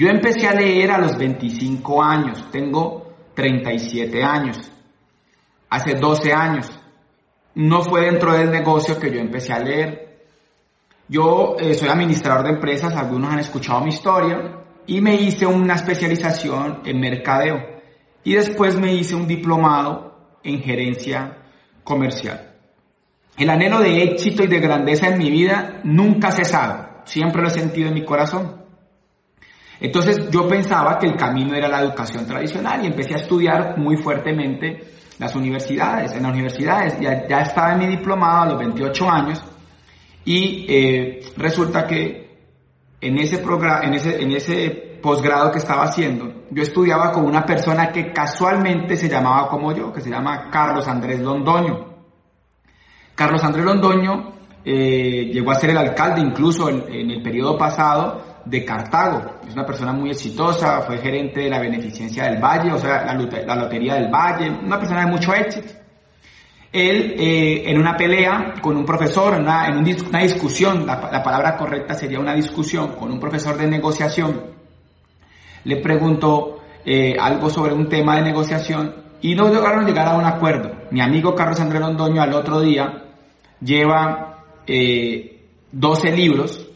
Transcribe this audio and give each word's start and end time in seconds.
Yo 0.00 0.08
empecé 0.08 0.48
a 0.48 0.54
leer 0.54 0.90
a 0.92 0.98
los 0.98 1.18
25 1.18 2.02
años, 2.02 2.50
tengo 2.50 3.16
37 3.34 4.24
años, 4.24 4.56
hace 5.68 5.94
12 5.94 6.32
años. 6.32 6.70
No 7.56 7.82
fue 7.82 8.06
dentro 8.06 8.32
del 8.32 8.50
negocio 8.50 8.98
que 8.98 9.10
yo 9.10 9.20
empecé 9.20 9.52
a 9.52 9.58
leer. 9.58 10.24
Yo 11.06 11.54
eh, 11.58 11.74
soy 11.74 11.90
administrador 11.90 12.44
de 12.44 12.52
empresas, 12.54 12.96
algunos 12.96 13.30
han 13.30 13.40
escuchado 13.40 13.82
mi 13.82 13.90
historia, 13.90 14.62
y 14.86 15.02
me 15.02 15.16
hice 15.16 15.44
una 15.44 15.74
especialización 15.74 16.80
en 16.86 16.98
mercadeo. 16.98 17.58
Y 18.24 18.36
después 18.36 18.80
me 18.80 18.94
hice 18.94 19.14
un 19.14 19.26
diplomado 19.26 20.38
en 20.42 20.62
gerencia 20.62 21.42
comercial. 21.84 22.54
El 23.36 23.50
anhelo 23.50 23.80
de 23.80 24.02
éxito 24.04 24.44
y 24.44 24.46
de 24.46 24.60
grandeza 24.60 25.08
en 25.08 25.18
mi 25.18 25.30
vida 25.30 25.82
nunca 25.84 26.28
ha 26.28 26.32
cesado, 26.32 26.88
siempre 27.04 27.42
lo 27.42 27.48
he 27.48 27.50
sentido 27.50 27.88
en 27.88 27.94
mi 27.94 28.06
corazón. 28.06 28.59
Entonces 29.80 30.28
yo 30.30 30.46
pensaba 30.46 30.98
que 30.98 31.06
el 31.06 31.16
camino 31.16 31.54
era 31.54 31.66
la 31.66 31.80
educación 31.80 32.26
tradicional 32.26 32.84
y 32.84 32.88
empecé 32.88 33.14
a 33.14 33.18
estudiar 33.18 33.78
muy 33.78 33.96
fuertemente 33.96 34.92
las 35.18 35.34
universidades. 35.34 36.12
En 36.12 36.22
las 36.22 36.32
universidades 36.32 37.00
ya, 37.00 37.26
ya 37.26 37.40
estaba 37.40 37.72
en 37.72 37.78
mi 37.78 37.86
diplomado 37.86 38.42
a 38.42 38.46
los 38.46 38.58
28 38.58 39.10
años 39.10 39.42
y 40.24 40.66
eh, 40.68 41.20
resulta 41.36 41.86
que 41.86 42.28
en 43.00 43.18
ese, 43.18 43.42
en 43.42 43.94
ese, 43.94 44.22
en 44.22 44.32
ese 44.32 44.98
posgrado 45.02 45.50
que 45.50 45.58
estaba 45.58 45.84
haciendo, 45.84 46.44
yo 46.50 46.62
estudiaba 46.62 47.10
con 47.10 47.24
una 47.24 47.46
persona 47.46 47.90
que 47.90 48.12
casualmente 48.12 48.96
se 48.96 49.08
llamaba 49.08 49.48
como 49.48 49.72
yo, 49.72 49.90
que 49.90 50.02
se 50.02 50.10
llama 50.10 50.50
Carlos 50.50 50.86
Andrés 50.88 51.20
Londoño. 51.20 51.86
Carlos 53.14 53.42
Andrés 53.42 53.64
Londoño 53.64 54.32
eh, 54.62 55.30
llegó 55.32 55.52
a 55.52 55.54
ser 55.54 55.70
el 55.70 55.78
alcalde 55.78 56.20
incluso 56.20 56.68
en, 56.68 56.84
en 56.92 57.10
el 57.10 57.22
periodo 57.22 57.56
pasado 57.56 58.29
de 58.50 58.64
Cartago. 58.64 59.36
Es 59.46 59.54
una 59.54 59.64
persona 59.64 59.92
muy 59.92 60.10
exitosa, 60.10 60.82
fue 60.82 60.98
gerente 60.98 61.40
de 61.40 61.48
la 61.48 61.60
beneficencia 61.60 62.24
del 62.24 62.42
Valle, 62.42 62.72
o 62.72 62.78
sea, 62.78 63.04
la, 63.04 63.54
Lotería 63.54 63.94
del 63.94 64.10
Valle, 64.10 64.50
una 64.50 64.78
persona 64.78 65.04
de 65.04 65.10
mucho 65.10 65.32
éxito. 65.32 65.72
Él, 66.72 67.14
eh, 67.18 67.70
en 67.70 67.78
una 67.78 67.96
pelea 67.96 68.54
con 68.60 68.76
un 68.76 68.84
profesor, 68.84 69.34
en 69.34 69.42
una, 69.42 70.20
discusión, 70.22 70.86
la, 70.86 71.08
la, 71.10 71.22
palabra 71.22 71.56
correcta 71.56 71.94
sería 71.94 72.20
una 72.20 72.34
discusión 72.34 72.96
con 72.96 73.10
un 73.10 73.18
profesor 73.18 73.56
de 73.56 73.66
negociación, 73.66 74.50
le 75.64 75.76
preguntó 75.76 76.60
eh, 76.84 77.16
algo 77.18 77.50
sobre 77.50 77.74
un 77.74 77.88
tema 77.88 78.16
de 78.16 78.22
negociación 78.22 78.94
y 79.20 79.34
no 79.34 79.48
lograron 79.48 79.84
llegar 79.84 80.08
a 80.08 80.16
un 80.16 80.24
acuerdo. 80.24 80.70
Mi 80.90 81.00
amigo 81.00 81.34
Carlos 81.34 81.60
Andrés 81.60 81.80
Londoño 81.80 82.22
al 82.22 82.32
otro 82.32 82.60
día 82.60 83.04
lleva 83.60 84.44
eh, 84.66 85.48
12 85.72 86.12
libros 86.12 86.69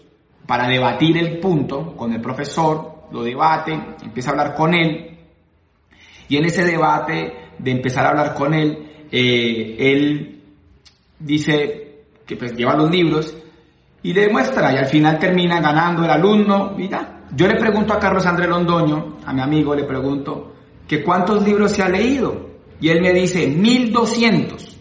para 0.46 0.68
debatir 0.68 1.16
el 1.18 1.38
punto 1.38 1.96
con 1.96 2.12
el 2.12 2.20
profesor, 2.20 3.06
lo 3.12 3.22
debate, 3.22 3.72
empieza 4.02 4.30
a 4.30 4.32
hablar 4.32 4.54
con 4.54 4.74
él, 4.74 5.14
y 6.28 6.36
en 6.36 6.44
ese 6.44 6.64
debate 6.64 7.50
de 7.58 7.70
empezar 7.70 8.06
a 8.06 8.10
hablar 8.10 8.34
con 8.34 8.54
él, 8.54 9.06
eh, 9.10 9.76
él 9.78 10.42
dice 11.18 12.04
que 12.26 12.36
pues 12.36 12.54
lleva 12.54 12.74
los 12.74 12.90
libros 12.90 13.36
y 14.02 14.12
le 14.12 14.22
demuestra 14.22 14.72
y 14.72 14.76
al 14.76 14.86
final 14.86 15.18
termina 15.18 15.60
ganando 15.60 16.04
el 16.04 16.10
alumno 16.10 16.74
y. 16.78 16.90
Yo 17.36 17.48
le 17.48 17.56
pregunto 17.56 17.92
a 17.92 17.98
Carlos 17.98 18.26
Andrés 18.26 18.48
Londoño, 18.48 19.18
a 19.26 19.32
mi 19.32 19.40
amigo, 19.40 19.74
le 19.74 19.84
pregunto 19.84 20.54
que 20.86 21.02
cuántos 21.02 21.42
libros 21.42 21.72
se 21.72 21.82
ha 21.82 21.88
leído 21.88 22.50
y 22.80 22.90
él 22.90 23.00
me 23.00 23.12
dice 23.12 23.48
1200. 23.48 24.76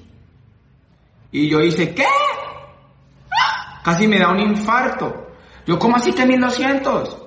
Y 1.31 1.49
yo 1.49 1.59
dice, 1.59 1.95
¿qué? 1.95 2.05
Casi 3.83 4.07
me 4.07 4.19
da 4.19 4.29
un 4.29 4.39
infarto. 4.39 5.27
Yo, 5.65 5.79
¿cómo 5.79 5.95
así 5.95 6.11
que 6.11 6.25
1200? 6.25 7.17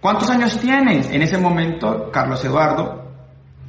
¿Cuántos 0.00 0.28
años 0.30 0.58
tienes? 0.58 1.10
En 1.10 1.22
ese 1.22 1.38
momento, 1.38 2.10
Carlos 2.12 2.44
Eduardo, 2.44 3.04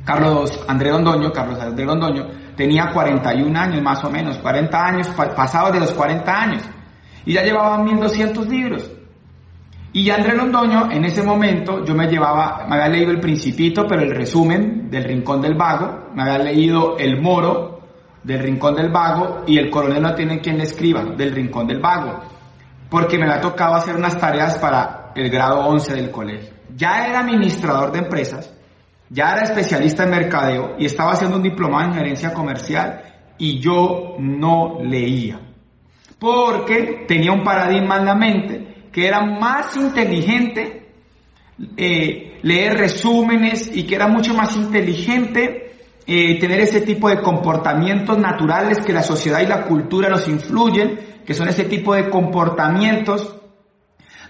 Carlos 0.03 0.63
Andrés 0.67 0.91
Londoño, 0.91 1.31
Carlos 1.31 1.59
Andrés 1.59 1.87
Londoño, 1.87 2.27
tenía 2.55 2.89
41 2.91 3.57
años 3.57 3.81
más 3.81 4.03
o 4.03 4.09
menos, 4.09 4.37
40 4.37 4.85
años, 4.85 5.07
pasados 5.09 5.73
de 5.73 5.79
los 5.79 5.91
40 5.91 6.31
años. 6.31 6.63
Y 7.25 7.33
ya 7.33 7.43
llevaba 7.43 7.77
1200 7.77 8.47
libros. 8.47 8.91
Y 9.93 10.09
Andrés 10.09 10.35
Londoño, 10.35 10.91
en 10.91 11.05
ese 11.05 11.23
momento, 11.23 11.83
yo 11.85 11.93
me 11.95 12.07
llevaba, 12.07 12.65
me 12.67 12.75
había 12.75 12.89
leído 12.89 13.11
El 13.11 13.19
Principito, 13.19 13.85
pero 13.87 14.01
el 14.01 14.15
resumen 14.15 14.89
del 14.89 15.05
Rincón 15.05 15.41
del 15.41 15.55
Vago, 15.55 16.09
me 16.13 16.23
había 16.23 16.37
leído 16.39 16.97
El 16.97 17.21
Moro 17.21 17.81
del 18.23 18.39
Rincón 18.39 18.75
del 18.75 18.89
Vago 18.89 19.43
y 19.47 19.57
El 19.57 19.69
Coronel 19.69 20.01
no 20.01 20.13
tiene 20.15 20.39
quien 20.39 20.57
le 20.57 20.63
escriba 20.63 21.03
del 21.03 21.33
Rincón 21.33 21.67
del 21.67 21.79
Vago 21.79 22.21
porque 22.91 23.17
me 23.17 23.23
había 23.23 23.39
tocado 23.39 23.75
hacer 23.75 23.95
unas 23.95 24.19
tareas 24.19 24.57
para 24.57 25.13
el 25.15 25.29
grado 25.29 25.61
11 25.61 25.93
del 25.93 26.11
colegio. 26.11 26.53
Ya 26.75 27.07
era 27.07 27.21
administrador 27.21 27.93
de 27.93 27.99
empresas, 27.99 28.53
ya 29.09 29.31
era 29.31 29.43
especialista 29.43 30.03
en 30.03 30.09
mercadeo 30.09 30.75
y 30.77 30.87
estaba 30.87 31.13
haciendo 31.13 31.37
un 31.37 31.43
diplomado 31.43 31.85
en 31.85 31.93
gerencia 31.93 32.33
comercial 32.33 33.01
y 33.37 33.61
yo 33.61 34.17
no 34.19 34.79
leía. 34.83 35.39
Porque 36.19 37.05
tenía 37.07 37.31
un 37.31 37.45
paradigma 37.45 37.95
en 37.95 38.05
la 38.05 38.15
mente 38.15 38.67
que 38.91 39.07
era 39.07 39.21
más 39.21 39.77
inteligente 39.77 40.89
eh, 41.77 42.39
leer 42.41 42.77
resúmenes 42.77 43.71
y 43.73 43.83
que 43.83 43.95
era 43.95 44.09
mucho 44.09 44.33
más 44.33 44.57
inteligente 44.57 45.77
eh, 46.05 46.37
tener 46.41 46.59
ese 46.59 46.81
tipo 46.81 47.07
de 47.07 47.21
comportamientos 47.21 48.17
naturales 48.17 48.79
que 48.81 48.91
la 48.91 49.03
sociedad 49.03 49.39
y 49.39 49.47
la 49.47 49.63
cultura 49.63 50.09
nos 50.09 50.27
influyen 50.27 51.10
que 51.25 51.33
son 51.33 51.47
ese 51.47 51.65
tipo 51.65 51.93
de 51.93 52.09
comportamientos 52.09 53.35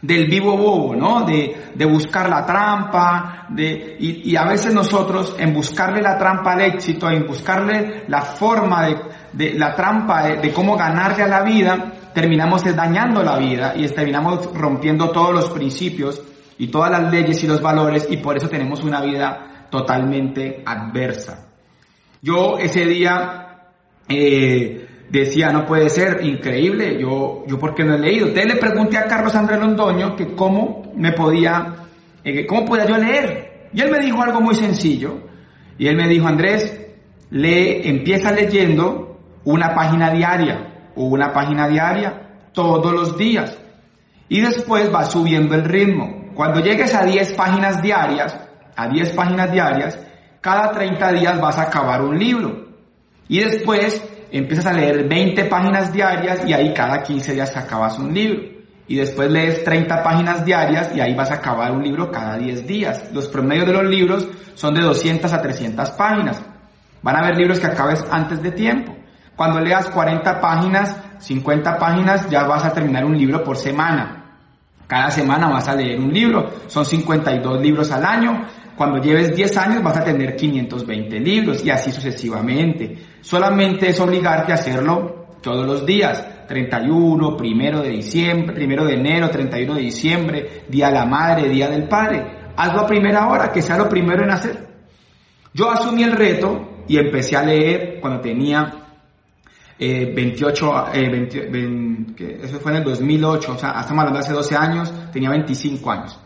del 0.02 0.28
vivo 0.28 0.58
bobo, 0.58 0.96
¿no? 0.96 1.26
De, 1.26 1.72
de 1.76 1.86
buscar 1.86 2.30
la 2.30 2.46
trampa, 2.46 3.46
de, 3.50 3.98
y, 4.00 4.32
y, 4.32 4.36
a 4.36 4.46
veces 4.46 4.74
nosotros 4.74 5.36
en 5.38 5.54
buscarle 5.54 6.02
la 6.02 6.18
trampa 6.18 6.54
al 6.54 6.62
éxito, 6.62 7.10
en 7.10 7.28
buscarle 7.28 8.06
la 8.08 8.22
forma 8.22 8.88
de, 8.88 8.98
de 9.34 9.54
la 9.54 9.76
trampa 9.76 10.24
de, 10.28 10.52
cómo 10.52 10.76
ganarle 10.76 11.24
a 11.24 11.28
la 11.28 11.44
vida, 11.44 11.94
terminamos 12.14 12.64
dañando 12.76 13.24
la 13.24 13.38
vida 13.38 13.74
y 13.76 13.88
terminamos 13.88 14.54
rompiendo 14.54 15.12
todos 15.12 15.34
los 15.34 15.50
principios 15.50 16.22
y 16.58 16.68
todas 16.68 16.92
las 16.92 17.12
leyes 17.12 17.44
y 17.44 17.48
los 17.48 17.62
valores 17.62 18.08
y 18.10 18.18
por 18.18 18.38
eso 18.38 18.50
tenemos 18.50 18.84
una 18.84 19.02
vida 19.02 19.68
totalmente 19.70 20.64
adversa. 20.66 21.48
Yo 22.22 22.58
ese 22.58 22.86
día, 22.86 23.72
eh, 24.08 24.88
decía, 25.20 25.52
no 25.52 25.66
puede 25.66 25.90
ser, 25.90 26.22
increíble, 26.24 26.98
yo, 27.00 27.44
yo 27.48 27.60
por 27.60 27.76
qué 27.76 27.84
no 27.84 27.96
he 27.96 28.00
leído. 28.00 28.28
Entonces 28.28 28.54
le 28.54 28.60
pregunté 28.60 28.98
a 28.98 29.06
Carlos 29.06 29.36
Andrés 29.36 29.60
Londoño 29.60 30.16
que 30.16 30.34
cómo 30.36 30.92
me 30.96 31.12
podía, 31.12 31.76
eh, 32.24 32.46
cómo 32.46 32.66
podía 32.66 32.86
yo 32.86 32.98
leer. 32.98 33.70
Y 33.74 33.82
él 33.82 33.92
me 33.92 34.00
dijo 34.00 34.22
algo 34.22 34.42
muy 34.42 34.56
sencillo. 34.56 35.20
Y 35.78 35.88
él 35.88 35.96
me 35.96 36.08
dijo, 36.08 36.28
Andrés, 36.28 36.80
lee, 37.30 37.82
empieza 37.86 38.32
leyendo 38.32 39.20
una 39.44 39.74
página 39.74 40.12
diaria 40.12 40.92
o 40.96 41.06
una 41.06 41.34
página 41.34 41.68
diaria 41.68 42.30
todos 42.54 42.94
los 42.94 43.18
días. 43.18 43.58
Y 44.30 44.42
después 44.42 44.94
va 44.94 45.06
subiendo 45.06 45.56
el 45.56 45.66
ritmo. 45.66 46.30
Cuando 46.36 46.62
llegues 46.62 46.96
a 46.96 47.04
10 47.04 47.34
páginas 47.34 47.82
diarias, 47.82 48.38
a 48.76 48.88
10 48.88 49.14
páginas 49.14 49.52
diarias, 49.52 50.00
cada 50.40 50.72
30 50.72 51.14
días 51.14 51.42
vas 51.42 51.58
a 51.58 51.64
acabar 51.64 52.02
un 52.02 52.18
libro. 52.18 52.68
Y 53.28 53.40
después 53.40 54.02
empiezas 54.32 54.66
a 54.66 54.74
leer 54.74 55.08
20 55.08 55.46
páginas 55.46 55.92
diarias 55.92 56.46
y 56.46 56.54
ahí 56.54 56.74
cada 56.74 57.04
15 57.04 57.34
días 57.34 57.56
acabas 57.56 58.00
un 58.00 58.14
libro. 58.14 58.42
Y 58.88 58.96
después 58.96 59.32
lees 59.32 59.64
30 59.64 60.04
páginas 60.04 60.44
diarias 60.44 60.92
y 60.96 61.00
ahí 61.00 61.14
vas 61.14 61.32
a 61.32 61.36
acabar 61.36 61.72
un 61.72 61.84
libro 61.84 62.12
cada 62.12 62.38
10 62.38 62.68
días. 62.68 63.10
Los 63.14 63.28
promedios 63.28 63.68
de 63.68 63.74
los 63.74 63.86
libros 63.86 64.28
son 64.56 64.74
de 64.74 64.82
200 64.82 65.32
a 65.32 65.42
300 65.42 65.92
páginas. 65.92 66.42
Van 67.02 67.16
a 67.16 67.20
haber 67.20 67.38
libros 67.38 67.60
que 67.60 67.68
acabes 67.68 68.04
antes 68.12 68.42
de 68.42 68.52
tiempo. 68.52 68.96
Cuando 69.36 69.60
leas 69.60 69.90
40 69.90 70.40
páginas, 70.40 70.98
50 71.20 71.78
páginas, 71.78 72.30
ya 72.30 72.44
vas 72.44 72.66
a 72.66 72.74
terminar 72.74 73.06
un 73.06 73.18
libro 73.18 73.44
por 73.44 73.58
semana. 73.58 74.22
Cada 74.88 75.10
semana 75.10 75.48
vas 75.48 75.68
a 75.70 75.76
leer 75.76 76.00
un 76.00 76.14
libro. 76.14 76.50
Son 76.68 76.86
52 76.86 77.62
libros 77.62 77.92
al 77.92 78.06
año. 78.06 78.46
Cuando 78.82 78.98
lleves 78.98 79.36
10 79.36 79.58
años 79.58 79.84
vas 79.84 79.98
a 79.98 80.04
tener 80.04 80.36
520 80.36 81.20
libros 81.20 81.64
y 81.64 81.70
así 81.70 81.92
sucesivamente. 81.92 82.98
Solamente 83.22 83.90
es 83.90 84.00
obligarte 84.00 84.54
a 84.54 84.56
hacerlo 84.56 85.28
todos 85.40 85.68
los 85.68 85.86
días. 85.86 86.48
31, 86.48 87.38
primero 87.38 87.84
de 87.84 87.90
diciembre, 87.90 88.56
primero 88.56 88.84
de 88.84 88.96
enero, 88.96 89.30
31 89.30 89.76
de 89.76 89.82
diciembre, 89.82 90.64
Día 90.68 90.88
de 90.88 90.94
la 90.94 91.06
Madre, 91.06 91.48
Día 91.48 91.70
del 91.70 91.88
Padre. 91.88 92.26
Hazlo 92.58 92.80
a 92.82 92.88
primera 92.88 93.28
hora, 93.28 93.52
que 93.52 93.62
sea 93.62 93.78
lo 93.78 93.88
primero 93.88 94.24
en 94.24 94.32
hacer. 94.32 94.68
Yo 95.54 95.70
asumí 95.70 96.02
el 96.02 96.14
reto 96.14 96.86
y 96.88 96.98
empecé 96.98 97.38
a 97.38 97.44
leer 97.44 98.00
cuando 98.02 98.20
tenía 98.20 98.74
eh, 99.78 100.12
28, 100.12 100.86
eh, 100.92 101.08
20, 101.08 101.50
20, 101.52 102.46
eso 102.46 102.60
fue 102.60 102.72
en 102.72 102.80
el 102.80 102.84
2008, 102.84 103.52
o 103.52 103.58
sea, 103.60 103.80
estamos 103.80 104.00
hablando 104.00 104.14
de 104.14 104.26
hace 104.26 104.34
12 104.34 104.56
años, 104.56 104.92
tenía 105.14 105.30
25 105.30 105.92
años, 105.92 106.20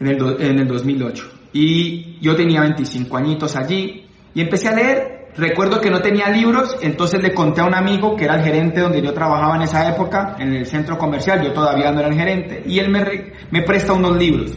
en 0.00 0.06
el, 0.06 0.40
en 0.40 0.58
el 0.60 0.66
2008. 0.66 1.35
Y 1.52 2.18
yo 2.20 2.34
tenía 2.36 2.60
25 2.60 3.16
añitos 3.16 3.56
allí 3.56 4.06
y 4.34 4.40
empecé 4.40 4.68
a 4.68 4.72
leer. 4.72 5.16
Recuerdo 5.36 5.80
que 5.80 5.90
no 5.90 6.00
tenía 6.00 6.30
libros, 6.30 6.78
entonces 6.80 7.22
le 7.22 7.34
conté 7.34 7.60
a 7.60 7.64
un 7.64 7.74
amigo 7.74 8.16
que 8.16 8.24
era 8.24 8.36
el 8.36 8.42
gerente 8.42 8.80
donde 8.80 9.02
yo 9.02 9.12
trabajaba 9.12 9.56
en 9.56 9.62
esa 9.62 9.86
época, 9.90 10.36
en 10.38 10.54
el 10.54 10.64
centro 10.64 10.96
comercial, 10.96 11.42
yo 11.42 11.52
todavía 11.52 11.92
no 11.92 12.00
era 12.00 12.08
el 12.08 12.14
gerente, 12.14 12.62
y 12.64 12.78
él 12.78 12.88
me, 12.88 13.04
me 13.50 13.62
presta 13.62 13.92
unos 13.92 14.16
libros. 14.16 14.56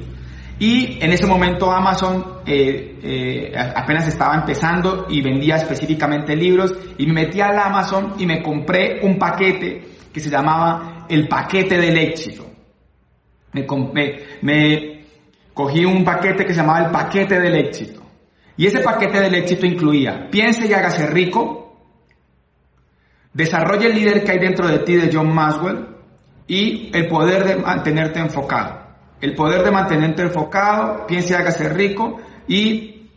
Y 0.59 0.97
en 1.01 1.11
ese 1.13 1.25
momento 1.25 1.71
Amazon 1.71 2.41
eh, 2.45 2.99
eh, 3.01 3.51
apenas 3.55 4.07
estaba 4.09 4.35
empezando 4.35 5.05
y 5.09 5.21
vendía 5.21 5.55
específicamente 5.55 6.35
libros 6.35 6.73
y 6.97 7.05
me 7.07 7.13
metí 7.13 7.39
al 7.39 7.57
Amazon 7.57 8.15
y 8.19 8.25
me 8.25 8.43
compré 8.43 8.99
un 9.01 9.17
paquete 9.17 9.81
que 10.11 10.19
se 10.19 10.29
llamaba 10.29 11.05
el 11.07 11.29
paquete 11.29 11.77
del 11.77 11.97
éxito. 11.97 12.45
Me, 13.53 13.65
me 14.41 14.98
cogí 15.59 15.83
un 15.83 16.05
paquete 16.05 16.45
que 16.45 16.53
se 16.53 16.61
llamaba 16.61 16.85
el 16.85 16.91
paquete 16.91 17.37
del 17.37 17.55
éxito. 17.55 18.01
Y 18.55 18.67
ese 18.67 18.79
paquete 18.79 19.19
del 19.19 19.35
éxito 19.35 19.65
incluía 19.65 20.29
piense 20.31 20.65
y 20.67 20.73
hágase 20.73 21.07
rico, 21.07 21.77
desarrolle 23.33 23.87
el 23.87 23.95
líder 23.95 24.23
que 24.23 24.31
hay 24.31 24.39
dentro 24.39 24.67
de 24.69 24.79
ti 24.79 24.95
de 24.95 25.09
John 25.13 25.33
Maswell 25.33 25.85
y 26.47 26.89
el 26.93 27.07
poder 27.07 27.43
de 27.43 27.55
mantenerte 27.57 28.19
enfocado 28.19 28.89
el 29.21 29.35
poder 29.35 29.63
de 29.63 29.71
mantenerte 29.71 30.21
enfocado, 30.21 31.05
piense 31.05 31.33
y 31.33 31.35
hágase 31.35 31.67
rico, 31.69 32.19
y 32.47 33.09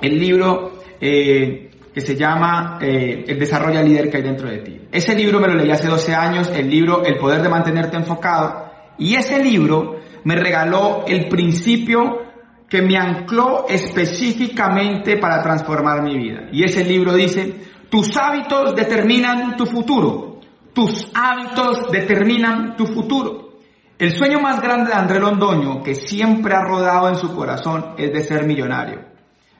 el 0.00 0.18
libro 0.18 0.72
eh, 1.00 1.70
que 1.92 2.00
se 2.00 2.16
llama 2.16 2.78
eh, 2.80 3.24
El 3.26 3.38
desarrollo 3.38 3.82
líder 3.82 4.08
que 4.08 4.18
hay 4.18 4.22
dentro 4.22 4.48
de 4.48 4.58
ti. 4.58 4.80
Ese 4.90 5.14
libro 5.14 5.38
me 5.38 5.48
lo 5.48 5.54
leí 5.54 5.70
hace 5.70 5.88
12 5.88 6.14
años, 6.14 6.50
el 6.54 6.70
libro 6.70 7.04
El 7.04 7.18
poder 7.18 7.42
de 7.42 7.48
mantenerte 7.48 7.96
enfocado, 7.96 8.70
y 8.98 9.16
ese 9.16 9.42
libro 9.42 10.00
me 10.24 10.36
regaló 10.36 11.04
el 11.06 11.28
principio 11.28 12.30
que 12.68 12.82
me 12.82 12.96
ancló 12.96 13.66
específicamente 13.68 15.16
para 15.16 15.42
transformar 15.42 16.02
mi 16.02 16.16
vida. 16.16 16.48
Y 16.52 16.62
ese 16.62 16.84
libro 16.84 17.14
dice, 17.14 17.54
tus 17.90 18.16
hábitos 18.16 18.76
determinan 18.76 19.56
tu 19.56 19.66
futuro. 19.66 20.38
Tus 20.72 21.10
hábitos 21.12 21.90
determinan 21.90 22.76
tu 22.76 22.86
futuro. 22.86 23.50
El 23.98 24.12
sueño 24.12 24.40
más 24.40 24.62
grande 24.62 24.90
de 24.90 24.96
André 24.96 25.18
Londoño, 25.20 25.82
que 25.82 25.94
siempre 25.94 26.54
ha 26.54 26.62
rodado 26.62 27.08
en 27.08 27.16
su 27.16 27.34
corazón, 27.34 27.94
es 27.98 28.12
de 28.12 28.22
ser 28.22 28.46
millonario, 28.46 29.00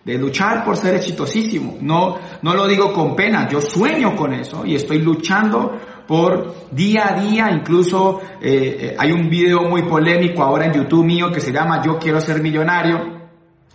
de 0.04 0.16
luchar 0.16 0.64
por 0.64 0.76
ser 0.76 0.94
exitosísimo. 0.94 1.76
No, 1.82 2.16
no 2.40 2.54
lo 2.54 2.66
digo 2.66 2.92
con 2.92 3.14
pena, 3.16 3.48
yo 3.48 3.60
sueño 3.60 4.16
con 4.16 4.32
eso 4.32 4.64
y 4.64 4.76
estoy 4.76 5.00
luchando 5.00 5.76
por 6.10 6.72
día 6.72 7.06
a 7.06 7.20
día, 7.20 7.52
incluso 7.52 8.20
eh, 8.42 8.78
eh, 8.80 8.96
hay 8.98 9.12
un 9.12 9.30
video 9.30 9.62
muy 9.62 9.82
polémico 9.84 10.42
ahora 10.42 10.66
en 10.66 10.72
YouTube 10.72 11.04
mío 11.04 11.30
que 11.30 11.38
se 11.38 11.52
llama 11.52 11.80
Yo 11.84 12.00
quiero 12.00 12.20
ser 12.20 12.42
millonario 12.42 13.28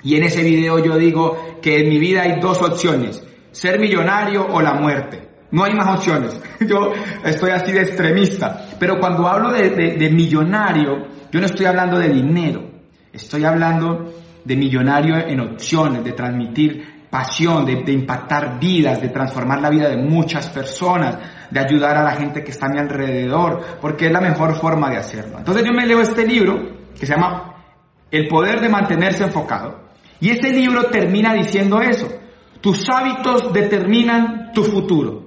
y 0.03 0.17
en 0.17 0.23
ese 0.23 0.43
video 0.43 0.83
yo 0.83 0.97
digo 0.97 1.59
que 1.61 1.79
en 1.79 1.87
mi 1.87 1.97
vida 1.97 2.23
hay 2.23 2.41
dos 2.41 2.61
opciones, 2.61 3.25
ser 3.53 3.79
millonario 3.79 4.45
o 4.51 4.61
la 4.61 4.73
muerte. 4.73 5.29
No 5.51 5.63
hay 5.63 5.75
más 5.75 5.95
opciones. 5.95 6.37
Yo 6.59 6.91
estoy 7.23 7.51
así 7.51 7.71
de 7.71 7.83
extremista. 7.83 8.67
Pero 8.77 8.99
cuando 8.99 9.25
hablo 9.27 9.53
de, 9.53 10.09
millonario, 10.09 11.07
yo 11.31 11.39
no 11.39 11.45
estoy 11.45 11.67
hablando 11.67 11.97
de 11.97 12.09
dinero. 12.09 12.63
Estoy 13.13 13.45
hablando 13.45 14.11
de 14.43 14.55
millonario 14.57 15.15
en 15.15 15.39
opciones, 15.39 16.03
de 16.03 16.11
transmitir 16.11 16.94
pasión, 17.15 17.65
de, 17.65 17.93
impactar 17.93 18.59
vidas, 18.59 19.01
de 19.01 19.07
transformar 19.07 19.61
la 19.61 19.69
vida 19.69 19.87
de 19.87 19.95
muchas 19.95 20.49
personas, 20.49 21.17
de 21.49 21.61
ayudar 21.61 21.95
a 21.95 22.03
la 22.03 22.11
gente 22.11 22.43
que 22.43 22.51
está 22.51 22.65
a 22.65 22.69
mi 22.69 22.77
alrededor, 22.77 23.77
porque 23.79 24.07
es 24.07 24.11
la 24.11 24.19
mejor 24.19 24.55
forma 24.55 24.89
de 24.89 24.97
hacerlo. 24.97 25.37
Entonces 25.37 25.63
yo 25.63 25.71
me 25.71 25.85
leo 25.85 26.01
este 26.01 26.27
libro 26.27 26.59
que 26.93 27.05
se 27.05 27.13
llama 27.13 27.55
El 28.11 28.27
poder 28.27 28.59
de 28.59 28.67
mantenerse 28.67 29.23
enfocado. 29.23 29.85
Y 30.19 30.31
este 30.31 30.49
libro 30.51 30.87
termina 30.87 31.33
diciendo 31.33 31.79
eso. 31.79 32.09
Tus 32.59 32.85
hábitos 32.89 33.53
determinan 33.53 34.51
tu 34.53 34.65
futuro. 34.65 35.23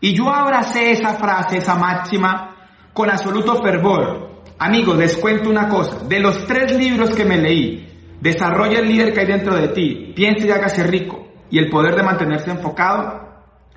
Y 0.00 0.12
yo 0.12 0.30
abracé 0.30 0.90
esa 0.90 1.14
frase, 1.14 1.58
esa 1.58 1.76
máxima, 1.76 2.56
con 2.92 3.08
absoluto 3.08 3.62
fervor. 3.62 4.42
Amigos, 4.58 4.98
les 4.98 5.16
cuento 5.16 5.48
una 5.48 5.68
cosa. 5.68 5.98
De 6.08 6.18
los 6.18 6.44
tres 6.44 6.76
libros 6.76 7.10
que 7.10 7.24
me 7.24 7.36
leí, 7.36 7.89
Desarrolla 8.20 8.80
el 8.80 8.88
líder 8.88 9.14
que 9.14 9.20
hay 9.20 9.26
dentro 9.26 9.56
de 9.56 9.68
ti, 9.68 10.12
Piense 10.14 10.46
y 10.46 10.50
hágase 10.50 10.84
rico, 10.84 11.26
y 11.50 11.58
el 11.58 11.70
poder 11.70 11.96
de 11.96 12.02
mantenerse 12.02 12.50
enfocado, 12.50 13.28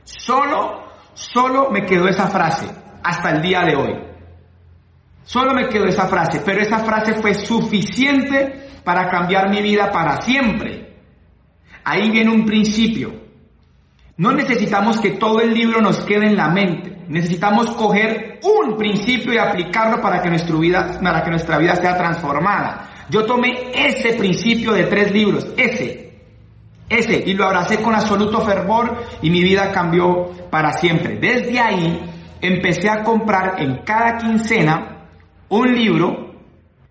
solo, 0.04 0.84
solo 1.14 1.70
me 1.72 1.86
quedó 1.86 2.08
esa 2.08 2.28
frase 2.28 2.68
hasta 3.02 3.32
el 3.32 3.42
día 3.42 3.62
de 3.62 3.76
hoy. 3.76 4.14
Solo 5.24 5.54
me 5.54 5.70
quedó 5.70 5.86
esa 5.86 6.08
frase, 6.08 6.42
pero 6.46 6.62
esa 6.62 6.80
frase 6.80 7.14
fue 7.14 7.34
suficiente 7.34 8.68
para 8.84 9.10
cambiar 9.10 9.50
mi 9.50 9.62
vida 9.62 9.90
para 9.92 10.22
siempre. 10.22 10.98
Ahí 11.86 12.12
viene 12.12 12.32
un 12.32 12.46
principio. 12.46 13.24
No 14.18 14.32
necesitamos 14.32 15.00
que 15.00 15.12
todo 15.12 15.40
el 15.40 15.54
libro 15.54 15.82
nos 15.82 16.04
quede 16.04 16.28
en 16.28 16.36
la 16.36 16.50
mente. 16.50 17.06
Necesitamos 17.08 17.72
coger 17.72 18.40
un 18.44 18.78
principio 18.78 19.34
y 19.34 19.38
aplicarlo 19.38 20.02
para 20.02 20.22
que, 20.22 20.30
nuestra 20.30 20.56
vida, 20.58 21.00
para 21.02 21.24
que 21.24 21.32
nuestra 21.32 21.58
vida 21.58 21.76
sea 21.76 21.98
transformada. 21.98 22.90
Yo 23.10 23.26
tomé 23.26 23.72
ese 23.74 24.14
principio 24.14 24.74
de 24.74 24.86
tres 24.86 25.12
libros, 25.12 25.48
ese, 25.58 26.22
ese, 26.90 27.24
y 27.26 27.34
lo 27.34 27.46
abracé 27.46 27.82
con 27.82 27.96
absoluto 27.96 28.42
fervor 28.42 29.04
y 29.22 29.30
mi 29.30 29.42
vida 29.44 29.72
cambió 29.72 30.32
para 30.50 30.74
siempre. 30.74 31.18
Desde 31.18 31.60
ahí 31.60 32.00
empecé 32.42 32.90
a 32.90 33.04
comprar 33.04 33.62
en 33.62 33.78
cada 33.84 34.18
quincena 34.18 35.08
un 35.50 35.74
libro 35.74 36.34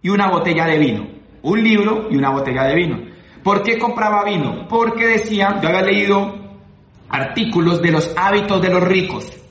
y 0.03 0.09
una 0.09 0.31
botella 0.31 0.67
de 0.67 0.79
vino. 0.79 1.07
Un 1.43 1.63
libro 1.63 2.09
y 2.11 2.17
una 2.17 2.31
botella 2.31 2.65
de 2.65 2.75
vino. 2.75 3.01
¿Por 3.43 3.63
qué 3.63 3.79
compraba 3.79 4.25
vino? 4.25 4.69
Porque 4.69 5.07
decía, 5.07 5.59
yo 5.61 5.69
había 5.69 5.83
leído 5.83 6.35
artículos 7.09 7.83
de 7.83 7.91
los 7.91 8.15
hábitos 8.17 8.63
de 8.63 8.71
los 8.71 8.83
ricos. 8.83 9.42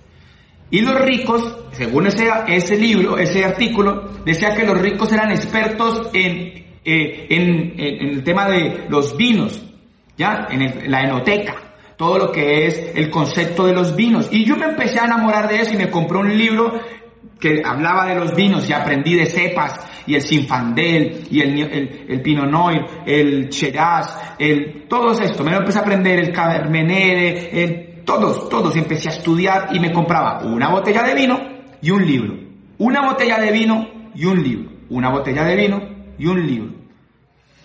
Y 0.72 0.80
los 0.82 1.00
ricos, 1.02 1.58
según 1.74 2.08
ese, 2.08 2.30
ese 2.48 2.78
libro, 2.78 3.18
ese 3.18 3.44
artículo, 3.44 4.10
decía 4.26 4.56
que 4.56 4.66
los 4.66 4.80
ricos 4.80 5.12
eran 5.12 5.30
expertos 5.32 6.10
en, 6.14 6.66
eh, 6.86 7.28
en, 7.30 7.74
el 7.78 8.24
tema 8.24 8.48
de 8.48 8.86
los 8.88 9.18
vinos, 9.18 9.62
¿ya? 10.18 10.48
En, 10.50 10.90
la 10.90 11.04
enoteca, 11.04 11.56
todo 11.98 12.18
lo 12.18 12.32
que 12.32 12.68
es 12.68 12.94
el 12.96 13.10
concepto 13.10 13.68
de 13.68 13.74
los 13.74 13.98
vinos. 13.98 14.30
Y 14.32 14.46
yo 14.46 14.56
me 14.56 14.66
empecé 14.66 15.02
a 15.02 15.06
enamorar 15.06 15.50
de 15.50 15.60
eso 15.60 15.74
y 15.74 15.78
me 15.78 15.90
compré 15.90 16.18
un 16.18 16.38
libro 16.38 16.80
que 17.38 17.62
hablaba 17.66 18.06
de 18.06 18.16
los 18.16 18.34
vinos 18.34 18.70
y 18.70 18.72
aprendí 18.72 19.16
de 19.16 19.26
cepas 19.26 19.78
y 20.08 20.16
el 20.16 20.22
Sinfandel 20.22 21.28
y 21.30 21.42
el, 21.42 21.60
el, 21.60 22.06
el 22.08 22.22
Pinot 22.22 22.50
Noir, 22.50 22.86
el 23.06 23.50
Cheras, 23.50 24.36
el, 24.40 24.86
todos 24.88 25.20
esto. 25.20 25.44
Me 25.44 25.52
lo 25.52 25.58
empecé 25.58 25.80
a 25.80 25.82
aprender 25.82 26.20
el 26.20 26.32
Cabernet, 26.32 27.50
el, 27.52 27.91
todos, 28.12 28.50
todos. 28.50 28.76
Empecé 28.76 29.10
a 29.10 29.14
estudiar 29.14 29.70
y 29.74 29.80
me 29.80 29.92
compraba 29.92 30.44
una 30.44 30.70
botella 30.70 31.04
de 31.04 31.16
vino 31.16 31.40
y 31.82 31.92
un 31.92 32.06
libro. 32.06 32.38
Una 32.78 33.08
botella 33.08 33.38
de 33.40 33.52
vino 33.52 33.88
y 34.14 34.26
un 34.26 34.44
libro. 34.44 34.72
Una 34.90 35.10
botella 35.10 35.46
de 35.46 35.56
vino 35.56 35.80
y 36.18 36.28
un 36.28 36.46
libro. 36.46 36.74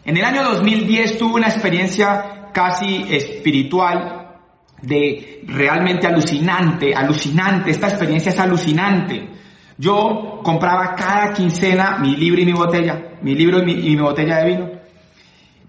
En 0.05 0.17
el 0.17 0.25
año 0.25 0.45
2010 0.45 1.19
tuve 1.19 1.35
una 1.35 1.49
experiencia 1.49 2.51
casi 2.53 3.07
espiritual 3.11 4.37
de 4.83 5.43
realmente 5.49 6.07
alucinante, 6.07 6.95
alucinante. 6.95 7.73
Esta 7.73 7.89
experiencia 7.89 8.31
es 8.31 8.39
alucinante. 8.39 9.29
Yo 9.79 10.41
compraba 10.45 10.95
cada 10.95 11.33
quincena 11.33 11.99
mi 11.99 12.17
libro 12.17 12.41
y 12.41 12.47
mi 12.47 12.53
botella, 12.53 13.19
mi 13.21 13.35
libro 13.35 13.59
y 13.59 13.65
mi, 13.65 13.97
botella 13.97 14.39
de 14.39 14.47
vino, 14.47 14.71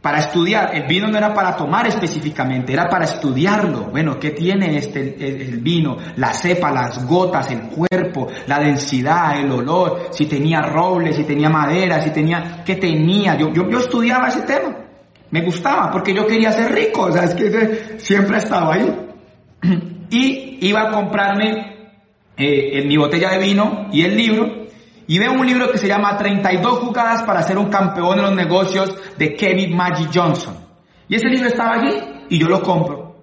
para 0.07 0.19
estudiar. 0.19 0.73
El 0.73 0.87
vino 0.87 1.09
no 1.09 1.17
era 1.17 1.33
para 1.33 1.53
tomar 1.53 1.85
específicamente, 1.85 2.71
era 2.71 2.87
para 2.87 3.03
estudiarlo. 3.03 3.89
Bueno, 3.91 4.17
¿qué 4.17 4.29
tiene 4.29 4.77
este 4.77 5.01
el, 5.01 5.57
vino? 5.57 5.97
La 6.15 6.31
cepa, 6.31 6.71
las 6.71 7.05
gotas, 7.05 7.51
el 7.51 7.63
cuerpo, 7.63 8.29
la 8.47 8.57
densidad, 8.57 9.37
el 9.37 9.51
olor, 9.51 10.07
si 10.11 10.25
tenía 10.25 10.61
roble, 10.61 11.11
si 11.11 11.25
tenía 11.25 11.49
madera, 11.49 12.01
si 12.01 12.11
tenía, 12.11 12.63
¿qué 12.65 12.77
tenía? 12.77 13.35
Yo, 13.37 13.51
yo, 13.51 13.69
yo 13.69 13.79
estudiaba 13.79 14.29
ese 14.29 14.43
tema. 14.43 14.77
Me 15.29 15.41
gustaba 15.43 15.91
porque 15.91 16.13
yo 16.13 16.25
quería 16.25 16.53
ser 16.53 16.71
rico, 16.71 17.01
o 17.01 17.11
sea, 17.11 17.25
es 17.25 17.33
que 17.35 17.95
siempre 17.97 18.37
estaba 18.37 18.75
ahí. 18.75 18.89
Y 20.09 20.65
iba 20.65 20.83
a 20.83 20.91
comprarme 20.93 21.91
eh, 22.37 22.81
mi 22.85 22.95
botella 22.95 23.31
de 23.31 23.39
vino 23.39 23.89
y 23.91 24.03
el 24.03 24.15
libro, 24.15 24.66
y 25.07 25.19
veo 25.19 25.31
un 25.31 25.47
libro 25.47 25.71
que 25.71 25.77
se 25.77 25.87
llama 25.87 26.17
32 26.17 26.79
jugadas 26.79 27.23
para 27.23 27.41
ser 27.41 27.57
un 27.57 27.69
campeón 27.69 28.19
en 28.19 28.25
los 28.25 28.35
negocios 28.35 28.93
de 29.17 29.35
Kevin 29.35 29.75
Maggie 29.75 30.09
Johnson. 30.13 30.57
Y 31.07 31.15
ese 31.15 31.29
libro 31.29 31.47
estaba 31.47 31.75
allí 31.75 32.25
y 32.29 32.37
yo 32.37 32.47
lo 32.47 32.61
compro. 32.61 33.15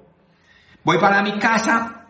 Voy 0.83 0.99
para 0.99 1.23
mi 1.23 1.38
casa, 1.38 2.07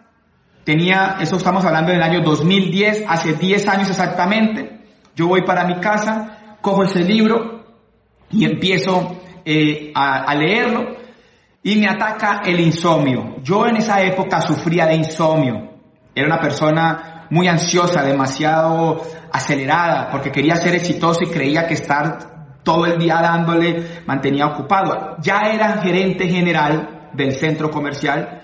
tenía, 0.63 1.17
eso 1.21 1.37
estamos 1.37 1.65
hablando 1.65 1.91
del 1.91 2.03
año 2.03 2.21
2010, 2.21 3.05
hace 3.09 3.35
10 3.35 3.69
años 3.69 3.91
exactamente. 3.91 4.81
Yo 5.17 5.27
voy 5.27 5.43
para 5.43 5.65
mi 5.65 5.81
casa, 5.81 6.57
cojo 6.61 6.85
ese 6.85 7.01
libro 7.01 7.65
y 8.31 8.45
empiezo 8.45 9.17
eh, 9.45 9.91
a, 9.95 10.23
a 10.23 10.35
leerlo 10.37 10.97
y 11.65 11.77
me 11.77 11.89
ataca 11.89 12.43
el 12.45 12.61
insomnio. 12.61 13.37
Yo 13.43 13.67
en 13.67 13.77
esa 13.79 14.01
época 14.03 14.41
sufría 14.41 14.87
de 14.87 14.95
insomnio. 14.95 15.73
Era 16.15 16.27
una 16.27 16.41
persona 16.41 17.14
muy 17.31 17.49
ansiosa, 17.49 18.03
demasiado 18.03 19.03
acelerada, 19.33 20.09
porque 20.11 20.31
quería 20.31 20.57
ser 20.57 20.75
exitoso 20.75 21.25
y 21.25 21.29
creía 21.31 21.67
que 21.67 21.75
estar 21.75 22.63
todo 22.63 22.87
el 22.87 22.99
día 22.99 23.21
dándole 23.21 24.03
mantenía 24.07 24.47
ocupado. 24.47 25.17
Ya 25.21 25.41
era 25.53 25.79
gerente 25.83 26.29
general 26.29 27.11
del 27.13 27.33
centro 27.33 27.71
comercial 27.71 28.43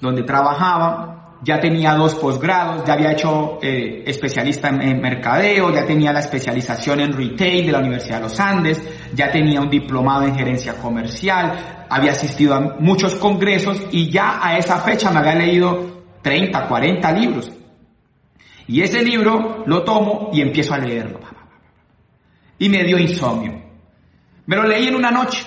donde 0.00 0.22
trabajaba 0.22 1.18
ya 1.42 1.60
tenía 1.60 1.94
dos 1.94 2.14
posgrados, 2.14 2.84
ya 2.84 2.94
había 2.94 3.12
hecho 3.12 3.58
eh, 3.62 4.02
especialista 4.06 4.68
en, 4.68 5.00
mercadeo, 5.00 5.72
ya 5.72 5.86
tenía 5.86 6.12
la 6.12 6.20
especialización 6.20 7.00
en 7.00 7.12
retail 7.12 7.66
de 7.66 7.72
la 7.72 7.78
Universidad 7.78 8.16
de 8.16 8.22
los 8.22 8.40
Andes, 8.40 8.82
ya 9.14 9.30
tenía 9.30 9.60
un 9.60 9.70
diplomado 9.70 10.24
en 10.24 10.34
gerencia 10.34 10.74
comercial, 10.74 11.86
había 11.88 12.12
asistido 12.12 12.54
a 12.54 12.60
muchos 12.80 13.14
congresos 13.16 13.80
y 13.92 14.10
ya 14.10 14.40
a 14.42 14.58
esa 14.58 14.78
fecha 14.78 15.10
me 15.10 15.20
había 15.20 15.36
leído 15.36 16.02
30, 16.22 16.66
40 16.66 17.12
libros. 17.12 17.52
Y 18.68 18.82
ese 18.82 19.02
libro 19.02 19.64
lo 19.66 19.82
tomo 19.82 20.30
y 20.32 20.42
empiezo 20.42 20.74
a 20.74 20.78
leerlo. 20.78 21.20
Y 22.58 22.68
me 22.68 22.84
dio 22.84 22.98
insomnio. 22.98 23.62
Me 24.46 24.56
lo 24.56 24.64
leí 24.64 24.88
en 24.88 24.94
una 24.94 25.10
noche. 25.10 25.42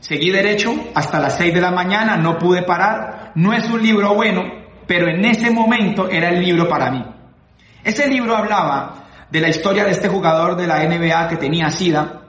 Seguí 0.00 0.30
derecho 0.30 0.74
hasta 0.94 1.20
las 1.20 1.36
6 1.38 1.54
de 1.54 1.60
la 1.60 1.70
mañana, 1.70 2.16
no 2.16 2.36
pude 2.38 2.62
parar. 2.64 3.32
No 3.36 3.52
es 3.52 3.70
un 3.70 3.82
libro 3.82 4.14
bueno, 4.14 4.42
pero 4.86 5.08
en 5.08 5.24
ese 5.24 5.50
momento 5.50 6.08
era 6.08 6.28
el 6.30 6.44
libro 6.44 6.68
para 6.68 6.90
mí. 6.90 7.04
Ese 7.84 8.08
libro 8.08 8.36
hablaba 8.36 9.06
de 9.30 9.40
la 9.40 9.48
historia 9.48 9.84
de 9.84 9.92
este 9.92 10.08
jugador 10.08 10.56
de 10.56 10.66
la 10.66 10.84
NBA 10.84 11.28
que 11.28 11.36
tenía 11.36 11.70
SIDA 11.70 12.22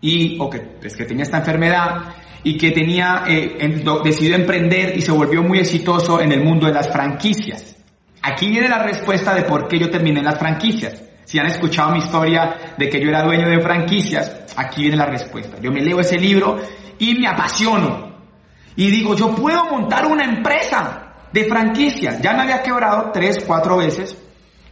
y, 0.00 0.38
o 0.38 0.50
que, 0.50 0.58
pues, 0.58 0.94
que 0.94 1.04
tenía 1.04 1.22
esta 1.22 1.38
enfermedad 1.38 2.14
y 2.44 2.58
que 2.58 2.70
tenía, 2.70 3.24
eh, 3.26 3.82
decidió 4.04 4.36
emprender 4.36 4.96
y 4.96 5.00
se 5.00 5.12
volvió 5.12 5.42
muy 5.42 5.58
exitoso 5.58 6.20
en 6.20 6.32
el 6.32 6.44
mundo 6.44 6.66
de 6.66 6.74
las 6.74 6.92
franquicias. 6.92 7.77
Aquí 8.28 8.48
viene 8.48 8.68
la 8.68 8.82
respuesta 8.82 9.34
de 9.34 9.42
por 9.42 9.66
qué 9.68 9.78
yo 9.78 9.90
terminé 9.90 10.22
las 10.22 10.38
franquicias. 10.38 11.02
Si 11.24 11.38
han 11.38 11.46
escuchado 11.46 11.92
mi 11.92 11.98
historia 11.98 12.74
de 12.76 12.88
que 12.88 13.00
yo 13.00 13.08
era 13.08 13.22
dueño 13.22 13.48
de 13.48 13.60
franquicias, 13.60 14.44
aquí 14.56 14.82
viene 14.82 14.96
la 14.96 15.06
respuesta. 15.06 15.58
Yo 15.60 15.72
me 15.72 15.80
leo 15.80 16.00
ese 16.00 16.18
libro 16.18 16.58
y 16.98 17.14
me 17.14 17.26
apasiono. 17.26 18.08
Y 18.76 18.90
digo, 18.90 19.14
yo 19.16 19.34
puedo 19.34 19.64
montar 19.64 20.06
una 20.06 20.24
empresa 20.24 21.14
de 21.32 21.44
franquicias. 21.44 22.20
Ya 22.20 22.34
me 22.34 22.42
había 22.42 22.62
quebrado 22.62 23.10
tres, 23.12 23.42
cuatro 23.46 23.78
veces 23.78 24.16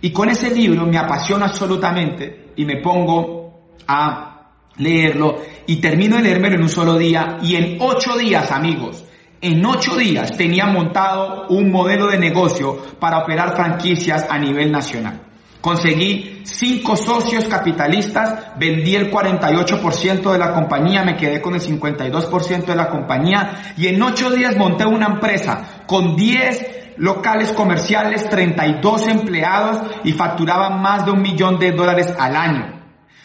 y 0.02 0.12
con 0.12 0.28
ese 0.28 0.54
libro 0.54 0.86
me 0.86 0.98
apasiona 0.98 1.46
absolutamente 1.46 2.52
y 2.56 2.64
me 2.66 2.82
pongo 2.82 3.70
a 3.88 4.50
leerlo 4.76 5.42
y 5.66 5.76
termino 5.76 6.16
de 6.16 6.22
leérmelo 6.22 6.56
en 6.56 6.62
un 6.62 6.68
solo 6.68 6.98
día 6.98 7.38
y 7.42 7.56
en 7.56 7.78
ocho 7.80 8.16
días, 8.16 8.52
amigos, 8.52 9.05
en 9.40 9.64
ocho 9.64 9.97
días 9.97 10.37
tenía 10.37 10.66
montado 10.66 11.47
un 11.49 11.71
modelo 11.71 12.09
de 12.09 12.19
negocio 12.19 12.76
para 12.99 13.19
operar 13.19 13.55
franquicias 13.55 14.26
a 14.28 14.38
nivel 14.38 14.73
nacional. 14.73 15.23
Conseguí 15.61 16.43
cinco 16.45 16.95
socios 16.95 17.47
capitalistas, 17.47 18.57
vendí 18.57 18.95
el 18.95 19.11
48% 19.11 20.31
de 20.31 20.38
la 20.38 20.52
compañía, 20.52 21.02
me 21.02 21.16
quedé 21.16 21.40
con 21.40 21.55
el 21.55 21.61
52% 21.61 22.66
de 22.66 22.76
la 22.76 22.88
compañía 22.88 23.75
y 23.76 23.88
en 23.88 24.00
ocho 24.00 24.31
días 24.31 24.57
monté 24.57 24.87
una 24.87 25.07
empresa 25.07 25.83
con 25.87 26.14
10 26.14 26.99
locales 26.99 27.50
comerciales, 27.52 28.28
32 28.28 29.09
empleados 29.09 29.78
y 30.05 30.12
facturaba 30.12 30.71
más 30.71 31.05
de 31.05 31.11
un 31.11 31.21
millón 31.21 31.59
de 31.59 31.73
dólares 31.73 32.14
al 32.16 32.37
año. 32.37 32.83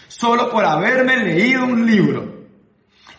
Solo 0.08 0.50
por 0.50 0.66
haberme 0.66 1.18
leído 1.18 1.66
un 1.66 1.86
libro. 1.86 2.31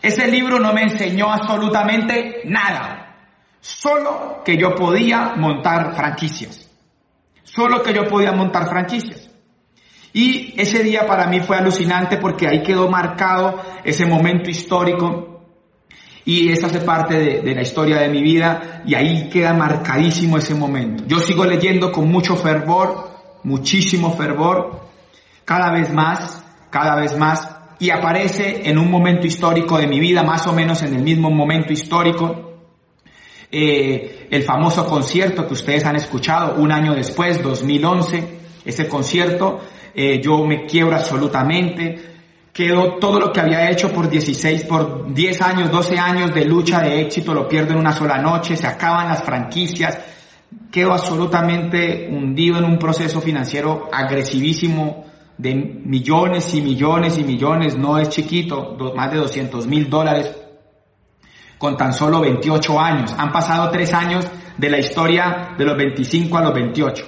Ese 0.03 0.27
libro 0.27 0.59
no 0.59 0.73
me 0.73 0.81
enseñó 0.83 1.31
absolutamente 1.31 2.41
nada. 2.43 3.15
Solo 3.61 4.41
que 4.43 4.57
yo 4.57 4.75
podía 4.75 5.35
montar 5.37 5.95
franquicias. 5.95 6.69
Solo 7.41 7.81
que 7.81 7.93
yo 7.93 8.05
podía 8.09 8.33
montar 8.33 8.67
franquicias. 8.67 9.29
Y 10.11 10.59
ese 10.59 10.83
día 10.83 11.07
para 11.07 11.27
mí 11.27 11.39
fue 11.39 11.55
alucinante 11.55 12.17
porque 12.17 12.49
ahí 12.49 12.61
quedó 12.63 12.89
marcado 12.89 13.61
ese 13.85 14.05
momento 14.05 14.49
histórico 14.49 15.41
y 16.25 16.51
esa 16.51 16.67
hace 16.67 16.81
parte 16.81 17.17
de, 17.17 17.41
de, 17.41 17.55
la 17.55 17.61
historia 17.61 17.97
de 17.99 18.09
mi 18.09 18.21
vida 18.21 18.83
y 18.85 18.95
ahí 18.95 19.29
queda 19.29 19.53
marcadísimo 19.53 20.37
ese 20.37 20.53
momento. 20.53 21.05
Yo 21.07 21.19
sigo 21.19 21.45
leyendo 21.45 21.93
con 21.93 22.11
mucho 22.11 22.35
fervor, 22.35 23.09
muchísimo 23.43 24.15
fervor, 24.17 24.85
cada 25.45 25.71
vez 25.71 25.93
más, 25.93 26.45
cada 26.69 26.95
vez 26.95 27.17
más 27.17 27.62
y 27.83 27.89
aparece 27.89 28.61
en 28.69 28.77
un 28.77 28.89
momento 28.89 29.27
histórico 29.27 29.77
de 29.77 29.87
mi 29.87 29.99
vida, 29.99 30.23
más 30.23 30.47
o 30.47 30.53
menos 30.53 30.81
en 30.83 30.95
el 30.95 31.03
mismo 31.03 31.29
momento 31.29 31.73
histórico 31.73 32.53
eh, 33.51 34.29
el 34.31 34.43
famoso 34.43 34.85
concierto 34.85 35.45
que 35.45 35.53
ustedes 35.53 35.83
han 35.83 35.97
escuchado 35.97 36.55
un 36.61 36.71
año 36.71 36.95
después, 36.95 37.43
2011, 37.43 38.39
ese 38.63 38.87
concierto, 38.87 39.59
eh, 39.93 40.21
yo 40.23 40.45
me 40.45 40.65
quiebro 40.65 40.95
absolutamente, 40.95 41.99
quedo 42.53 42.95
todo 42.99 43.19
lo 43.19 43.33
que 43.33 43.41
había 43.41 43.69
hecho 43.69 43.91
por 43.91 44.09
16, 44.09 44.63
por 44.63 45.13
10 45.13 45.41
años, 45.41 45.69
12 45.69 45.99
años 45.99 46.33
de 46.33 46.45
lucha, 46.45 46.79
de 46.79 47.01
éxito, 47.01 47.33
lo 47.33 47.49
pierdo 47.49 47.73
en 47.73 47.79
una 47.79 47.91
sola 47.91 48.17
noche, 48.17 48.55
se 48.55 48.65
acaban 48.65 49.09
las 49.09 49.23
franquicias, 49.23 49.99
quedo 50.71 50.93
absolutamente 50.93 52.07
hundido 52.09 52.59
en 52.59 52.63
un 52.63 52.79
proceso 52.79 53.19
financiero 53.19 53.89
agresivísimo 53.91 55.12
de 55.37 55.55
millones 55.55 56.53
y 56.53 56.61
millones 56.61 57.17
y 57.17 57.23
millones, 57.23 57.77
no 57.77 57.97
es 57.97 58.09
chiquito, 58.09 58.77
más 58.95 59.11
de 59.11 59.17
200 59.17 59.67
mil 59.67 59.89
dólares 59.89 60.31
con 61.57 61.77
tan 61.77 61.93
solo 61.93 62.19
28 62.19 62.79
años. 62.79 63.15
Han 63.17 63.31
pasado 63.31 63.69
tres 63.71 63.93
años 63.93 64.25
de 64.57 64.69
la 64.69 64.79
historia 64.79 65.55
de 65.57 65.65
los 65.65 65.77
25 65.77 66.37
a 66.37 66.41
los 66.41 66.53
28. 66.53 67.05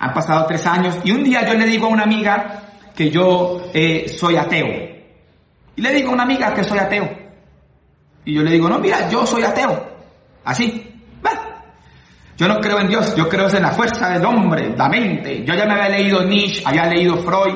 Han 0.00 0.14
pasado 0.14 0.46
tres 0.46 0.66
años 0.66 0.98
y 1.04 1.12
un 1.12 1.24
día 1.24 1.46
yo 1.46 1.54
le 1.54 1.66
digo 1.66 1.86
a 1.86 1.90
una 1.90 2.04
amiga 2.04 2.62
que 2.94 3.10
yo 3.10 3.62
eh, 3.72 4.06
soy 4.08 4.36
ateo. 4.36 4.68
Y 5.76 5.82
le 5.82 5.92
digo 5.92 6.10
a 6.10 6.12
una 6.12 6.24
amiga 6.24 6.52
que 6.52 6.62
soy 6.64 6.78
ateo. 6.78 7.08
Y 8.24 8.34
yo 8.34 8.42
le 8.42 8.50
digo, 8.50 8.68
no, 8.68 8.78
mira, 8.78 9.08
yo 9.08 9.26
soy 9.26 9.42
ateo. 9.42 9.88
Así. 10.44 10.89
Yo 12.40 12.48
no 12.48 12.56
creo 12.56 12.80
en 12.80 12.88
Dios, 12.88 13.14
yo 13.14 13.28
creo 13.28 13.48
en 13.48 13.62
la 13.62 13.70
fuerza 13.70 14.08
del 14.08 14.24
hombre, 14.24 14.74
la 14.76 14.88
mente. 14.88 15.44
Yo 15.44 15.54
ya 15.54 15.66
me 15.66 15.74
había 15.74 15.90
leído 15.90 16.24
Nietzsche, 16.24 16.62
había 16.64 16.86
leído 16.86 17.18
Freud. 17.18 17.54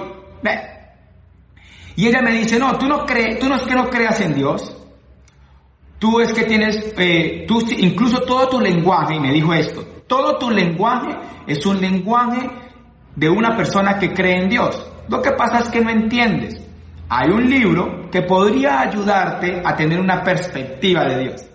Y 1.97 2.07
ella 2.07 2.21
me 2.21 2.33
dice, 2.33 2.59
no, 2.59 2.77
tú 2.77 2.87
no 2.87 3.07
crees, 3.07 3.39
tú 3.39 3.49
no 3.49 3.57
es 3.57 3.63
que 3.63 3.75
no 3.75 3.89
creas 3.89 4.21
en 4.21 4.35
Dios, 4.35 4.77
Tú 6.05 6.21
es 6.21 6.35
que 6.35 6.45
tienes, 6.45 6.93
eh, 6.99 7.47
tú, 7.49 7.63
incluso 7.79 8.21
todo 8.21 8.47
tu 8.51 8.61
lenguaje, 8.61 9.15
y 9.15 9.21
me 9.21 9.33
dijo 9.33 9.55
esto, 9.55 9.83
todo 10.07 10.37
tu 10.37 10.51
lenguaje 10.51 11.17
es 11.47 11.65
un 11.65 11.81
lenguaje 11.81 12.51
de 13.17 13.31
una 13.31 13.57
persona 13.57 13.99
que 13.99 14.13
cree 14.13 14.43
en 14.43 14.51
Dios. 14.51 14.87
Lo 15.09 15.23
que 15.23 15.31
pasa 15.31 15.61
es 15.61 15.71
que 15.71 15.81
no 15.81 15.89
entiendes. 15.89 16.61
Hay 17.09 17.31
un 17.31 17.49
libro 17.49 18.11
que 18.11 18.21
podría 18.21 18.81
ayudarte 18.81 19.63
a 19.65 19.75
tener 19.75 19.99
una 19.99 20.23
perspectiva 20.23 21.05
de 21.05 21.19
Dios. 21.21 21.47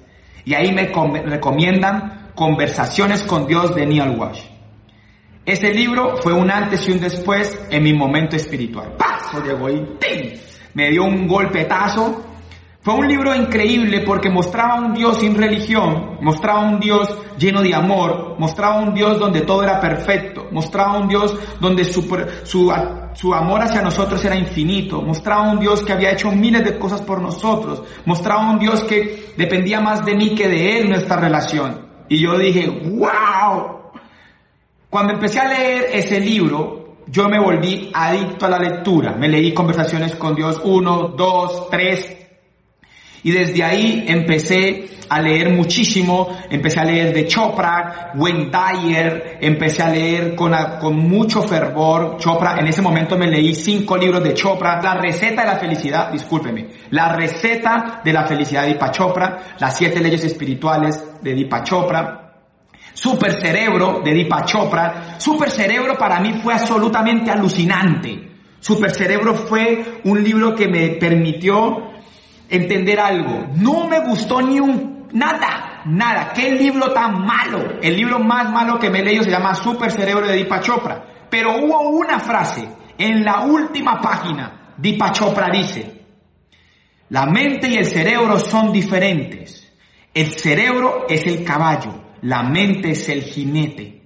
Y 0.45 0.55
ahí 0.55 0.73
me 0.73 0.87
recomiendan 0.87 2.18
Conversaciones 2.39 3.23
con 3.23 3.45
Dios 3.45 3.75
de 3.75 3.85
Neil 3.85 4.17
Walsh. 4.17 4.39
Ese 5.45 5.73
libro 5.73 6.15
fue 6.21 6.31
un 6.31 6.49
antes 6.49 6.87
y 6.87 6.93
un 6.93 7.01
después 7.01 7.59
en 7.69 7.83
mi 7.83 7.91
momento 7.91 8.37
espiritual. 8.37 8.93
Paso 8.97 9.43
llegó 9.43 9.69
y 9.69 9.85
me 10.73 10.89
dio 10.89 11.03
un 11.03 11.27
golpetazo 11.27 12.23
fue 12.79 12.93
un 12.93 13.09
libro 13.09 13.35
increíble 13.35 14.03
porque 14.05 14.29
mostraba 14.29 14.75
un 14.75 14.93
Dios 14.93 15.17
sin 15.17 15.35
religión, 15.35 16.19
mostraba 16.21 16.61
un 16.61 16.79
Dios 16.79 17.13
lleno 17.37 17.61
de 17.61 17.75
amor, 17.75 18.37
mostraba 18.39 18.79
un 18.79 18.93
Dios 18.93 19.19
donde 19.19 19.41
todo 19.41 19.63
era 19.63 19.81
perfecto, 19.81 20.47
mostraba 20.49 20.97
un 20.97 21.09
Dios 21.09 21.37
donde 21.59 21.83
su, 21.83 22.03
su, 22.43 22.73
su, 23.15 23.33
amor 23.33 23.63
hacia 23.63 23.81
nosotros 23.81 24.23
era 24.23 24.37
infinito, 24.37 25.01
mostraba 25.01 25.51
un 25.51 25.59
Dios 25.59 25.83
que 25.83 25.91
había 25.91 26.11
hecho 26.11 26.31
miles 26.31 26.63
de 26.63 26.79
cosas 26.79 27.01
por 27.01 27.21
nosotros, 27.21 27.83
mostraba 28.05 28.49
un 28.49 28.59
Dios 28.59 28.85
que 28.85 29.33
dependía 29.35 29.81
más 29.81 30.05
de 30.05 30.15
mí 30.15 30.33
que 30.33 30.47
de 30.47 30.79
Él 30.79 30.89
nuestra 30.89 31.17
relación. 31.17 31.88
Y 32.09 32.19
yo 32.19 32.37
dije, 32.37 32.67
wow. 32.67 33.79
Cuando 34.89 35.13
empecé 35.13 35.39
a 35.39 35.47
leer 35.47 35.89
ese 35.93 36.19
libro, 36.19 36.97
yo 37.07 37.29
me 37.29 37.39
volví 37.39 37.91
adicto 37.93 38.47
a 38.47 38.49
la 38.49 38.59
lectura. 38.59 39.15
Me 39.15 39.29
leí 39.29 39.53
Conversaciones 39.53 40.15
con 40.15 40.35
Dios 40.35 40.59
1, 40.63 41.13
2, 41.15 41.69
3, 41.69 42.18
y 43.23 43.31
desde 43.31 43.63
ahí 43.63 44.05
empecé 44.07 44.89
a 45.09 45.21
leer 45.21 45.49
muchísimo, 45.49 46.29
empecé 46.49 46.79
a 46.79 46.85
leer 46.85 47.13
de 47.13 47.25
Chopra, 47.25 48.11
Wayne 48.15 48.51
Dyer, 48.51 49.37
empecé 49.41 49.81
a 49.81 49.89
leer 49.89 50.35
con, 50.35 50.53
con 50.79 50.95
mucho 50.95 51.41
fervor 51.41 52.17
Chopra. 52.17 52.57
En 52.59 52.67
ese 52.67 52.81
momento 52.81 53.17
me 53.17 53.27
leí 53.27 53.55
cinco 53.55 53.97
libros 53.97 54.23
de 54.23 54.33
Chopra, 54.35 54.79
La 54.81 54.95
receta 54.95 55.41
de 55.41 55.47
la 55.47 55.57
felicidad, 55.57 56.11
discúlpeme, 56.11 56.67
La 56.91 57.15
receta 57.15 58.01
de 58.03 58.13
la 58.13 58.25
felicidad 58.25 58.63
de 58.63 58.69
Deepak 58.69 58.91
Chopra, 58.91 59.39
Las 59.59 59.77
siete 59.77 59.99
leyes 59.99 60.23
espirituales 60.23 61.03
de 61.21 61.33
Deepak 61.33 61.63
Chopra, 61.63 62.19
Super 62.93 63.31
Cerebro 63.33 64.01
de 64.03 64.13
Deepak 64.13 64.45
Chopra. 64.45 65.15
Super 65.17 65.49
Cerebro 65.49 65.97
para 65.97 66.19
mí 66.19 66.33
fue 66.43 66.53
absolutamente 66.53 67.31
alucinante. 67.31 68.29
Super 68.59 68.91
Cerebro 68.91 69.35
fue 69.35 70.01
un 70.03 70.21
libro 70.21 70.53
que 70.53 70.67
me 70.67 70.89
permitió 70.89 71.89
entender 72.49 72.99
algo. 72.99 73.47
No 73.55 73.87
me 73.87 73.99
gustó 73.99 74.41
ni 74.41 74.59
un 74.59 75.07
nada, 75.11 75.81
nada. 75.85 76.31
¿Qué 76.33 76.51
libro 76.51 76.91
tan 76.91 77.25
malo? 77.25 77.79
El 77.81 77.95
libro 77.95 78.19
más 78.19 78.51
malo 78.51 78.79
que 78.79 78.89
me 78.89 78.99
he 78.99 79.05
leído 79.05 79.23
se 79.23 79.31
llama 79.31 79.55
Super 79.55 79.91
Cerebro 79.91 80.27
de 80.27 80.33
Deepak 80.33 80.63
Chopra. 80.63 81.05
Pero 81.29 81.57
hubo 81.57 81.89
una 81.89 82.19
frase 82.19 82.67
en 82.97 83.23
la 83.23 83.41
última 83.41 84.01
página. 84.01 84.73
Deepak 84.77 85.13
Chopra 85.13 85.49
dice, 85.51 86.05
la 87.09 87.25
mente 87.25 87.67
y 87.67 87.75
el 87.75 87.85
cerebro 87.85 88.39
son 88.39 88.71
diferentes. 88.71 89.71
El 90.13 90.31
cerebro 90.31 91.05
es 91.07 91.25
el 91.27 91.43
caballo, 91.43 92.13
la 92.21 92.43
mente 92.43 92.91
es 92.91 93.09
el 93.09 93.23
jinete. 93.23 93.98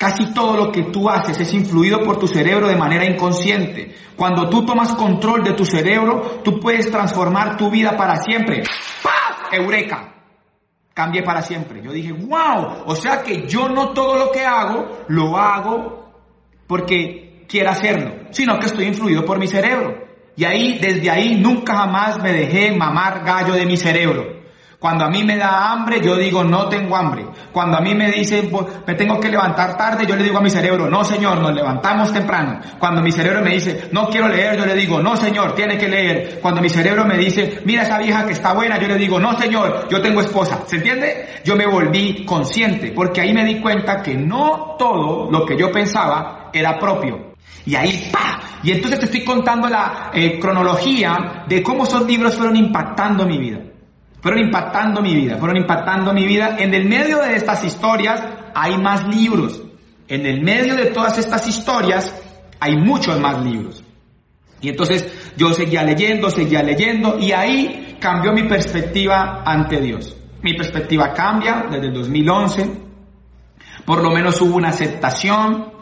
Casi 0.00 0.32
todo 0.32 0.56
lo 0.56 0.72
que 0.72 0.84
tú 0.84 1.10
haces 1.10 1.38
es 1.38 1.52
influido 1.52 2.00
por 2.00 2.18
tu 2.18 2.26
cerebro 2.26 2.66
de 2.66 2.74
manera 2.74 3.04
inconsciente. 3.04 3.94
Cuando 4.16 4.48
tú 4.48 4.64
tomas 4.64 4.94
control 4.94 5.44
de 5.44 5.52
tu 5.52 5.66
cerebro, 5.66 6.40
tú 6.42 6.58
puedes 6.58 6.90
transformar 6.90 7.58
tu 7.58 7.70
vida 7.70 7.98
para 7.98 8.16
siempre. 8.16 8.62
¡Paf! 9.02 9.52
Eureka. 9.52 10.14
Cambié 10.94 11.22
para 11.22 11.42
siempre. 11.42 11.82
Yo 11.82 11.92
dije, 11.92 12.12
wow, 12.12 12.84
o 12.86 12.96
sea 12.96 13.22
que 13.22 13.46
yo 13.46 13.68
no 13.68 13.90
todo 13.90 14.16
lo 14.16 14.32
que 14.32 14.42
hago, 14.42 15.04
lo 15.08 15.36
hago 15.36 16.10
porque 16.66 17.44
quiero 17.46 17.68
hacerlo, 17.68 18.28
sino 18.30 18.58
que 18.58 18.68
estoy 18.68 18.86
influido 18.86 19.26
por 19.26 19.38
mi 19.38 19.48
cerebro. 19.48 19.98
Y 20.34 20.46
ahí, 20.46 20.78
desde 20.78 21.10
ahí, 21.10 21.34
nunca 21.34 21.76
jamás 21.76 22.18
me 22.22 22.32
dejé 22.32 22.74
mamar 22.74 23.22
gallo 23.22 23.52
de 23.52 23.66
mi 23.66 23.76
cerebro. 23.76 24.39
Cuando 24.80 25.04
a 25.04 25.10
mí 25.10 25.22
me 25.22 25.36
da 25.36 25.72
hambre, 25.72 26.00
yo 26.00 26.16
digo, 26.16 26.42
no 26.42 26.66
tengo 26.70 26.96
hambre. 26.96 27.26
Cuando 27.52 27.76
a 27.76 27.82
mí 27.82 27.94
me 27.94 28.10
dicen, 28.10 28.50
me 28.86 28.94
tengo 28.94 29.20
que 29.20 29.28
levantar 29.28 29.76
tarde, 29.76 30.06
yo 30.06 30.16
le 30.16 30.24
digo 30.24 30.38
a 30.38 30.40
mi 30.40 30.48
cerebro, 30.48 30.88
no 30.88 31.04
señor, 31.04 31.36
nos 31.36 31.52
levantamos 31.52 32.10
temprano. 32.10 32.60
Cuando 32.78 33.02
mi 33.02 33.12
cerebro 33.12 33.42
me 33.42 33.50
dice, 33.50 33.90
no 33.92 34.08
quiero 34.08 34.28
leer, 34.28 34.56
yo 34.56 34.64
le 34.64 34.74
digo, 34.74 34.98
no 34.98 35.18
señor, 35.18 35.54
tiene 35.54 35.76
que 35.76 35.86
leer. 35.86 36.38
Cuando 36.40 36.62
mi 36.62 36.70
cerebro 36.70 37.04
me 37.04 37.18
dice, 37.18 37.60
mira 37.66 37.82
esa 37.82 37.98
vieja 37.98 38.24
que 38.24 38.32
está 38.32 38.54
buena, 38.54 38.78
yo 38.78 38.88
le 38.88 38.96
digo, 38.96 39.20
no 39.20 39.38
señor, 39.38 39.86
yo 39.90 40.00
tengo 40.00 40.22
esposa. 40.22 40.62
¿Se 40.64 40.76
entiende? 40.76 41.26
Yo 41.44 41.56
me 41.56 41.66
volví 41.66 42.24
consciente, 42.24 42.92
porque 42.92 43.20
ahí 43.20 43.34
me 43.34 43.44
di 43.44 43.60
cuenta 43.60 44.00
que 44.00 44.14
no 44.14 44.76
todo 44.78 45.30
lo 45.30 45.44
que 45.44 45.58
yo 45.58 45.70
pensaba 45.70 46.48
era 46.54 46.78
propio. 46.78 47.34
Y 47.66 47.74
ahí, 47.74 48.08
¡pa! 48.10 48.40
Y 48.62 48.70
entonces 48.70 48.98
te 48.98 49.04
estoy 49.04 49.24
contando 49.24 49.68
la 49.68 50.10
eh, 50.14 50.38
cronología 50.40 51.44
de 51.46 51.62
cómo 51.62 51.84
esos 51.84 52.06
libros 52.06 52.34
fueron 52.34 52.56
impactando 52.56 53.26
mi 53.26 53.36
vida. 53.36 53.69
Fueron 54.20 54.40
impactando 54.40 55.00
mi 55.00 55.14
vida, 55.14 55.38
fueron 55.38 55.56
impactando 55.56 56.12
mi 56.12 56.26
vida. 56.26 56.56
En 56.58 56.74
el 56.74 56.88
medio 56.88 57.18
de 57.18 57.36
estas 57.36 57.64
historias 57.64 58.22
hay 58.54 58.76
más 58.78 59.06
libros. 59.08 59.62
En 60.08 60.26
el 60.26 60.42
medio 60.42 60.76
de 60.76 60.86
todas 60.86 61.18
estas 61.18 61.46
historias 61.48 62.14
hay 62.58 62.76
muchos 62.76 63.18
más 63.20 63.42
libros. 63.44 63.82
Y 64.60 64.68
entonces 64.68 65.32
yo 65.36 65.52
seguía 65.54 65.82
leyendo, 65.82 66.30
seguía 66.30 66.62
leyendo 66.62 67.18
y 67.18 67.32
ahí 67.32 67.96
cambió 67.98 68.32
mi 68.32 68.42
perspectiva 68.42 69.42
ante 69.44 69.80
Dios. 69.80 70.16
Mi 70.42 70.54
perspectiva 70.54 71.12
cambia 71.14 71.66
desde 71.70 71.86
el 71.86 71.94
2011. 71.94 72.70
Por 73.84 74.02
lo 74.02 74.10
menos 74.10 74.40
hubo 74.40 74.56
una 74.56 74.68
aceptación 74.68 75.72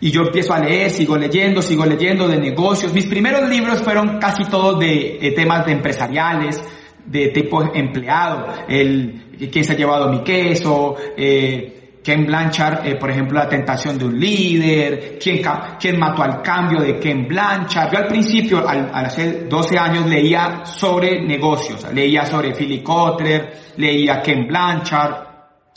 y 0.00 0.10
yo 0.10 0.22
empiezo 0.22 0.54
a 0.54 0.60
leer, 0.60 0.90
sigo 0.90 1.16
leyendo, 1.16 1.60
sigo 1.60 1.84
leyendo 1.84 2.26
de 2.26 2.38
negocios. 2.38 2.92
Mis 2.92 3.06
primeros 3.06 3.48
libros 3.48 3.82
fueron 3.82 4.18
casi 4.18 4.44
todos 4.44 4.78
de, 4.78 5.32
temas 5.36 5.66
de 5.66 5.72
empresariales, 5.72 6.62
de 7.06 7.28
tipo 7.28 7.62
empleado, 7.74 8.46
el 8.68 9.48
quién 9.50 9.64
se 9.64 9.72
ha 9.72 9.76
llevado 9.76 10.10
mi 10.10 10.22
queso, 10.22 10.96
eh, 11.16 11.80
Ken 12.02 12.24
Blanchard, 12.24 12.86
eh, 12.86 12.96
por 12.96 13.10
ejemplo, 13.10 13.38
la 13.38 13.48
tentación 13.48 13.98
de 13.98 14.06
un 14.06 14.18
líder, 14.18 15.18
quién, 15.22 15.42
quién 15.78 15.98
mató 15.98 16.22
al 16.22 16.40
cambio 16.40 16.80
de 16.80 16.98
Ken 16.98 17.26
Blanchard. 17.28 17.92
Yo 17.92 17.98
al 17.98 18.06
principio, 18.06 18.66
al, 18.66 18.90
hacer 18.92 19.48
12 19.48 19.78
años, 19.78 20.06
leía 20.06 20.64
sobre 20.64 21.20
negocios, 21.20 21.86
leía 21.92 22.24
sobre 22.24 22.52
Philip 22.54 22.82
Kotler, 22.82 23.52
leía 23.76 24.22
Ken 24.22 24.46
Blanchard, 24.46 25.14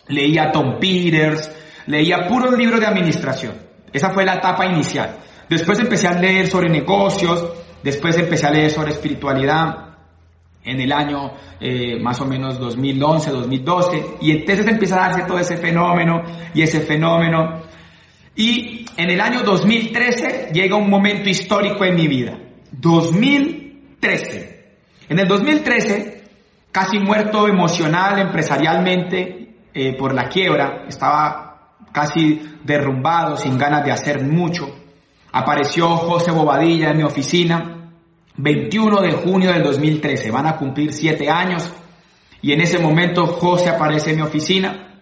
leía 0.08 0.52
Tom 0.52 0.80
Peters, 0.80 1.52
leía 1.88 2.26
puros 2.28 2.58
libros 2.58 2.80
de 2.80 2.88
administración. 2.88 3.54
Esa 3.92 4.12
fue 4.12 4.24
la 4.24 4.36
etapa 4.36 4.66
inicial. 4.66 5.18
Después 5.50 5.78
empecé 5.80 6.08
a 6.08 6.14
leer 6.14 6.48
sobre 6.48 6.70
negocios, 6.70 7.46
después 7.84 8.18
empecé 8.18 8.48
a 8.48 8.52
leer 8.52 8.72
sobre 8.72 8.92
espiritualidad, 8.92 9.93
en 10.66 10.80
el 10.80 10.92
año 10.92 11.34
eh, 11.60 12.00
más 12.00 12.20
o 12.22 12.26
menos 12.26 12.60
2011, 12.60 13.32
2012, 13.32 14.06
y 14.22 14.32
entonces 14.32 14.68
empieza 14.68 14.96
a 14.96 15.10
darse 15.10 15.28
todo 15.28 15.40
ese 15.40 15.58
fenómeno 15.58 16.24
y 16.54 16.62
ese 16.62 16.82
fenómeno. 16.82 17.62
Y 18.36 18.86
en 18.98 19.10
el 19.10 19.22
año 19.22 19.42
2013 19.42 20.52
llega 20.54 20.76
un 20.76 20.90
momento 20.90 21.30
histórico 21.30 21.86
en 21.86 21.96
mi 21.96 22.08
vida. 22.08 22.40
2013. 22.72 24.54
En 25.10 25.20
el 25.20 25.28
2013, 25.28 26.24
casi 26.72 26.98
muerto 26.98 27.48
emocional, 27.48 28.20
empresarialmente, 28.20 29.56
eh, 29.74 29.96
por 29.98 30.14
la 30.14 30.30
quiebra, 30.30 30.86
estaba 30.88 31.76
casi 31.92 32.42
derrumbado, 32.64 33.38
sin 33.38 33.58
ganas 33.58 33.86
de 33.86 33.92
hacer 33.92 34.24
mucho. 34.24 34.68
Apareció 35.32 35.90
José 35.90 36.32
Bobadilla 36.32 36.92
en 36.92 36.98
mi 36.98 37.04
oficina 37.04 37.83
21 38.38 39.02
de 39.02 39.12
junio 39.12 39.52
del 39.52 39.64
2013, 39.64 40.32
van 40.32 40.48
a 40.48 40.58
cumplir 40.58 40.92
siete 40.92 41.30
años 41.30 41.72
y 42.42 42.52
en 42.52 42.62
ese 42.62 42.80
momento 42.80 43.28
José 43.28 43.70
aparece 43.70 44.12
en 44.12 44.18
mi 44.18 44.22
oficina 44.24 45.00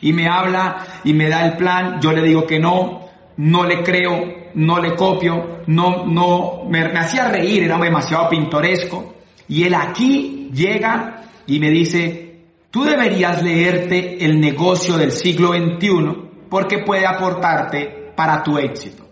y 0.00 0.12
me 0.12 0.28
habla 0.28 0.86
y 1.04 1.12
me 1.12 1.28
da 1.28 1.46
el 1.46 1.56
plan, 1.56 2.00
yo 2.00 2.12
le 2.12 2.22
digo 2.22 2.46
que 2.46 2.58
no, 2.58 3.08
no 3.36 3.64
le 3.64 3.82
creo, 3.82 4.50
no 4.54 4.80
le 4.80 4.96
copio, 4.96 5.60
no, 5.66 6.06
no, 6.06 6.64
me, 6.68 6.80
hacía 6.98 7.28
reír, 7.28 7.64
era 7.64 7.78
demasiado 7.78 8.28
pintoresco 8.28 9.16
y 9.46 9.64
él 9.64 9.74
aquí 9.74 10.50
llega 10.52 11.24
y 11.46 11.60
me 11.60 11.70
dice, 11.70 12.46
tú 12.70 12.84
deberías 12.84 13.42
leerte 13.42 14.24
el 14.24 14.40
negocio 14.40 14.96
del 14.96 15.12
siglo 15.12 15.52
XXI 15.52 16.48
porque 16.48 16.78
puede 16.78 17.06
aportarte 17.06 18.12
para 18.16 18.42
tu 18.42 18.58
éxito. 18.58 19.06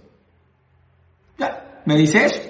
¿Me 1.84 1.96
dice 1.96 2.26
eso? 2.26 2.47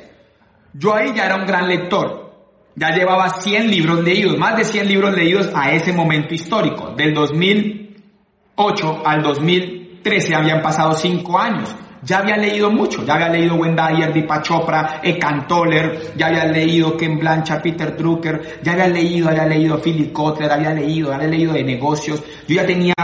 Yo 0.75 0.95
ahí 0.95 1.13
ya 1.15 1.27
era 1.27 1.37
un 1.37 1.47
gran 1.47 1.69
lector. 1.69 2.29
Ya 2.77 2.91
llevaba 2.91 3.41
100 3.41 3.71
libros 3.71 4.05
leídos, 4.05 4.39
más 4.39 4.57
de 4.57 4.65
100 4.65 4.87
libros 4.87 5.15
leídos 5.15 5.51
a 5.55 5.73
ese 5.73 5.93
momento 5.93 6.35
histórico. 6.35 6.95
Del 6.97 7.13
2008 7.13 9.03
al 9.05 9.23
2013 9.23 10.35
habían 10.35 10.63
pasado 10.63 10.93
5 10.93 11.39
años. 11.39 11.75
Ya 12.03 12.19
había 12.19 12.37
leído 12.37 12.71
mucho, 12.71 13.05
ya 13.05 13.15
había 13.15 13.31
leído 13.31 13.57
Wendayer, 13.57 14.13
Deepak 14.13 14.45
Chopra, 14.45 15.03
Toller, 15.49 16.13
ya 16.17 16.29
había 16.29 16.45
leído 16.45 16.97
Ken 16.97 17.19
Blanchard, 17.19 17.61
Peter 17.61 17.97
Drucker, 17.97 18.61
ya 18.63 18.73
había 18.75 18.87
leído, 18.87 19.29
había 19.29 19.47
leído 19.47 19.81
Philip 19.83 20.13
Kotler, 20.13 20.53
había 20.53 20.73
leído, 20.73 21.13
había 21.13 21.27
leído 21.27 21.55
de 21.55 21.65
negocios. 21.65 22.23
Yo 22.47 22.55
ya 22.55 22.65
tenía, 22.65 22.95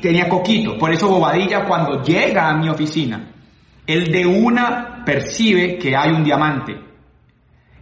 tenía 0.00 0.28
coquito. 0.28 0.78
Por 0.78 0.92
eso 0.92 1.08
Bobadilla 1.08 1.64
cuando 1.64 2.00
llega 2.04 2.48
a 2.48 2.56
mi 2.56 2.68
oficina, 2.68 3.32
el 3.84 4.12
de 4.12 4.24
una 4.24 5.02
percibe 5.04 5.76
que 5.76 5.96
hay 5.96 6.10
un 6.10 6.22
diamante 6.22 6.85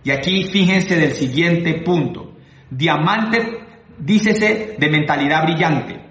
y 0.04 0.10
aquí 0.10 0.44
fíjense 0.44 0.96
del 0.96 1.14
siguiente 1.14 1.82
punto. 1.82 2.34
Diamante, 2.70 3.64
dícese 3.98 4.76
de 4.78 4.88
mentalidad 4.90 5.44
brillante. 5.44 6.04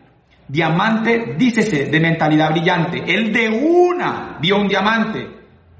Diamante, 0.48 1.36
dícese 1.38 1.86
de 1.86 2.00
mentalidad 2.00 2.50
brillante. 2.52 3.04
Él 3.06 3.32
de 3.32 3.50
una 3.50 4.38
vio 4.42 4.58
un 4.58 4.68
diamante. 4.68 5.28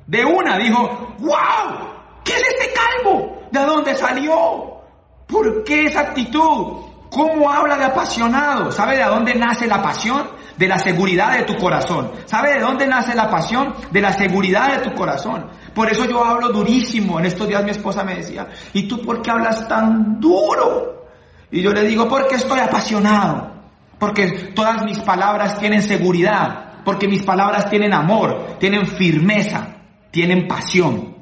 De 0.06 0.24
una 0.24 0.58
dijo, 0.60 1.16
wow, 1.20 2.22
¿qué 2.24 2.34
es 2.34 2.44
este 2.44 2.72
calvo? 2.74 3.48
¿De 3.52 3.60
dónde 3.62 3.96
salió? 3.96 4.82
¿Por 5.26 5.64
qué 5.64 5.86
esa 5.86 6.02
actitud? 6.02 6.84
¿Cómo 7.10 7.50
habla 7.50 7.78
de 7.78 7.86
apasionado? 7.86 8.72
¿Sabe 8.72 8.98
de 8.98 9.04
dónde 9.06 9.34
nace 9.34 9.66
la 9.66 9.82
pasión? 9.82 10.30
De 10.58 10.68
la 10.68 10.78
seguridad 10.78 11.38
de 11.38 11.44
tu 11.44 11.56
corazón. 11.56 12.12
¿Sabe 12.26 12.54
de 12.54 12.60
dónde 12.60 12.88
nace 12.88 13.16
la 13.16 13.30
pasión? 13.30 13.74
De 13.92 14.02
la 14.02 14.14
seguridad 14.14 14.78
de 14.78 14.90
tu 14.90 14.96
corazón. 14.96 15.50
Por 15.74 15.92
eso 15.92 16.06
yo 16.06 16.24
hablo 16.24 16.50
durísimo. 16.50 17.20
En 17.20 17.26
estos 17.26 17.48
días 17.48 17.64
mi 17.64 17.72
esposa 17.72 18.04
me 18.04 18.16
decía, 18.16 18.48
¿y 18.74 18.88
tú 18.88 19.02
por 19.02 19.22
qué 19.22 19.32
hablas 19.32 19.68
tan 19.68 20.20
duro? 20.20 21.08
Y 21.52 21.62
yo 21.62 21.72
le 21.72 21.84
digo, 21.84 22.08
porque 22.08 22.36
estoy 22.36 22.60
apasionado. 22.60 23.52
Porque 24.00 24.52
todas 24.54 24.84
mis 24.84 25.00
palabras 25.00 25.58
tienen 25.58 25.82
seguridad. 25.82 26.82
Porque 26.84 27.08
mis 27.08 27.24
palabras 27.24 27.70
tienen 27.70 27.94
amor, 27.94 28.58
tienen 28.60 28.86
firmeza, 28.86 29.78
tienen 30.12 30.48
pasión. 30.48 31.16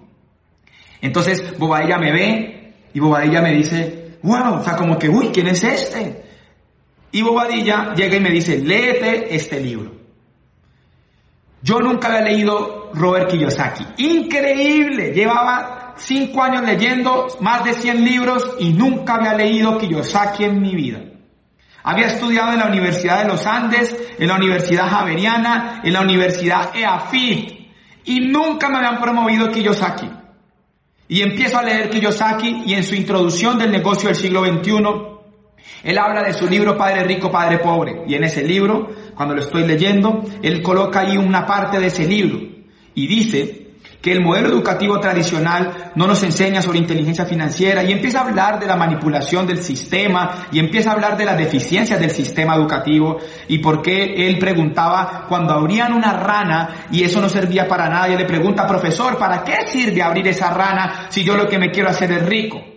Entonces 1.02 1.58
Bobadilla 1.58 1.98
me 1.98 2.12
ve 2.12 2.74
y 2.94 3.00
Bobadilla 3.00 3.41
me 3.41 3.54
dice, 3.54 4.17
wow, 4.24 4.56
o 4.56 4.63
sea, 4.63 4.76
como 4.76 4.98
que, 4.98 5.10
uy, 5.10 5.30
¿quién 5.34 5.48
es 5.48 5.63
este? 5.63 6.31
Y 7.12 7.21
Bobadilla 7.21 7.93
llega 7.93 8.17
y 8.17 8.19
me 8.19 8.32
dice, 8.32 8.60
léete 8.60 9.36
este 9.36 9.60
libro. 9.60 9.91
Yo 11.62 11.80
nunca 11.80 12.08
había 12.08 12.21
leído 12.21 12.91
Robert 12.93 13.30
Kiyosaki. 13.30 13.86
Increíble. 13.97 15.12
Llevaba 15.13 15.93
cinco 15.97 16.41
años 16.41 16.63
leyendo 16.63 17.28
más 17.39 17.63
de 17.63 17.74
100 17.74 18.04
libros 18.04 18.56
y 18.60 18.74
nunca 18.74 19.15
había 19.15 19.34
leído 19.34 19.78
Kiyosaki 19.78 20.45
en 20.45 20.62
mi 20.62 20.76
vida. 20.76 21.02
Había 21.84 22.08
estudiado 22.08 22.54
en 22.54 22.60
la 22.60 22.67
Universidad 22.67 23.24
de 23.24 23.28
los 23.28 23.45
Andes, 23.45 23.95
en 24.17 24.28
la 24.28 24.36
Universidad 24.36 24.88
Javeriana, 24.88 25.82
en 25.84 25.93
la 25.93 26.02
Universidad 26.02 26.76
EAFIT 26.76 27.62
y 28.06 28.19
nunca 28.19 28.69
me 28.69 28.78
habían 28.78 29.02
promovido 29.02 29.52
Kiyosaki. 29.52 30.10
Y 31.08 31.21
empiezo 31.21 31.58
a 31.58 31.63
leer 31.63 31.89
Kiyosaki 31.89 32.63
y 32.65 32.74
en 32.74 32.84
su 32.84 32.95
introducción 32.95 33.58
del 33.58 33.71
negocio 33.71 34.08
del 34.08 34.15
siglo 34.15 34.45
XXI, 34.45 35.11
él 35.84 35.98
habla 35.98 36.24
de 36.24 36.34
su 36.34 36.48
libro 36.48 36.78
Padre 36.78 37.04
Rico, 37.04 37.32
Padre 37.32 37.60
Pobre. 37.60 38.04
Y 38.08 38.15
en 38.15 38.24
ese 38.24 38.44
libro, 38.44 38.89
cuando 39.15 39.36
lo 39.36 39.41
estoy 39.41 39.65
leyendo, 39.65 40.24
él 40.41 40.62
coloca 40.62 41.02
ahí 41.02 41.17
una 41.17 41.46
parte 41.46 41.80
de 41.80 41.88
ese 41.88 42.08
libro 42.08 42.39
y 42.94 43.08
dice 43.08 43.58
que 44.02 44.12
el 44.12 44.22
modelo 44.22 44.50
educativo 44.50 45.00
tradicional 45.00 45.91
no 45.96 46.08
nos 46.08 46.24
enseña 46.24 46.62
sobre 46.62 46.80
inteligencia 46.80 47.26
financiera 47.26 47.84
y 47.84 47.91
empieza 47.91 48.20
a 48.20 48.28
hablar 48.28 48.60
de 48.60 48.65
la 48.65 48.76
manipulación 48.76 49.46
del 49.46 49.60
sistema 49.60 50.48
y 50.52 50.60
empieza 50.60 50.89
a 50.89 50.94
hablar 50.94 51.17
de 51.17 51.26
las 51.26 51.38
deficiencias 51.38 52.00
del 52.00 52.10
sistema 52.10 52.56
educativo 52.56 53.20
y 53.48 53.60
por 53.60 53.82
qué 53.82 54.28
él 54.28 54.39
preguntaba 54.39 55.26
cuando 55.30 55.54
abrían 55.54 55.94
una 55.94 56.13
rana 56.13 56.88
y 56.91 57.04
eso 57.04 57.22
no 57.22 57.30
servía 57.30 57.67
para 57.67 57.89
nada 57.89 58.10
y 58.10 58.17
le 58.17 58.26
pregunta, 58.26 58.65
profesor, 58.65 59.17
¿para 59.17 59.44
qué 59.44 59.67
sirve 59.67 60.02
abrir 60.02 60.28
esa 60.28 60.52
rana 60.52 61.08
si 61.10 61.24
yo 61.24 61.36
lo 61.36 61.48
que 61.48 61.60
me 61.60 61.70
quiero 61.70 61.89
hacer 61.89 62.12
es 62.12 62.26
rico? 62.26 62.70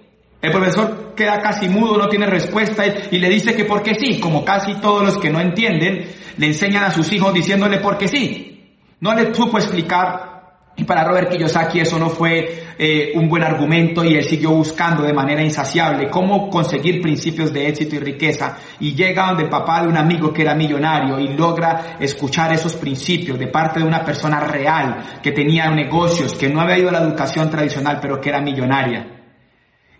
El 0.44 0.52
profesor 0.52 1.14
queda 1.16 1.40
casi 1.40 1.70
mudo, 1.70 1.96
no 1.96 2.06
tiene 2.06 2.26
respuesta 2.26 2.84
y 3.10 3.16
le 3.16 3.30
dice 3.30 3.54
que 3.54 3.64
porque 3.64 3.94
sí, 3.94 4.20
como 4.20 4.44
casi 4.44 4.74
todos 4.74 5.02
los 5.02 5.16
que 5.16 5.30
no 5.30 5.40
entienden, 5.40 6.06
le 6.36 6.46
enseñan 6.46 6.84
a 6.84 6.90
sus 6.90 7.10
hijos 7.14 7.32
diciéndole 7.32 7.78
porque 7.78 8.08
sí. 8.08 8.76
No 9.00 9.14
le 9.14 9.34
supo 9.34 9.56
explicar 9.56 10.34
y 10.76 10.84
para 10.84 11.02
Robert 11.02 11.30
Kiyosaki 11.30 11.80
eso 11.80 11.98
no 11.98 12.10
fue 12.10 12.62
eh, 12.76 13.12
un 13.14 13.26
buen 13.26 13.42
argumento 13.42 14.04
y 14.04 14.16
él 14.16 14.24
siguió 14.24 14.50
buscando 14.50 15.02
de 15.02 15.14
manera 15.14 15.42
insaciable 15.42 16.10
cómo 16.10 16.50
conseguir 16.50 17.00
principios 17.00 17.50
de 17.50 17.66
éxito 17.66 17.96
y 17.96 18.00
riqueza 18.00 18.58
y 18.80 18.94
llega 18.94 19.28
donde 19.28 19.44
el 19.44 19.48
papá 19.48 19.80
de 19.80 19.88
un 19.88 19.96
amigo 19.96 20.30
que 20.30 20.42
era 20.42 20.54
millonario 20.54 21.18
y 21.20 21.28
logra 21.28 21.96
escuchar 21.98 22.52
esos 22.52 22.76
principios 22.76 23.38
de 23.38 23.46
parte 23.46 23.80
de 23.80 23.86
una 23.86 24.04
persona 24.04 24.40
real 24.40 25.20
que 25.22 25.32
tenía 25.32 25.70
negocios, 25.70 26.34
que 26.34 26.50
no 26.50 26.60
había 26.60 26.76
ido 26.76 26.90
a 26.90 26.92
la 26.92 27.00
educación 27.00 27.48
tradicional 27.48 27.98
pero 28.02 28.20
que 28.20 28.28
era 28.28 28.42
millonaria. 28.42 29.13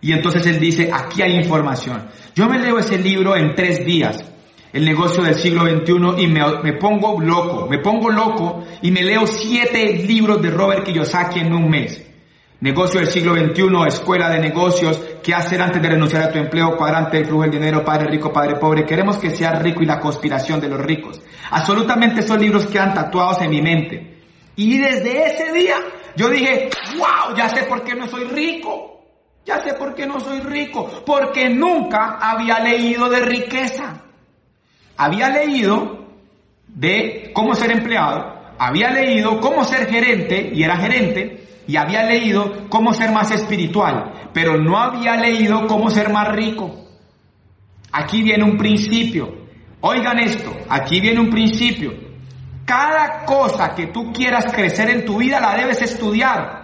Y 0.05 0.13
entonces 0.13 0.45
él 0.45 0.59
dice, 0.59 0.91
aquí 0.93 1.23
hay 1.23 1.35
información. 1.35 2.09
Yo 2.35 2.47
me 2.47 2.59
leo 2.59 2.77
ese 2.77 2.95
libro 2.99 3.35
en 3.35 3.55
tres 3.55 3.83
días 3.83 4.23
el 4.71 4.85
negocio 4.85 5.23
del 5.23 5.33
siglo 5.33 5.63
XXI 5.63 6.21
y 6.23 6.27
me, 6.27 6.73
pongo 6.73 7.19
loco, 7.19 7.65
me 7.67 7.79
pongo 7.79 8.11
loco 8.11 8.63
y 8.83 8.91
me 8.91 9.01
leo 9.01 9.25
siete 9.25 9.83
libros 10.05 10.43
de 10.43 10.51
Robert 10.51 10.83
Kiyosaki 10.83 11.39
en 11.39 11.55
un 11.55 11.71
mes. 11.71 12.05
Negocio 12.59 12.99
del 12.99 13.09
siglo 13.09 13.33
XXI, 13.33 13.87
escuela 13.87 14.29
de 14.29 14.41
negocios, 14.41 15.01
qué 15.23 15.33
hacer 15.33 15.59
antes 15.59 15.81
de 15.81 15.89
renunciar 15.89 16.21
a 16.21 16.31
tu 16.31 16.37
empleo, 16.37 16.77
cuadrante 16.77 17.17
del 17.17 17.25
flujo 17.25 17.41
del 17.41 17.51
dinero, 17.51 17.83
padre 17.83 18.07
rico, 18.07 18.31
padre 18.31 18.57
pobre. 18.57 18.85
Queremos 18.85 19.17
que 19.17 19.31
sea 19.31 19.53
rico 19.53 19.81
y 19.81 19.87
la 19.87 19.99
conspiración 19.99 20.61
de 20.61 20.69
los 20.69 20.81
ricos. 20.81 21.19
Absolutamente 21.49 22.19
esos 22.19 22.39
libros 22.39 22.67
quedan 22.67 22.93
tatuados 22.93 23.41
en 23.41 23.49
mi 23.49 23.61
mente. 23.63 24.19
Y 24.55 24.77
desde 24.77 25.25
ese 25.25 25.51
día 25.51 25.77
yo 26.15 26.29
dije, 26.29 26.69
wow, 26.95 27.35
ya 27.35 27.49
sé 27.49 27.63
por 27.63 27.83
qué 27.83 27.95
no 27.95 28.07
soy 28.07 28.25
rico. 28.25 28.94
Ya 29.45 29.61
sé 29.61 29.75
por 29.75 29.93
qué 29.93 30.05
no 30.05 30.19
soy 30.19 30.39
rico. 30.41 31.03
Porque 31.05 31.49
nunca 31.49 32.17
había 32.19 32.59
leído 32.59 33.09
de 33.09 33.19
riqueza 33.19 34.01
había 34.97 35.29
leído 35.29 36.05
de 36.67 37.31
cómo 37.33 37.55
ser 37.55 37.71
empleado, 37.71 38.33
había 38.57 38.91
leído 38.91 39.39
cómo 39.39 39.63
ser 39.63 39.89
gerente 39.89 40.51
y 40.53 40.63
era 40.63 40.77
gerente, 40.77 41.43
y 41.67 41.77
había 41.77 42.03
leído 42.03 42.69
cómo 42.69 42.93
ser 42.93 43.11
más 43.11 43.31
espiritual, 43.31 44.29
pero 44.33 44.57
no 44.57 44.77
había 44.77 45.15
leído 45.15 45.67
cómo 45.67 45.89
ser 45.89 46.11
más 46.11 46.29
rico. 46.29 46.73
Aquí 47.91 48.21
viene 48.21 48.43
un 48.43 48.57
principio. 48.57 49.45
Oigan 49.81 50.19
esto, 50.19 50.55
aquí 50.69 50.99
viene 50.99 51.19
un 51.19 51.29
principio. 51.29 51.93
Cada 52.65 53.25
cosa 53.25 53.73
que 53.75 53.87
tú 53.87 54.11
quieras 54.11 54.51
crecer 54.51 54.89
en 54.89 55.05
tu 55.05 55.17
vida 55.17 55.39
la 55.39 55.55
debes 55.55 55.81
estudiar. 55.81 56.54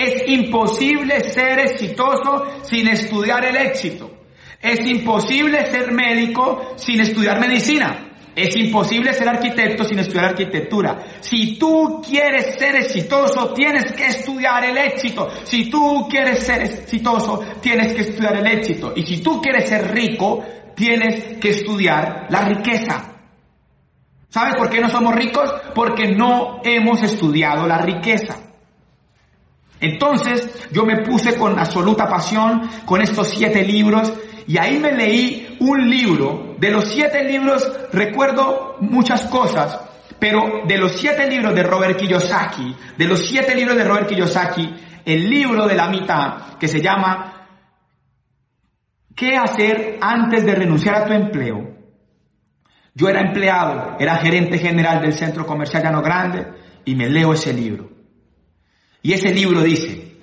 Es 0.00 0.26
imposible 0.28 1.20
ser 1.20 1.58
exitoso 1.58 2.46
sin 2.62 2.88
estudiar 2.88 3.44
el 3.44 3.56
éxito. 3.56 4.10
Es 4.58 4.80
imposible 4.86 5.66
ser 5.66 5.92
médico 5.92 6.72
sin 6.76 7.00
estudiar 7.02 7.38
medicina. 7.38 8.06
Es 8.34 8.56
imposible 8.56 9.12
ser 9.12 9.28
arquitecto 9.28 9.84
sin 9.84 9.98
estudiar 9.98 10.26
arquitectura. 10.26 11.18
Si 11.20 11.58
tú 11.58 12.00
quieres 12.00 12.58
ser 12.58 12.76
exitoso, 12.76 13.52
tienes 13.52 13.92
que 13.92 14.06
estudiar 14.06 14.64
el 14.64 14.78
éxito. 14.78 15.28
Si 15.44 15.68
tú 15.68 16.08
quieres 16.08 16.38
ser 16.38 16.62
exitoso, 16.62 17.44
tienes 17.60 17.92
que 17.92 18.00
estudiar 18.00 18.36
el 18.38 18.46
éxito. 18.46 18.94
Y 18.96 19.02
si 19.02 19.22
tú 19.22 19.38
quieres 19.42 19.68
ser 19.68 19.92
rico, 19.92 20.42
tienes 20.74 21.36
que 21.38 21.50
estudiar 21.50 22.26
la 22.30 22.48
riqueza. 22.48 23.16
¿Sabes 24.30 24.54
por 24.54 24.70
qué 24.70 24.80
no 24.80 24.88
somos 24.88 25.14
ricos? 25.14 25.52
Porque 25.74 26.08
no 26.08 26.62
hemos 26.64 27.02
estudiado 27.02 27.66
la 27.66 27.78
riqueza. 27.78 28.49
Entonces 29.80 30.68
yo 30.70 30.84
me 30.84 31.02
puse 31.02 31.36
con 31.36 31.58
absoluta 31.58 32.06
pasión 32.06 32.68
con 32.84 33.00
estos 33.00 33.28
siete 33.30 33.64
libros 33.64 34.12
y 34.46 34.58
ahí 34.58 34.78
me 34.78 34.92
leí 34.92 35.56
un 35.60 35.88
libro. 35.88 36.54
De 36.58 36.70
los 36.70 36.84
siete 36.84 37.24
libros 37.24 37.70
recuerdo 37.92 38.76
muchas 38.80 39.22
cosas, 39.22 39.80
pero 40.18 40.66
de 40.66 40.76
los 40.76 40.92
siete 40.92 41.28
libros 41.28 41.54
de 41.54 41.62
Robert 41.62 41.98
Kiyosaki, 41.98 42.76
de 42.98 43.06
los 43.06 43.26
siete 43.26 43.54
libros 43.54 43.76
de 43.76 43.84
Robert 43.84 44.08
Kiyosaki, 44.08 44.74
el 45.04 45.30
libro 45.30 45.66
de 45.66 45.74
la 45.74 45.88
mitad, 45.88 46.58
que 46.58 46.68
se 46.68 46.80
llama 46.80 47.48
¿Qué 49.14 49.36
hacer 49.36 49.98
antes 50.00 50.44
de 50.44 50.54
renunciar 50.54 50.94
a 50.94 51.04
tu 51.06 51.12
empleo? 51.12 51.76
Yo 52.94 53.08
era 53.08 53.20
empleado, 53.20 53.96
era 53.98 54.16
gerente 54.16 54.58
general 54.58 55.00
del 55.00 55.14
centro 55.14 55.46
comercial 55.46 55.82
Llano 55.82 56.02
Grande 56.02 56.46
y 56.84 56.94
me 56.94 57.08
leo 57.08 57.32
ese 57.32 57.52
libro. 57.52 57.99
Y 59.02 59.12
ese 59.12 59.32
libro 59.32 59.62
dice, 59.62 60.18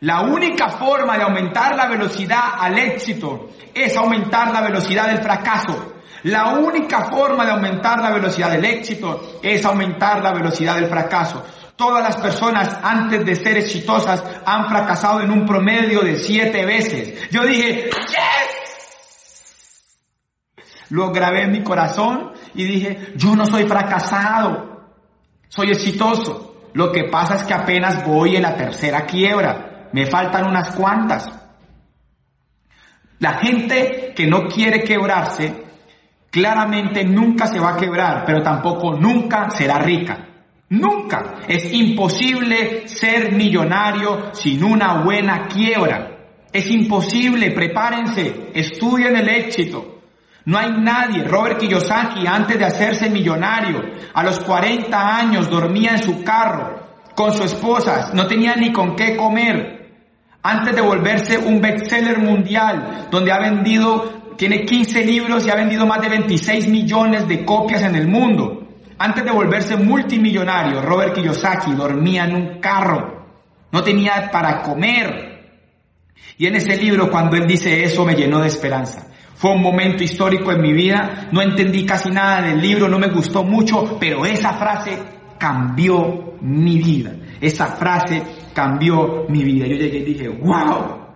la 0.00 0.22
única 0.22 0.68
forma 0.68 1.16
de 1.16 1.24
aumentar 1.24 1.74
la 1.74 1.86
velocidad 1.86 2.54
al 2.58 2.78
éxito 2.78 3.50
es 3.74 3.96
aumentar 3.96 4.52
la 4.52 4.60
velocidad 4.60 5.08
del 5.08 5.18
fracaso. 5.18 5.94
La 6.24 6.58
única 6.58 7.04
forma 7.10 7.44
de 7.44 7.52
aumentar 7.52 8.00
la 8.00 8.10
velocidad 8.10 8.50
del 8.50 8.64
éxito 8.64 9.38
es 9.42 9.64
aumentar 9.64 10.22
la 10.22 10.32
velocidad 10.32 10.76
del 10.76 10.88
fracaso. 10.88 11.44
Todas 11.76 12.02
las 12.02 12.16
personas 12.16 12.78
antes 12.82 13.24
de 13.24 13.36
ser 13.36 13.58
exitosas 13.58 14.22
han 14.44 14.68
fracasado 14.68 15.20
en 15.20 15.30
un 15.30 15.46
promedio 15.46 16.00
de 16.00 16.16
siete 16.16 16.64
veces. 16.64 17.30
Yo 17.30 17.44
dije, 17.44 17.90
¡Yes! 17.90 18.56
Lo 20.90 21.10
grabé 21.10 21.42
en 21.42 21.52
mi 21.52 21.62
corazón 21.62 22.32
y 22.54 22.64
dije, 22.64 23.12
yo 23.16 23.34
no 23.34 23.44
soy 23.44 23.66
fracasado, 23.66 24.86
soy 25.48 25.70
exitoso. 25.70 26.55
Lo 26.76 26.92
que 26.92 27.04
pasa 27.04 27.36
es 27.36 27.44
que 27.44 27.54
apenas 27.54 28.04
voy 28.04 28.36
en 28.36 28.42
la 28.42 28.54
tercera 28.54 29.06
quiebra 29.06 29.88
me 29.94 30.04
faltan 30.04 30.46
unas 30.46 30.72
cuantas. 30.76 31.26
La 33.18 33.38
gente 33.38 34.12
que 34.14 34.26
no 34.26 34.42
quiere 34.42 34.82
quebrarse, 34.82 35.64
claramente 36.30 37.02
nunca 37.02 37.46
se 37.46 37.58
va 37.58 37.70
a 37.70 37.76
quebrar, 37.78 38.24
pero 38.26 38.42
tampoco 38.42 38.92
nunca 38.92 39.48
será 39.48 39.78
rica. 39.78 40.28
Nunca. 40.68 41.36
Es 41.48 41.72
imposible 41.72 42.86
ser 42.88 43.32
millonario 43.32 44.34
sin 44.34 44.62
una 44.62 45.02
buena 45.02 45.46
quiebra. 45.46 46.26
Es 46.52 46.70
imposible, 46.70 47.52
prepárense, 47.52 48.50
estudien 48.52 49.16
el 49.16 49.30
éxito. 49.30 49.95
No 50.46 50.58
hay 50.58 50.72
nadie, 50.72 51.24
Robert 51.24 51.58
Kiyosaki, 51.58 52.26
antes 52.26 52.58
de 52.58 52.64
hacerse 52.64 53.10
millonario, 53.10 53.82
a 54.14 54.22
los 54.22 54.40
40 54.40 55.16
años 55.16 55.50
dormía 55.50 55.90
en 55.90 56.02
su 56.02 56.24
carro 56.24 56.86
con 57.14 57.32
su 57.34 57.44
esposa, 57.44 58.10
no 58.14 58.26
tenía 58.26 58.54
ni 58.56 58.72
con 58.72 58.94
qué 58.94 59.16
comer, 59.16 59.76
antes 60.48 60.76
de 60.76 60.80
volverse 60.80 61.38
un 61.38 61.60
bestseller 61.60 62.20
mundial, 62.20 63.08
donde 63.10 63.32
ha 63.32 63.40
vendido, 63.40 64.34
tiene 64.36 64.64
15 64.64 65.04
libros 65.04 65.44
y 65.44 65.50
ha 65.50 65.56
vendido 65.56 65.84
más 65.86 66.00
de 66.00 66.08
26 66.08 66.68
millones 66.68 67.26
de 67.26 67.44
copias 67.44 67.82
en 67.82 67.96
el 67.96 68.06
mundo. 68.06 68.62
Antes 68.96 69.24
de 69.24 69.32
volverse 69.32 69.76
multimillonario, 69.76 70.80
Robert 70.82 71.14
Kiyosaki 71.14 71.72
dormía 71.72 72.26
en 72.26 72.36
un 72.36 72.60
carro, 72.60 73.26
no 73.72 73.82
tenía 73.82 74.30
para 74.30 74.62
comer. 74.62 75.64
Y 76.38 76.46
en 76.46 76.54
ese 76.54 76.76
libro, 76.76 77.10
cuando 77.10 77.36
él 77.36 77.48
dice 77.48 77.82
eso, 77.82 78.04
me 78.04 78.14
llenó 78.14 78.38
de 78.38 78.46
esperanza. 78.46 79.08
Fue 79.36 79.52
un 79.52 79.60
momento 79.60 80.02
histórico 80.02 80.50
en 80.50 80.62
mi 80.62 80.72
vida, 80.72 81.28
no 81.30 81.42
entendí 81.42 81.84
casi 81.84 82.10
nada 82.10 82.40
del 82.40 82.58
libro, 82.58 82.88
no 82.88 82.98
me 82.98 83.08
gustó 83.08 83.44
mucho, 83.44 83.98
pero 84.00 84.24
esa 84.24 84.54
frase 84.54 84.98
cambió 85.38 86.38
mi 86.40 86.78
vida. 86.78 87.14
Esa 87.38 87.66
frase 87.66 88.22
cambió 88.54 89.26
mi 89.28 89.44
vida. 89.44 89.66
Yo 89.66 89.76
llegué 89.76 90.00
dije, 90.00 90.28
wow. 90.28 91.06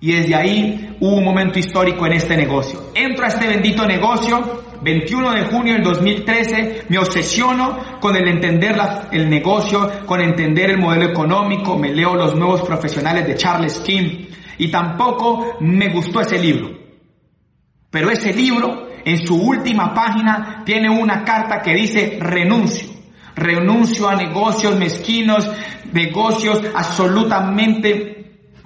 Y 0.00 0.12
desde 0.12 0.34
ahí 0.34 0.96
hubo 1.00 1.16
un 1.16 1.24
momento 1.24 1.58
histórico 1.58 2.06
en 2.06 2.14
este 2.14 2.38
negocio. 2.38 2.90
Entro 2.94 3.26
a 3.26 3.28
este 3.28 3.46
bendito 3.46 3.86
negocio, 3.86 4.62
21 4.82 5.32
de 5.32 5.42
junio 5.44 5.74
del 5.74 5.82
2013, 5.82 6.84
me 6.88 6.98
obsesiono 6.98 7.98
con 8.00 8.16
el 8.16 8.28
entender 8.28 8.76
el 9.12 9.28
negocio, 9.28 10.06
con 10.06 10.22
entender 10.22 10.70
el 10.70 10.78
modelo 10.78 11.04
económico, 11.04 11.76
me 11.76 11.92
leo 11.92 12.14
los 12.14 12.34
nuevos 12.34 12.62
profesionales 12.62 13.26
de 13.26 13.34
Charles 13.34 13.78
King 13.80 14.26
y 14.56 14.70
tampoco 14.70 15.56
me 15.60 15.88
gustó 15.88 16.22
ese 16.22 16.38
libro. 16.38 16.85
Pero 17.90 18.10
ese 18.10 18.32
libro, 18.32 18.88
en 19.04 19.18
su 19.18 19.36
última 19.36 19.94
página, 19.94 20.62
tiene 20.64 20.90
una 20.90 21.24
carta 21.24 21.60
que 21.60 21.74
dice 21.74 22.18
renuncio 22.20 22.96
renuncio 23.36 24.08
a 24.08 24.16
negocios 24.16 24.76
mezquinos, 24.76 25.48
negocios 25.92 26.62
absolutamente 26.74 28.14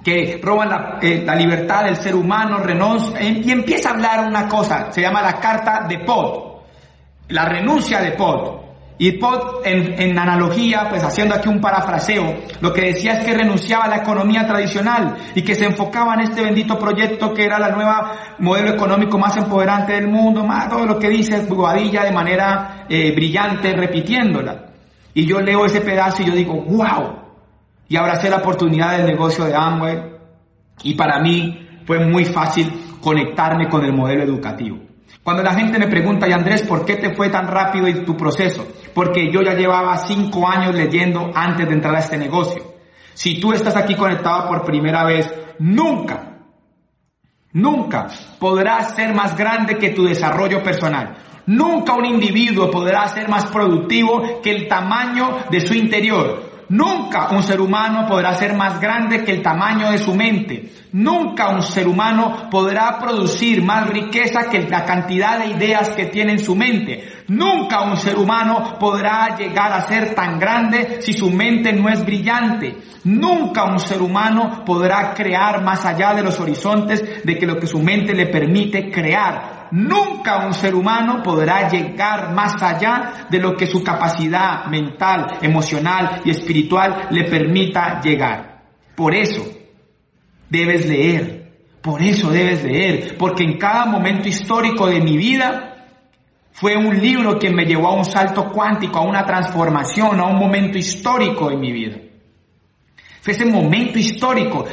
que 0.03 0.39
roban 0.41 0.69
la, 0.69 0.99
eh, 1.01 1.25
libertad 1.37 1.83
del 1.83 1.97
ser 1.97 2.15
humano, 2.15 2.57
renuncia, 2.57 3.21
y 3.21 3.51
empieza 3.51 3.89
a 3.89 3.93
hablar 3.93 4.25
una 4.27 4.47
cosa, 4.47 4.91
se 4.91 5.01
llama 5.01 5.21
la 5.21 5.39
carta 5.39 5.85
de 5.87 5.99
Pod, 5.99 6.61
la 7.27 7.45
renuncia 7.45 8.01
de 8.01 8.11
Pod. 8.13 8.60
Y 9.01 9.13
Pod, 9.13 9.65
en, 9.65 9.99
en, 9.99 10.19
analogía, 10.19 10.85
pues 10.87 11.03
haciendo 11.03 11.33
aquí 11.33 11.49
un 11.49 11.59
parafraseo, 11.59 12.35
lo 12.59 12.71
que 12.71 12.81
decía 12.81 13.13
es 13.13 13.25
que 13.25 13.33
renunciaba 13.33 13.85
a 13.85 13.87
la 13.87 13.95
economía 13.95 14.45
tradicional 14.45 15.17
y 15.33 15.41
que 15.41 15.55
se 15.55 15.65
enfocaba 15.65 16.13
en 16.13 16.19
este 16.19 16.43
bendito 16.43 16.77
proyecto 16.77 17.33
que 17.33 17.45
era 17.45 17.57
la 17.57 17.71
nueva 17.71 18.35
modelo 18.37 18.69
económico 18.69 19.17
más 19.17 19.35
empoderante 19.37 19.93
del 19.93 20.07
mundo, 20.07 20.45
más 20.45 20.69
todo 20.69 20.85
lo 20.85 20.99
que 20.99 21.09
dice 21.09 21.47
Guadilla 21.47 22.03
de 22.03 22.11
manera 22.11 22.85
eh, 22.87 23.11
brillante, 23.15 23.73
repitiéndola. 23.73 24.67
Y 25.15 25.25
yo 25.25 25.41
leo 25.41 25.65
ese 25.65 25.81
pedazo 25.81 26.21
y 26.21 26.27
yo 26.27 26.35
digo, 26.35 26.61
wow. 26.61 27.23
Y 27.89 27.97
abracé 27.97 28.29
la 28.29 28.37
oportunidad 28.37 28.97
del 28.97 29.07
negocio 29.07 29.45
de 29.45 29.55
Amway 29.55 29.99
y 30.83 30.93
para 30.93 31.19
mí 31.19 31.67
fue 31.87 32.05
muy 32.05 32.25
fácil 32.25 32.71
conectarme 33.01 33.67
con 33.67 33.83
el 33.83 33.93
modelo 33.93 34.21
educativo. 34.21 34.77
Cuando 35.23 35.43
la 35.43 35.53
gente 35.53 35.77
me 35.77 35.87
pregunta, 35.87 36.27
y 36.27 36.31
Andrés, 36.31 36.63
¿por 36.63 36.83
qué 36.83 36.95
te 36.95 37.13
fue 37.13 37.29
tan 37.29 37.47
rápido 37.47 37.85
en 37.85 38.03
tu 38.03 38.17
proceso? 38.17 38.67
Porque 38.93 39.31
yo 39.31 39.41
ya 39.41 39.53
llevaba 39.53 39.97
cinco 39.97 40.47
años 40.47 40.75
leyendo 40.75 41.31
antes 41.33 41.67
de 41.67 41.73
entrar 41.73 41.95
a 41.95 41.99
este 41.99 42.17
negocio. 42.17 42.63
Si 43.13 43.39
tú 43.39 43.53
estás 43.53 43.75
aquí 43.75 43.95
conectado 43.95 44.47
por 44.47 44.65
primera 44.65 45.03
vez, 45.03 45.33
nunca, 45.59 46.37
nunca 47.53 48.07
podrás 48.39 48.95
ser 48.95 49.13
más 49.13 49.35
grande 49.37 49.77
que 49.77 49.91
tu 49.91 50.03
desarrollo 50.03 50.63
personal. 50.63 51.17
Nunca 51.45 51.93
un 51.93 52.05
individuo 52.05 52.69
podrá 52.69 53.07
ser 53.07 53.27
más 53.27 53.45
productivo 53.47 54.41
que 54.41 54.51
el 54.51 54.67
tamaño 54.67 55.39
de 55.49 55.59
su 55.61 55.73
interior. 55.73 56.50
Nunca 56.71 57.27
un 57.31 57.43
ser 57.43 57.59
humano 57.59 58.07
podrá 58.07 58.33
ser 58.35 58.55
más 58.55 58.79
grande 58.79 59.25
que 59.25 59.33
el 59.33 59.41
tamaño 59.41 59.91
de 59.91 59.97
su 59.97 60.15
mente. 60.15 60.71
Nunca 60.93 61.49
un 61.49 61.63
ser 61.63 61.85
humano 61.85 62.49
podrá 62.49 62.97
producir 62.97 63.61
más 63.61 63.89
riqueza 63.89 64.49
que 64.49 64.61
la 64.69 64.85
cantidad 64.85 65.39
de 65.39 65.47
ideas 65.47 65.89
que 65.89 66.05
tiene 66.05 66.31
en 66.31 66.39
su 66.39 66.55
mente. 66.55 67.25
Nunca 67.27 67.81
un 67.81 67.97
ser 67.97 68.17
humano 68.17 68.77
podrá 68.79 69.35
llegar 69.35 69.73
a 69.73 69.81
ser 69.81 70.15
tan 70.15 70.39
grande 70.39 71.01
si 71.01 71.11
su 71.11 71.29
mente 71.29 71.73
no 71.73 71.89
es 71.89 72.05
brillante. 72.05 72.77
Nunca 73.03 73.65
un 73.65 73.81
ser 73.81 74.01
humano 74.01 74.63
podrá 74.65 75.13
crear 75.13 75.61
más 75.61 75.83
allá 75.83 76.13
de 76.13 76.23
los 76.23 76.39
horizontes 76.39 77.21
de 77.25 77.37
que 77.37 77.45
lo 77.45 77.57
que 77.59 77.67
su 77.67 77.79
mente 77.79 78.13
le 78.13 78.27
permite 78.27 78.89
crear. 78.89 79.60
Nunca 79.71 80.45
un 80.45 80.53
ser 80.53 80.75
humano 80.75 81.23
podrá 81.23 81.69
llegar 81.69 82.33
más 82.33 82.61
allá 82.61 83.27
de 83.29 83.39
lo 83.39 83.55
que 83.55 83.67
su 83.67 83.83
capacidad 83.83 84.65
mental, 84.65 85.37
emocional 85.41 86.21
y 86.25 86.31
espiritual 86.31 87.07
le 87.09 87.23
permita 87.23 88.01
llegar. 88.01 88.63
Por 88.95 89.15
eso 89.15 89.43
debes 90.49 90.85
leer, 90.85 91.53
por 91.81 92.01
eso 92.01 92.29
debes 92.29 92.63
leer, 92.63 93.17
porque 93.17 93.43
en 93.43 93.57
cada 93.57 93.85
momento 93.85 94.27
histórico 94.27 94.87
de 94.87 94.99
mi 94.99 95.15
vida 95.15 95.71
fue 96.51 96.75
un 96.75 96.99
libro 96.99 97.39
que 97.39 97.49
me 97.49 97.65
llevó 97.65 97.87
a 97.87 97.95
un 97.95 98.05
salto 98.05 98.51
cuántico, 98.51 98.99
a 98.99 99.03
una 99.03 99.25
transformación, 99.25 100.19
a 100.19 100.25
un 100.25 100.37
momento 100.37 100.77
histórico 100.77 101.49
en 101.49 101.59
mi 101.61 101.71
vida. 101.71 101.97
Fue 103.21 103.33
ese 103.33 103.45
momento 103.45 103.99
histórico. 103.99 104.65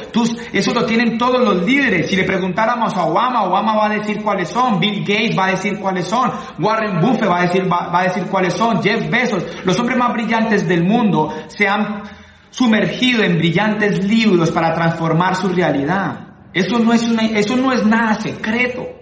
eso 0.51 0.73
lo 0.73 0.83
tienen 0.83 1.19
todos 1.19 1.39
los 1.39 1.63
líderes. 1.63 2.09
Si 2.09 2.15
le 2.15 2.23
preguntáramos 2.23 2.95
a 2.95 3.05
Obama, 3.05 3.43
Obama 3.43 3.75
va 3.75 3.85
a 3.85 3.89
decir 3.89 4.23
cuáles 4.23 4.49
son. 4.49 4.79
Bill 4.79 5.01
Gates 5.01 5.37
va 5.37 5.45
a 5.45 5.51
decir 5.51 5.79
cuáles 5.79 6.07
son. 6.07 6.31
Warren 6.57 6.99
Buffett 6.99 7.29
va 7.29 7.39
a 7.39 7.41
decir, 7.43 7.71
va, 7.71 7.99
a 7.99 8.03
decir 8.03 8.23
cuáles 8.23 8.55
son. 8.55 8.81
Jeff 8.81 9.07
Bezos. 9.07 9.45
Los 9.65 9.79
hombres 9.79 9.99
más 9.99 10.13
brillantes 10.13 10.67
del 10.67 10.83
mundo 10.83 11.31
se 11.47 11.67
han 11.67 12.01
sumergido 12.49 13.23
en 13.23 13.37
brillantes 13.37 14.03
libros 14.03 14.49
para 14.49 14.73
transformar 14.73 15.35
su 15.35 15.49
realidad. 15.49 16.29
Eso 16.51 16.79
no 16.79 16.91
es, 16.91 17.03
eso 17.35 17.55
no 17.55 17.71
es 17.71 17.85
nada 17.85 18.15
secreto. 18.15 18.98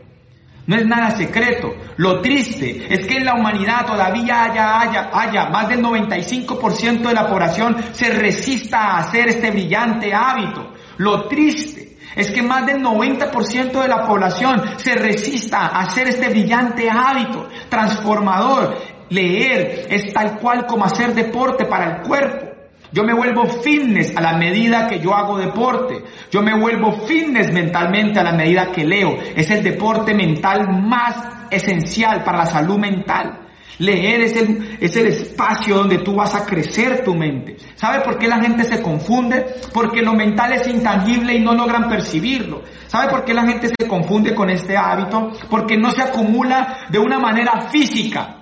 No 0.67 0.75
es 0.75 0.85
nada 0.85 1.15
secreto. 1.15 1.73
Lo 1.95 2.21
triste 2.21 2.93
es 2.93 3.07
que 3.07 3.17
en 3.17 3.25
la 3.25 3.35
humanidad 3.35 3.85
todavía 3.85 4.43
haya, 4.43 4.81
haya, 4.81 5.09
haya 5.13 5.45
más 5.49 5.69
del 5.69 5.81
95% 5.81 7.07
de 7.07 7.13
la 7.13 7.27
población 7.27 7.77
se 7.93 8.09
resista 8.09 8.79
a 8.79 8.97
hacer 8.99 9.29
este 9.29 9.49
brillante 9.49 10.13
hábito. 10.13 10.73
Lo 10.97 11.27
triste 11.29 11.97
es 12.17 12.31
que 12.31 12.41
más 12.41 12.65
del 12.65 12.83
90% 12.83 13.81
de 13.81 13.87
la 13.87 14.05
población 14.05 14.61
se 14.77 14.95
resista 14.95 15.67
a 15.67 15.83
hacer 15.83 16.09
este 16.09 16.27
brillante 16.27 16.89
hábito 16.89 17.47
transformador. 17.69 18.77
Leer 19.09 19.87
es 19.89 20.11
tal 20.11 20.37
cual 20.37 20.65
como 20.65 20.83
hacer 20.83 21.13
deporte 21.13 21.65
para 21.65 21.95
el 21.95 22.01
cuerpo. 22.01 22.46
Yo 22.91 23.03
me 23.03 23.13
vuelvo 23.13 23.45
fitness 23.45 24.15
a 24.15 24.21
la 24.21 24.37
medida 24.37 24.87
que 24.87 24.99
yo 24.99 25.13
hago 25.13 25.37
deporte. 25.37 26.03
Yo 26.31 26.41
me 26.41 26.57
vuelvo 26.57 26.91
fitness 27.05 27.51
mentalmente 27.51 28.19
a 28.19 28.23
la 28.23 28.33
medida 28.33 28.71
que 28.71 28.85
leo. 28.85 29.17
Es 29.35 29.49
el 29.51 29.63
deporte 29.63 30.13
mental 30.13 30.67
más 30.83 31.15
esencial 31.51 32.23
para 32.23 32.39
la 32.39 32.45
salud 32.45 32.77
mental. 32.77 33.47
Leer 33.79 34.21
es 34.21 34.35
el, 34.35 34.77
es 34.81 34.95
el 34.95 35.07
espacio 35.07 35.75
donde 35.75 35.99
tú 35.99 36.15
vas 36.15 36.33
a 36.33 36.45
crecer 36.45 37.03
tu 37.03 37.13
mente. 37.13 37.57
¿Sabe 37.75 38.01
por 38.01 38.17
qué 38.17 38.27
la 38.27 38.41
gente 38.41 38.63
se 38.63 38.81
confunde? 38.81 39.45
Porque 39.71 40.01
lo 40.01 40.13
mental 40.13 40.53
es 40.53 40.67
intangible 40.67 41.35
y 41.35 41.39
no 41.41 41.53
logran 41.53 41.87
percibirlo. 41.87 42.63
¿Sabe 42.87 43.11
por 43.11 43.23
qué 43.23 43.35
la 43.35 43.45
gente 43.45 43.67
se 43.67 43.87
confunde 43.87 44.33
con 44.33 44.49
este 44.49 44.75
hábito? 44.75 45.31
Porque 45.49 45.77
no 45.77 45.91
se 45.91 46.01
acumula 46.01 46.87
de 46.89 46.97
una 46.97 47.19
manera 47.19 47.69
física. 47.69 48.36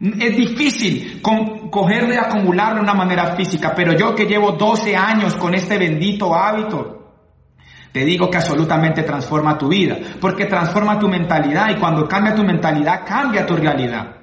Es 0.00 0.36
difícil 0.36 1.20
cogerle 1.20 2.14
y 2.14 2.18
acumularlo 2.18 2.76
de 2.76 2.82
una 2.82 2.94
manera 2.94 3.34
física, 3.34 3.72
pero 3.74 3.94
yo 3.94 4.14
que 4.14 4.26
llevo 4.26 4.52
12 4.52 4.96
años 4.96 5.34
con 5.34 5.54
este 5.54 5.76
bendito 5.76 6.32
hábito, 6.34 6.98
te 7.90 8.04
digo 8.04 8.30
que 8.30 8.36
absolutamente 8.36 9.02
transforma 9.02 9.58
tu 9.58 9.68
vida, 9.68 9.96
porque 10.20 10.44
transforma 10.44 11.00
tu 11.00 11.08
mentalidad 11.08 11.70
y 11.70 11.80
cuando 11.80 12.06
cambia 12.06 12.34
tu 12.34 12.44
mentalidad 12.44 13.02
cambia 13.04 13.44
tu 13.44 13.56
realidad. 13.56 14.18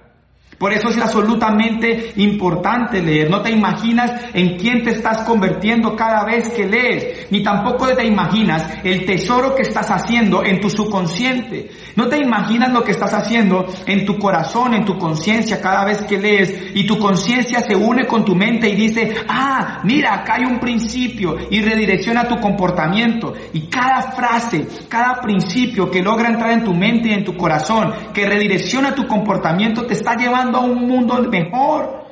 Por 0.57 0.71
eso 0.71 0.87
es 0.87 0.97
absolutamente 0.97 2.13
importante 2.15 3.01
leer. 3.01 3.29
No 3.29 3.41
te 3.41 3.51
imaginas 3.51 4.29
en 4.33 4.57
quién 4.57 4.83
te 4.83 4.91
estás 4.91 5.23
convirtiendo 5.23 5.95
cada 5.95 6.23
vez 6.23 6.49
que 6.51 6.65
lees, 6.65 7.29
ni 7.29 7.43
tampoco 7.43 7.87
te 7.87 8.05
imaginas 8.05 8.65
el 8.83 9.05
tesoro 9.05 9.53
que 9.53 9.63
estás 9.63 9.91
haciendo 9.91 10.43
en 10.45 10.61
tu 10.61 10.69
subconsciente. 10.69 11.71
No 11.95 12.07
te 12.07 12.17
imaginas 12.17 12.73
lo 12.73 12.83
que 12.83 12.91
estás 12.91 13.13
haciendo 13.13 13.65
en 13.85 14.05
tu 14.05 14.19
corazón, 14.19 14.73
en 14.73 14.83
tu 14.83 14.97
conciencia 14.97 15.61
cada 15.61 15.85
vez 15.85 16.01
que 16.01 16.17
lees 16.17 16.75
y 16.75 16.85
tu 16.85 16.99
conciencia 16.99 17.61
se 17.61 17.75
une 17.75 18.05
con 18.05 18.25
tu 18.25 18.35
mente 18.35 18.67
y 18.67 18.75
dice, 18.75 19.13
ah, 19.29 19.79
mira, 19.83 20.13
acá 20.13 20.35
hay 20.35 20.43
un 20.43 20.59
principio 20.59 21.37
y 21.49 21.61
redirecciona 21.61 22.27
tu 22.27 22.37
comportamiento. 22.39 23.33
Y 23.53 23.67
cada 23.67 24.11
frase, 24.11 24.67
cada 24.89 25.21
principio 25.21 25.89
que 25.89 26.03
logra 26.03 26.27
entrar 26.27 26.51
en 26.51 26.65
tu 26.65 26.73
mente 26.73 27.09
y 27.09 27.13
en 27.13 27.23
tu 27.23 27.37
corazón, 27.37 27.93
que 28.13 28.25
redirecciona 28.25 28.93
tu 28.93 29.07
comportamiento, 29.07 29.85
te 29.85 29.93
está 29.93 30.15
llevando 30.15 30.57
a 30.57 30.61
un 30.61 30.87
mundo 30.87 31.21
mejor. 31.29 32.05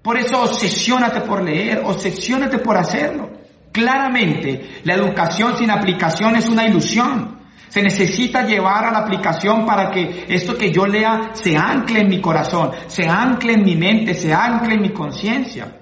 Por 0.00 0.16
eso 0.16 0.42
obsesiónate 0.42 1.20
por 1.20 1.42
leer, 1.42 1.82
obsesiónate 1.84 2.58
por 2.58 2.78
hacerlo. 2.78 3.30
Claramente, 3.72 4.80
la 4.84 4.94
educación 4.94 5.56
sin 5.58 5.70
aplicación 5.70 6.36
es 6.36 6.48
una 6.48 6.66
ilusión. 6.66 7.37
Se 7.68 7.82
necesita 7.82 8.46
llevar 8.46 8.84
a 8.84 8.90
la 8.90 8.98
aplicación 8.98 9.66
para 9.66 9.90
que 9.90 10.26
esto 10.28 10.56
que 10.56 10.72
yo 10.72 10.86
lea 10.86 11.30
se 11.34 11.56
ancle 11.56 12.00
en 12.00 12.08
mi 12.08 12.20
corazón, 12.20 12.70
se 12.86 13.06
ancle 13.06 13.52
en 13.54 13.64
mi 13.64 13.76
mente, 13.76 14.14
se 14.14 14.32
ancle 14.32 14.74
en 14.74 14.82
mi 14.82 14.90
conciencia. 14.90 15.80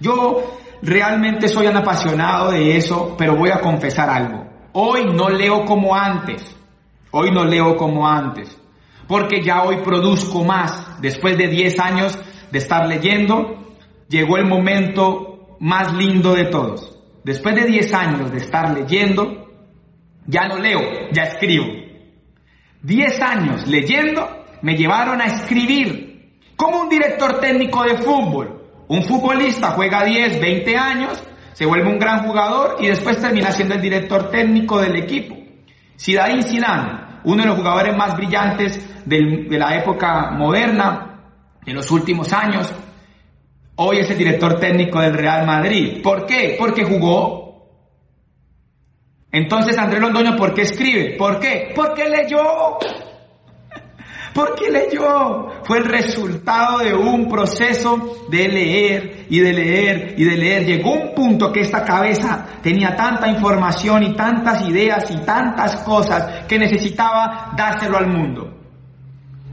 Yo 0.00 0.58
realmente 0.82 1.48
soy 1.48 1.66
un 1.68 1.76
apasionado 1.76 2.50
de 2.50 2.76
eso, 2.76 3.14
pero 3.16 3.36
voy 3.36 3.50
a 3.50 3.60
confesar 3.60 4.10
algo. 4.10 4.44
Hoy 4.72 5.04
no 5.14 5.28
leo 5.28 5.64
como 5.64 5.94
antes. 5.94 6.42
Hoy 7.12 7.30
no 7.30 7.44
leo 7.44 7.76
como 7.76 8.08
antes 8.08 8.58
porque 9.06 9.42
ya 9.42 9.62
hoy 9.62 9.76
produzco 9.82 10.44
más. 10.44 11.00
Después 11.00 11.36
de 11.36 11.48
10 11.48 11.78
años 11.80 12.18
de 12.50 12.58
estar 12.58 12.86
leyendo, 12.86 13.74
llegó 14.08 14.36
el 14.36 14.46
momento 14.46 15.56
más 15.60 15.92
lindo 15.94 16.34
de 16.34 16.46
todos. 16.46 16.98
Después 17.24 17.54
de 17.54 17.64
10 17.64 17.94
años 17.94 18.32
de 18.32 18.38
estar 18.38 18.76
leyendo, 18.76 19.43
ya 20.26 20.48
no 20.48 20.58
leo, 20.58 20.80
ya 21.12 21.24
escribo. 21.24 21.66
10 22.82 23.20
años 23.22 23.66
leyendo 23.66 24.44
me 24.62 24.76
llevaron 24.76 25.20
a 25.20 25.26
escribir 25.26 26.38
como 26.56 26.82
un 26.82 26.88
director 26.88 27.40
técnico 27.40 27.82
de 27.84 27.96
fútbol. 27.98 28.62
Un 28.88 29.02
futbolista 29.02 29.70
juega 29.70 30.04
10, 30.04 30.40
20 30.40 30.76
años, 30.76 31.22
se 31.52 31.66
vuelve 31.66 31.88
un 31.88 31.98
gran 31.98 32.26
jugador 32.26 32.76
y 32.80 32.88
después 32.88 33.20
termina 33.20 33.50
siendo 33.50 33.74
el 33.74 33.80
director 33.80 34.30
técnico 34.30 34.80
del 34.80 34.96
equipo. 34.96 35.36
Zidane 35.98 36.42
Zidane 36.42 37.04
uno 37.24 37.42
de 37.42 37.48
los 37.48 37.58
jugadores 37.58 37.96
más 37.96 38.16
brillantes 38.16 38.80
de 39.06 39.58
la 39.58 39.76
época 39.76 40.30
moderna, 40.30 41.14
en 41.66 41.74
los 41.74 41.90
últimos 41.90 42.32
años. 42.32 42.72
Hoy 43.76 43.98
es 43.98 44.10
el 44.10 44.18
director 44.18 44.60
técnico 44.60 45.00
del 45.00 45.14
Real 45.14 45.46
Madrid. 45.46 46.02
¿Por 46.02 46.26
qué? 46.26 46.56
Porque 46.58 46.84
jugó. 46.84 47.43
Entonces 49.34 49.76
Andrés 49.76 50.00
Londoño, 50.00 50.36
¿por 50.36 50.54
qué 50.54 50.62
escribe? 50.62 51.16
¿Por 51.18 51.40
qué? 51.40 51.72
Porque 51.74 52.08
leyó. 52.08 52.78
Porque 54.32 54.70
leyó. 54.70 55.48
Fue 55.64 55.78
el 55.78 55.86
resultado 55.86 56.78
de 56.78 56.94
un 56.94 57.28
proceso 57.28 58.26
de 58.28 58.46
leer 58.46 59.26
y 59.28 59.40
de 59.40 59.52
leer 59.52 60.14
y 60.16 60.22
de 60.22 60.36
leer. 60.36 60.64
Llegó 60.64 60.92
un 60.92 61.14
punto 61.16 61.50
que 61.50 61.62
esta 61.62 61.82
cabeza 61.82 62.46
tenía 62.62 62.94
tanta 62.94 63.26
información 63.26 64.04
y 64.04 64.14
tantas 64.14 64.68
ideas 64.68 65.10
y 65.10 65.16
tantas 65.24 65.78
cosas 65.82 66.46
que 66.46 66.56
necesitaba 66.56 67.54
dárselo 67.56 67.98
al 67.98 68.06
mundo. 68.06 68.54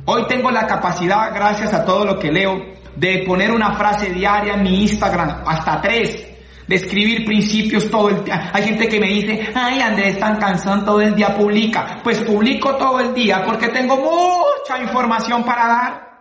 Hoy 0.05 0.27
tengo 0.27 0.51
la 0.51 0.67
capacidad, 0.67 1.33
gracias 1.33 1.73
a 1.73 1.83
todo 1.83 2.05
lo 2.05 2.19
que 2.19 2.31
leo, 2.31 2.55
de 2.95 3.23
poner 3.25 3.49
una 3.49 3.73
frase 3.73 4.11
diaria 4.11 4.53
en 4.53 4.61
mi 4.61 4.83
Instagram, 4.83 5.41
hasta 5.43 5.81
tres, 5.81 6.30
de 6.67 6.75
escribir 6.75 7.25
principios 7.25 7.89
todo 7.89 8.09
el 8.09 8.23
día. 8.23 8.51
Hay 8.53 8.63
gente 8.63 8.87
que 8.87 8.99
me 8.99 9.07
dice, 9.07 9.51
ay 9.53 9.81
Andrés, 9.81 10.19
tan 10.19 10.37
cansado 10.37 10.83
todo 10.83 11.01
el 11.01 11.15
día, 11.15 11.35
publica. 11.35 11.99
Pues 12.03 12.19
publico 12.19 12.75
todo 12.75 12.99
el 12.99 13.13
día 13.13 13.43
porque 13.45 13.69
tengo 13.69 13.97
mucha 13.97 14.81
información 14.81 15.43
para 15.43 15.67
dar. 15.67 16.11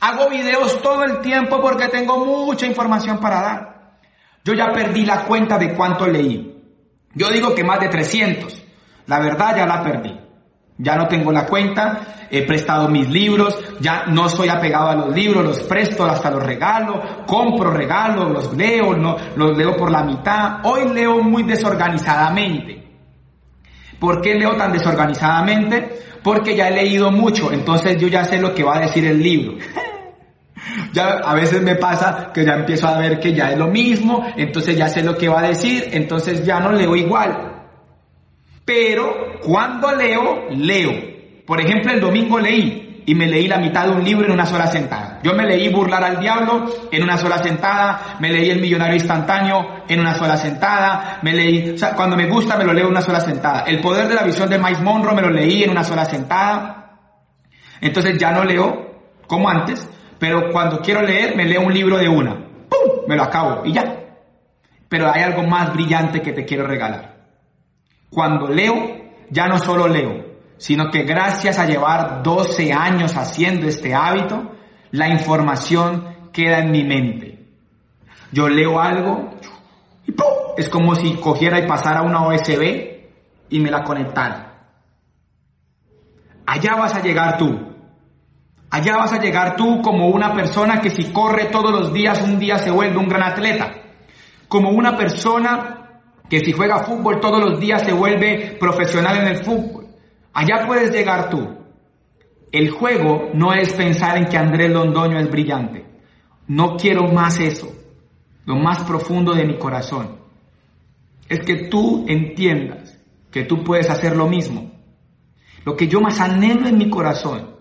Hago 0.00 0.28
videos 0.28 0.80
todo 0.82 1.04
el 1.04 1.20
tiempo 1.20 1.60
porque 1.60 1.88
tengo 1.88 2.24
mucha 2.24 2.66
información 2.66 3.18
para 3.18 3.40
dar. 3.40 3.76
Yo 4.44 4.54
ya 4.54 4.72
perdí 4.72 5.04
la 5.04 5.24
cuenta 5.24 5.58
de 5.58 5.74
cuánto 5.74 6.06
leí. 6.06 6.52
Yo 7.14 7.30
digo 7.30 7.54
que 7.54 7.64
más 7.64 7.80
de 7.80 7.88
300. 7.88 8.62
La 9.06 9.18
verdad 9.20 9.56
ya 9.56 9.66
la 9.66 9.82
perdí. 9.82 10.25
Ya 10.78 10.96
no 10.96 11.08
tengo 11.08 11.32
la 11.32 11.46
cuenta, 11.46 12.26
he 12.30 12.42
prestado 12.42 12.88
mis 12.88 13.08
libros, 13.08 13.58
ya 13.80 14.04
no 14.08 14.28
soy 14.28 14.48
apegado 14.48 14.88
a 14.88 14.94
los 14.94 15.14
libros, 15.14 15.44
los 15.44 15.60
presto, 15.62 16.04
hasta 16.04 16.30
los 16.30 16.42
regalo, 16.42 17.02
compro 17.26 17.70
regalos, 17.70 18.30
los 18.30 18.56
leo, 18.56 18.94
no, 18.94 19.16
los 19.36 19.56
leo 19.56 19.74
por 19.74 19.90
la 19.90 20.02
mitad. 20.02 20.58
Hoy 20.64 20.92
leo 20.92 21.22
muy 21.22 21.44
desorganizadamente. 21.44 22.84
¿Por 23.98 24.20
qué 24.20 24.34
leo 24.34 24.54
tan 24.56 24.72
desorganizadamente? 24.72 25.98
Porque 26.22 26.54
ya 26.54 26.68
he 26.68 26.72
leído 26.72 27.10
mucho, 27.10 27.50
entonces 27.50 27.96
yo 27.98 28.08
ya 28.08 28.24
sé 28.24 28.38
lo 28.38 28.54
que 28.54 28.64
va 28.64 28.76
a 28.76 28.80
decir 28.80 29.06
el 29.06 29.22
libro. 29.22 29.56
ya 30.92 31.20
a 31.24 31.34
veces 31.34 31.62
me 31.62 31.76
pasa 31.76 32.30
que 32.34 32.44
ya 32.44 32.54
empiezo 32.54 32.88
a 32.88 32.98
ver 32.98 33.18
que 33.18 33.32
ya 33.32 33.52
es 33.52 33.58
lo 33.58 33.68
mismo, 33.68 34.26
entonces 34.36 34.76
ya 34.76 34.88
sé 34.88 35.02
lo 35.02 35.16
que 35.16 35.28
va 35.28 35.40
a 35.40 35.48
decir, 35.48 35.88
entonces 35.92 36.44
ya 36.44 36.60
no 36.60 36.72
leo 36.72 36.94
igual. 36.96 37.55
Pero 38.66 39.38
cuando 39.42 39.94
leo, 39.94 40.48
leo. 40.50 40.92
Por 41.46 41.60
ejemplo, 41.60 41.92
el 41.92 42.00
domingo 42.00 42.40
leí 42.40 43.04
y 43.06 43.14
me 43.14 43.28
leí 43.28 43.46
la 43.46 43.58
mitad 43.58 43.84
de 43.84 43.92
un 43.92 44.04
libro 44.04 44.26
en 44.26 44.32
una 44.32 44.44
sola 44.44 44.66
sentada. 44.66 45.20
Yo 45.22 45.32
me 45.34 45.46
leí 45.46 45.68
Burlar 45.68 46.02
al 46.02 46.18
Diablo 46.18 46.66
en 46.90 47.02
una 47.04 47.16
sola 47.16 47.38
sentada, 47.38 48.16
me 48.18 48.28
leí 48.30 48.50
El 48.50 48.60
Millonario 48.60 48.96
Instantáneo 48.96 49.84
en 49.88 50.00
una 50.00 50.14
sola 50.14 50.36
sentada, 50.36 51.20
me 51.22 51.32
leí, 51.32 51.70
o 51.70 51.78
sea, 51.78 51.94
cuando 51.94 52.16
me 52.16 52.26
gusta 52.26 52.56
me 52.56 52.64
lo 52.64 52.72
leo 52.72 52.86
en 52.86 52.90
una 52.90 53.02
sola 53.02 53.20
sentada. 53.20 53.60
El 53.60 53.80
Poder 53.80 54.08
de 54.08 54.14
la 54.16 54.24
Visión 54.24 54.50
de 54.50 54.58
Mike 54.58 54.82
Monroe 54.82 55.14
me 55.14 55.22
lo 55.22 55.30
leí 55.30 55.62
en 55.62 55.70
una 55.70 55.84
sola 55.84 56.04
sentada. 56.04 56.98
Entonces 57.80 58.18
ya 58.18 58.32
no 58.32 58.42
leo 58.42 58.90
como 59.28 59.48
antes, 59.48 59.88
pero 60.18 60.50
cuando 60.50 60.80
quiero 60.80 61.02
leer 61.02 61.36
me 61.36 61.44
leo 61.44 61.60
un 61.60 61.72
libro 61.72 61.98
de 61.98 62.08
una. 62.08 62.34
¡Pum! 62.34 63.06
Me 63.06 63.14
lo 63.14 63.22
acabo 63.22 63.64
y 63.64 63.72
ya. 63.72 63.84
Pero 64.88 65.12
hay 65.12 65.22
algo 65.22 65.44
más 65.44 65.72
brillante 65.72 66.20
que 66.20 66.32
te 66.32 66.44
quiero 66.44 66.66
regalar. 66.66 67.15
Cuando 68.10 68.48
leo, 68.48 68.74
ya 69.30 69.46
no 69.46 69.58
solo 69.58 69.88
leo, 69.88 70.24
sino 70.58 70.90
que 70.90 71.02
gracias 71.02 71.58
a 71.58 71.66
llevar 71.66 72.22
12 72.22 72.72
años 72.72 73.16
haciendo 73.16 73.66
este 73.66 73.94
hábito, 73.94 74.52
la 74.90 75.08
información 75.08 76.30
queda 76.32 76.60
en 76.60 76.70
mi 76.70 76.84
mente. 76.84 77.46
Yo 78.32 78.48
leo 78.48 78.80
algo 78.80 79.30
y 80.06 80.12
¡pum! 80.12 80.26
es 80.56 80.68
como 80.68 80.94
si 80.94 81.14
cogiera 81.14 81.58
y 81.58 81.66
pasara 81.66 82.02
una 82.02 82.26
OSB 82.26 82.96
y 83.50 83.60
me 83.60 83.70
la 83.70 83.84
conectara. 83.84 84.46
Allá 86.46 86.76
vas 86.76 86.94
a 86.94 87.02
llegar 87.02 87.38
tú. 87.38 87.74
Allá 88.70 88.96
vas 88.96 89.12
a 89.12 89.20
llegar 89.20 89.56
tú 89.56 89.80
como 89.82 90.08
una 90.08 90.34
persona 90.34 90.80
que 90.80 90.90
si 90.90 91.12
corre 91.12 91.46
todos 91.46 91.70
los 91.70 91.92
días, 91.92 92.22
un 92.22 92.38
día 92.38 92.58
se 92.58 92.70
vuelve 92.70 92.96
un 92.96 93.08
gran 93.08 93.22
atleta. 93.22 93.72
Como 94.48 94.70
una 94.70 94.96
persona 94.96 95.85
que 96.28 96.40
si 96.40 96.52
juega 96.52 96.84
fútbol 96.84 97.20
todos 97.20 97.40
los 97.40 97.60
días 97.60 97.82
se 97.82 97.92
vuelve 97.92 98.56
profesional 98.58 99.18
en 99.18 99.28
el 99.28 99.44
fútbol. 99.44 99.86
Allá 100.32 100.66
puedes 100.66 100.90
llegar 100.90 101.30
tú. 101.30 101.56
El 102.52 102.70
juego 102.70 103.30
no 103.34 103.52
es 103.52 103.72
pensar 103.72 104.16
en 104.16 104.26
que 104.26 104.36
Andrés 104.36 104.70
Londoño 104.70 105.18
es 105.18 105.30
brillante. 105.30 105.84
No 106.48 106.76
quiero 106.76 107.08
más 107.08 107.38
eso. 107.38 107.72
Lo 108.44 108.56
más 108.56 108.84
profundo 108.84 109.34
de 109.34 109.44
mi 109.44 109.58
corazón 109.58 110.18
es 111.28 111.40
que 111.40 111.68
tú 111.68 112.04
entiendas 112.08 112.98
que 113.30 113.44
tú 113.44 113.64
puedes 113.64 113.90
hacer 113.90 114.16
lo 114.16 114.28
mismo. 114.28 114.70
Lo 115.64 115.76
que 115.76 115.88
yo 115.88 116.00
más 116.00 116.20
anhelo 116.20 116.68
en 116.68 116.78
mi 116.78 116.88
corazón 116.88 117.55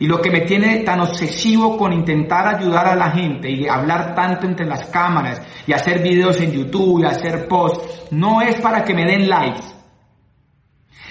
y 0.00 0.06
lo 0.06 0.18
que 0.22 0.30
me 0.30 0.40
tiene 0.40 0.78
tan 0.78 0.98
obsesivo 1.00 1.76
con 1.76 1.92
intentar 1.92 2.56
ayudar 2.56 2.86
a 2.88 2.96
la 2.96 3.10
gente 3.10 3.50
y 3.50 3.68
hablar 3.68 4.14
tanto 4.14 4.46
entre 4.46 4.64
las 4.64 4.86
cámaras 4.86 5.42
y 5.66 5.74
hacer 5.74 6.02
videos 6.02 6.40
en 6.40 6.52
YouTube 6.52 7.02
y 7.02 7.04
hacer 7.04 7.46
posts, 7.46 8.06
no 8.10 8.40
es 8.40 8.58
para 8.62 8.82
que 8.82 8.94
me 8.94 9.04
den 9.04 9.28
likes. 9.28 9.60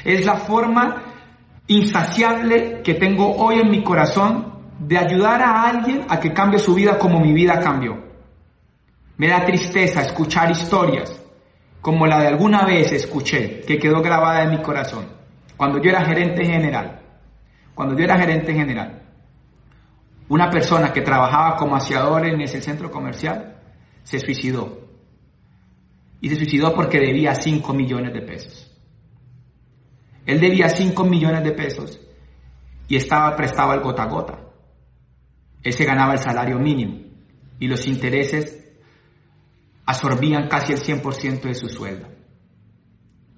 Es 0.04 0.26
la 0.26 0.38
forma 0.38 1.04
insaciable 1.68 2.82
que 2.84 2.96
tengo 2.96 3.36
hoy 3.36 3.60
en 3.60 3.70
mi 3.70 3.84
corazón 3.84 4.56
de 4.80 4.98
ayudar 4.98 5.40
a 5.44 5.68
alguien 5.68 6.08
a 6.10 6.20
que 6.20 6.34
cambie 6.34 6.58
su 6.58 6.74
vida 6.74 6.98
como 6.98 7.20
mi 7.20 7.32
vida 7.32 7.60
cambió. 7.60 7.96
Me 9.18 9.28
da 9.28 9.46
tristeza 9.46 10.02
escuchar 10.02 10.50
historias 10.50 11.24
como 11.80 12.08
la 12.08 12.22
de 12.22 12.28
alguna 12.28 12.66
vez 12.66 12.92
escuché, 12.92 13.62
que 13.62 13.78
quedó 13.78 14.02
grabada 14.02 14.42
en 14.44 14.50
mi 14.50 14.62
corazón, 14.64 15.06
cuando 15.56 15.80
yo 15.80 15.92
era 15.92 16.04
gerente 16.04 16.44
general 16.44 16.99
cuando 17.80 17.98
yo 17.98 18.04
era 18.04 18.20
gerente 18.20 18.54
general, 18.54 19.04
una 20.28 20.50
persona 20.50 20.92
que 20.92 21.00
trabajaba 21.00 21.56
como 21.56 21.78
aseador 21.78 22.26
en 22.26 22.42
ese 22.42 22.62
centro 22.62 22.92
comercial 22.92 23.56
se 24.04 24.20
suicidó. 24.20 24.86
Y 26.20 26.28
se 26.28 26.36
suicidó 26.36 26.74
porque 26.76 27.00
debía 27.00 27.34
5 27.34 27.74
millones 27.74 28.12
de 28.12 28.22
pesos. 28.22 28.78
Él 30.26 30.42
debía 30.42 30.68
5 30.68 31.06
millones 31.06 31.42
de 31.42 31.54
pesos 31.54 32.02
y 32.90 32.98
estaba 32.98 33.34
prestado 33.38 33.72
al 33.72 33.80
gota 33.80 34.04
a 34.04 34.08
gota. 34.08 34.40
Él 35.64 35.72
se 35.72 35.86
ganaba 35.86 36.12
el 36.12 36.20
salario 36.20 36.60
mínimo 36.60 37.00
y 37.60 37.68
los 37.70 37.88
intereses 37.88 38.62
absorbían 39.86 40.50
casi 40.50 40.74
el 40.74 40.82
100% 40.82 41.44
de 41.44 41.56
su 41.56 41.70
sueldo. 41.70 42.10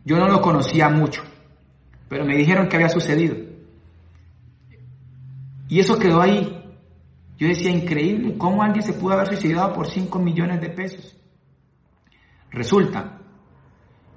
Yo 0.04 0.18
no 0.18 0.28
lo 0.28 0.42
conocía 0.42 0.90
mucho, 0.90 1.22
pero 2.10 2.26
me 2.26 2.36
dijeron 2.36 2.68
que 2.70 2.78
había 2.78 2.90
sucedido. 2.90 3.51
Y 5.72 5.80
eso 5.80 5.98
quedó 5.98 6.22
ahí. 6.22 6.66
Yo 7.38 7.48
decía, 7.48 7.72
increíble, 7.72 8.38
¿cómo 8.38 8.62
alguien 8.62 8.84
se 8.84 8.92
pudo 8.92 9.14
haber 9.14 9.28
suicidado 9.28 9.72
por 9.72 9.88
5 9.88 10.20
millones 10.20 10.60
de 10.60 10.70
pesos? 10.70 11.18
Resulta 12.50 13.22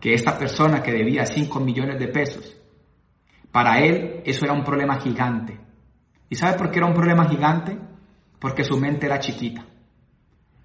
que 0.01 0.15
esta 0.15 0.37
persona 0.37 0.83
que 0.83 0.91
debía 0.91 1.25
5 1.25 1.61
millones 1.61 2.01
de 2.01 2.09
pesos, 2.09 2.61
para 3.53 3.79
él 3.79 4.21
eso 4.25 4.45
era 4.45 4.53
un 4.53 4.65
problema 4.65 4.97
gigante. 4.97 5.61
¿Y 6.29 6.35
sabe 6.35 6.59
por 6.59 6.73
qué 6.73 6.81
era 6.81 6.89
un 6.89 6.95
problema 6.95 7.29
gigante? 7.29 7.79
Porque 8.41 8.65
su 8.65 8.77
mente 8.77 9.07
era 9.07 9.21
chiquita. 9.21 9.65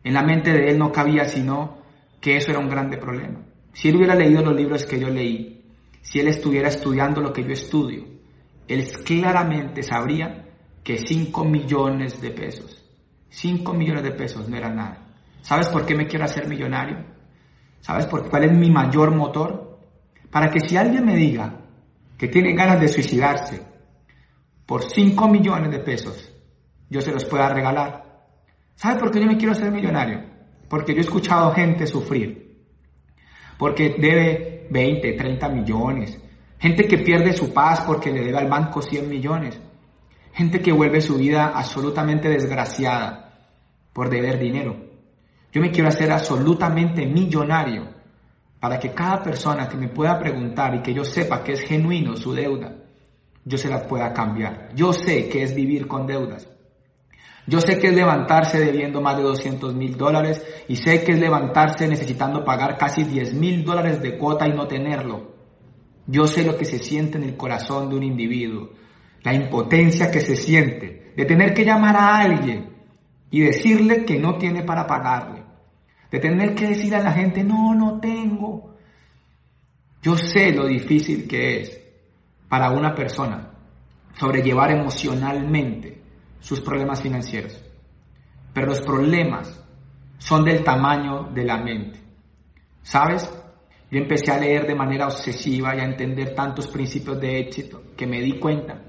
En 0.04 0.16
la 0.16 0.24
mente 0.24 0.52
de 0.52 0.72
él 0.72 0.80
no 0.80 0.92
cabía 0.92 1.26
sino 1.26 1.84
que 2.20 2.36
eso 2.36 2.50
era 2.50 2.60
un 2.60 2.68
grande 2.68 2.98
problema. 2.98 3.42
Si 3.74 3.90
él 3.90 3.98
hubiera 3.98 4.16
leído 4.16 4.42
los 4.42 4.56
libros 4.56 4.88
que 4.88 5.00
yo 5.00 5.10
leí, 5.10 5.72
si 6.02 6.20
él 6.20 6.30
estuviera 6.30 6.68
estudiando 6.68 7.22
lo 7.22 7.32
que 7.32 7.44
yo 7.44 7.52
estudio, 7.52 8.08
él 8.68 8.92
claramente 9.06 9.84
sabría 9.84 10.48
que 10.84 10.98
5 10.98 11.46
millones 11.46 12.22
de 12.22 12.32
pesos. 12.32 12.84
5 13.30 13.74
millones 13.74 14.04
de 14.04 14.12
pesos 14.12 14.48
no 14.48 14.58
era 14.58 14.70
nada. 14.70 15.08
¿Sabes 15.42 15.70
por 15.70 15.86
qué 15.86 15.96
me 15.96 16.08
quiero 16.08 16.26
hacer 16.26 16.48
millonario? 16.48 17.06
¿Sabes 17.80 18.06
por 18.08 18.30
cuál 18.30 18.46
es 18.46 18.52
mi 18.52 18.70
mayor 18.70 19.16
motor? 19.16 19.80
Para 20.30 20.50
que 20.50 20.60
si 20.60 20.78
alguien 20.78 21.06
me 21.06 21.16
diga 21.16 21.62
que 22.18 22.28
tiene 22.28 22.54
ganas 22.54 22.80
de 22.82 22.88
suicidarse 22.88 23.62
por 24.66 24.84
5 24.84 25.28
millones 25.28 25.72
de 25.72 25.80
pesos, 25.80 26.32
yo 26.90 27.02
se 27.02 27.12
los 27.12 27.26
pueda 27.26 27.50
regalar. 27.50 28.28
¿Sabes 28.76 29.00
por 29.00 29.12
qué 29.12 29.20
yo 29.20 29.28
me 29.28 29.38
quiero 29.38 29.54
hacer 29.54 29.72
millonario? 29.72 30.24
Porque 30.68 30.94
yo 30.94 31.00
he 31.00 31.04
escuchado 31.04 31.52
gente 31.54 31.88
sufrir. 31.88 32.66
Porque 33.58 33.96
debe 33.98 34.68
20, 34.70 35.14
30 35.14 35.50
millones. 35.50 36.20
Gente 36.60 36.88
que 36.88 37.00
pierde 37.00 37.34
su 37.34 37.54
paz 37.54 37.82
porque 37.82 38.12
le 38.12 38.24
debe 38.24 38.38
al 38.38 38.48
banco 38.48 38.82
100 38.82 39.10
millones. 39.10 39.60
Gente 40.34 40.62
que 40.62 40.72
vuelve 40.72 41.02
su 41.02 41.18
vida 41.18 41.52
absolutamente 41.54 42.30
desgraciada 42.30 43.30
por 43.94 44.10
deber 44.10 44.40
dinero. 44.40 44.76
Yo 45.52 45.62
me 45.62 45.72
quiero 45.72 45.90
hacer 45.90 46.12
absolutamente 46.12 47.06
millonario 47.06 47.88
para 48.60 48.80
que 48.80 48.92
cada 48.92 49.24
persona 49.24 49.68
que 49.68 49.78
me 49.78 49.88
pueda 49.88 50.20
preguntar 50.20 50.76
y 50.76 50.82
que 50.82 50.94
yo 50.94 51.04
sepa 51.04 51.44
que 51.44 51.54
es 51.54 51.62
genuino 51.62 52.16
su 52.16 52.34
deuda, 52.34 52.76
yo 53.46 53.58
se 53.58 53.70
la 53.70 53.88
pueda 53.88 54.14
cambiar. 54.14 54.70
Yo 54.76 54.94
sé 54.94 55.28
que 55.30 55.44
es 55.44 55.56
vivir 55.56 55.88
con 55.88 56.06
deudas. 56.06 56.48
Yo 57.48 57.62
sé 57.62 57.80
que 57.80 57.88
es 57.88 57.96
levantarse 57.96 58.60
debiendo 58.60 59.02
más 59.02 59.18
de 59.18 59.24
200 59.24 59.74
mil 59.74 59.98
dólares 59.98 60.46
y 60.68 60.76
sé 60.76 61.04
que 61.04 61.14
es 61.14 61.20
levantarse 61.20 61.88
necesitando 61.88 62.44
pagar 62.44 62.78
casi 62.78 63.04
10 63.04 63.34
mil 63.34 63.66
dólares 63.66 64.02
de 64.04 64.18
cuota 64.20 64.48
y 64.48 64.54
no 64.54 64.68
tenerlo. 64.68 65.34
Yo 66.06 66.28
sé 66.28 66.46
lo 66.46 66.56
que 66.56 66.66
se 66.66 66.78
siente 66.78 67.18
en 67.18 67.24
el 67.24 67.38
corazón 67.38 67.90
de 67.90 67.96
un 67.96 68.04
individuo 68.04 68.70
la 69.24 69.34
impotencia 69.34 70.12
que 70.12 70.22
se 70.22 70.36
siente 70.36 71.14
de 71.16 71.26
tener 71.26 71.54
que 71.54 71.66
llamar 71.66 71.96
a 71.96 72.18
alguien 72.18 72.70
y 73.30 73.42
decirle 73.42 74.06
que 74.06 74.18
no 74.18 74.38
tiene 74.38 74.64
para 74.64 74.88
pagarle, 74.88 75.44
de 76.10 76.20
tener 76.20 76.56
que 76.56 76.68
decir 76.68 76.96
a 76.96 77.04
la 77.04 77.12
gente, 77.12 77.44
no, 77.44 77.76
no 77.76 78.00
tengo. 78.00 78.76
Yo 80.02 80.16
sé 80.16 80.52
lo 80.52 80.66
difícil 80.66 81.28
que 81.28 81.62
es 81.62 81.80
para 82.48 82.72
una 82.72 82.96
persona 82.96 83.52
sobrellevar 84.18 84.72
emocionalmente 84.72 86.02
sus 86.40 86.62
problemas 86.62 87.02
financieros. 87.02 87.64
Pero 88.54 88.68
los 88.68 88.82
problemas 88.82 89.62
son 90.18 90.44
del 90.44 90.64
tamaño 90.64 91.30
de 91.34 91.44
la 91.44 91.58
mente. 91.58 92.00
¿Sabes? 92.82 93.30
Yo 93.92 94.00
empecé 94.00 94.32
a 94.32 94.40
leer 94.40 94.66
de 94.66 94.76
manera 94.76 95.08
obsesiva 95.08 95.76
y 95.76 95.80
a 95.80 95.86
entender 95.86 96.34
tantos 96.34 96.68
principios 96.68 97.20
de 97.20 97.40
éxito 97.40 97.84
que 97.96 98.08
me 98.08 98.22
di 98.22 98.40
cuenta 98.40 98.89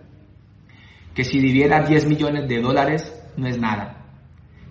que 1.15 1.25
si 1.25 1.41
debiera 1.41 1.83
10 1.83 2.07
millones 2.07 2.49
de 2.49 2.61
dólares 2.61 3.13
no 3.37 3.49
es 3.49 3.59
nada. 3.59 3.97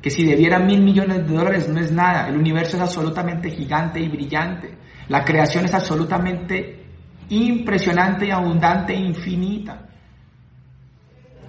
Que 0.02 0.10
si 0.10 0.26
debiera 0.26 0.60
mil 0.60 0.82
millones 0.82 1.28
de 1.28 1.34
dólares 1.36 1.68
no 1.68 1.80
es 1.80 1.92
nada. 1.92 2.30
El 2.30 2.38
universo 2.38 2.78
es 2.78 2.84
absolutamente 2.84 3.50
gigante 3.50 4.00
y 4.00 4.08
brillante. 4.08 4.78
La 5.10 5.26
creación 5.26 5.66
es 5.66 5.74
absolutamente 5.74 6.86
impresionante 7.30 8.28
y 8.28 8.32
abundante 8.32 8.94
e 8.94 9.00
infinita. 9.00 9.90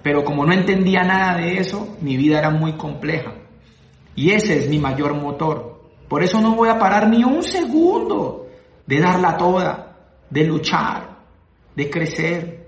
Pero 0.03 0.23
como 0.23 0.45
no 0.45 0.53
entendía 0.53 1.03
nada 1.03 1.37
de 1.37 1.57
eso, 1.57 1.97
mi 2.01 2.17
vida 2.17 2.39
era 2.39 2.49
muy 2.49 2.73
compleja. 2.73 3.33
Y 4.15 4.31
ese 4.31 4.57
es 4.57 4.69
mi 4.69 4.79
mayor 4.79 5.13
motor. 5.13 5.81
Por 6.09 6.23
eso 6.23 6.41
no 6.41 6.55
voy 6.55 6.69
a 6.69 6.77
parar 6.77 7.07
ni 7.07 7.23
un 7.23 7.43
segundo 7.43 8.47
de 8.85 8.99
darla 8.99 9.37
toda, 9.37 9.95
de 10.29 10.43
luchar, 10.43 11.17
de 11.75 11.89
crecer. 11.89 12.60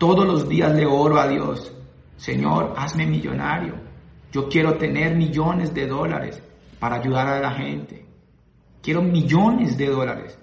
Todos 0.00 0.26
los 0.26 0.48
días 0.48 0.72
le 0.72 0.86
oro 0.86 1.20
a 1.20 1.28
Dios, 1.28 1.70
Señor, 2.16 2.72
hazme 2.74 3.04
millonario. 3.04 3.74
Yo 4.32 4.48
quiero 4.48 4.78
tener 4.78 5.14
millones 5.14 5.74
de 5.74 5.86
dólares 5.86 6.42
para 6.78 6.96
ayudar 6.96 7.28
a 7.28 7.38
la 7.38 7.50
gente. 7.50 8.06
Quiero 8.80 9.02
millones 9.02 9.76
de 9.76 9.88
dólares 9.88 10.38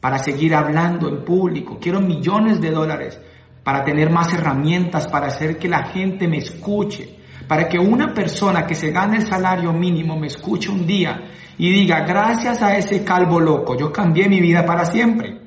para 0.00 0.16
seguir 0.16 0.54
hablando 0.54 1.06
en 1.06 1.22
público. 1.22 1.76
Quiero 1.78 2.00
millones 2.00 2.62
de 2.62 2.70
dólares 2.70 3.20
para 3.62 3.84
tener 3.84 4.08
más 4.08 4.32
herramientas, 4.32 5.06
para 5.08 5.26
hacer 5.26 5.58
que 5.58 5.68
la 5.68 5.84
gente 5.84 6.26
me 6.26 6.38
escuche, 6.38 7.18
para 7.46 7.68
que 7.68 7.78
una 7.78 8.14
persona 8.14 8.64
que 8.64 8.74
se 8.74 8.90
gane 8.90 9.18
el 9.18 9.26
salario 9.26 9.74
mínimo 9.74 10.18
me 10.18 10.28
escuche 10.28 10.70
un 10.70 10.86
día 10.86 11.30
y 11.58 11.70
diga, 11.70 12.06
gracias 12.06 12.62
a 12.62 12.74
ese 12.78 13.04
calvo 13.04 13.38
loco, 13.38 13.76
yo 13.76 13.92
cambié 13.92 14.30
mi 14.30 14.40
vida 14.40 14.64
para 14.64 14.86
siempre. 14.86 15.43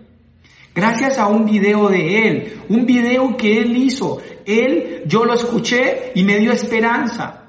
Gracias 0.77 1.17
a 1.17 1.25
un 1.25 1.43
video 1.43 1.89
de 1.89 2.27
él, 2.27 2.61
un 2.69 2.85
video 2.85 3.35
que 3.35 3.57
él 3.57 3.75
hizo, 3.75 4.19
él, 4.45 5.01
yo 5.07 5.25
lo 5.25 5.33
escuché 5.33 6.11
y 6.13 6.23
me 6.23 6.37
dio 6.37 6.51
esperanza. 6.51 7.45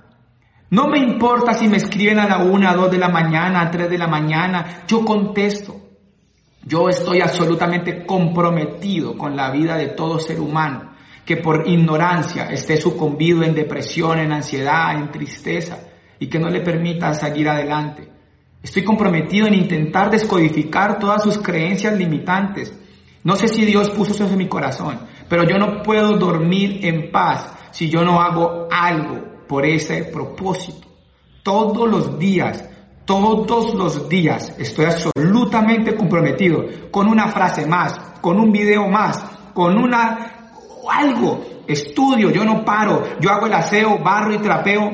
No 0.70 0.86
me 0.86 0.98
importa 0.98 1.52
si 1.52 1.68
me 1.68 1.76
escriben 1.76 2.18
a 2.18 2.26
la 2.26 2.38
una, 2.38 2.70
a 2.70 2.74
dos 2.74 2.90
de 2.90 2.96
la 2.96 3.10
mañana, 3.10 3.60
a 3.60 3.70
tres 3.70 3.90
de 3.90 3.98
la 3.98 4.06
mañana, 4.06 4.84
yo 4.88 5.04
contesto. 5.04 5.78
Yo 6.64 6.88
estoy 6.88 7.20
absolutamente 7.20 8.06
comprometido 8.06 9.18
con 9.18 9.36
la 9.36 9.50
vida 9.50 9.76
de 9.76 9.88
todo 9.88 10.18
ser 10.18 10.40
humano 10.40 10.92
que 11.26 11.36
por 11.36 11.68
ignorancia 11.68 12.46
esté 12.46 12.78
sucumbido 12.78 13.42
en 13.42 13.54
depresión, 13.54 14.20
en 14.20 14.32
ansiedad, 14.32 14.96
en 14.96 15.10
tristeza 15.10 15.80
y 16.18 16.28
que 16.28 16.38
no 16.38 16.48
le 16.48 16.62
permita 16.62 17.12
seguir 17.12 17.50
adelante. 17.50 18.08
Estoy 18.62 18.84
comprometido 18.84 19.46
en 19.46 19.52
intentar 19.52 20.10
descodificar 20.10 20.98
todas 20.98 21.22
sus 21.22 21.36
creencias 21.36 21.94
limitantes. 21.94 22.72
No 23.28 23.36
sé 23.36 23.46
si 23.46 23.66
Dios 23.66 23.90
puso 23.90 24.12
eso 24.12 24.24
en 24.24 24.38
mi 24.38 24.48
corazón, 24.48 25.00
pero 25.28 25.44
yo 25.44 25.58
no 25.58 25.82
puedo 25.82 26.16
dormir 26.16 26.80
en 26.82 27.12
paz 27.12 27.52
si 27.72 27.90
yo 27.90 28.02
no 28.02 28.22
hago 28.22 28.68
algo 28.70 29.44
por 29.46 29.66
ese 29.66 30.04
propósito. 30.04 30.88
Todos 31.42 31.90
los 31.90 32.18
días, 32.18 32.64
todos 33.04 33.74
los 33.74 34.08
días 34.08 34.54
estoy 34.58 34.86
absolutamente 34.86 35.94
comprometido 35.94 36.64
con 36.90 37.06
una 37.06 37.28
frase 37.28 37.66
más, 37.66 38.00
con 38.22 38.40
un 38.40 38.50
video 38.50 38.88
más, 38.88 39.22
con 39.52 39.76
una 39.76 40.52
algo, 40.90 41.44
estudio, 41.66 42.30
yo 42.30 42.46
no 42.46 42.64
paro, 42.64 43.20
yo 43.20 43.30
hago 43.30 43.44
el 43.44 43.52
aseo, 43.52 43.98
barro 43.98 44.32
y 44.32 44.38
trapeo 44.38 44.90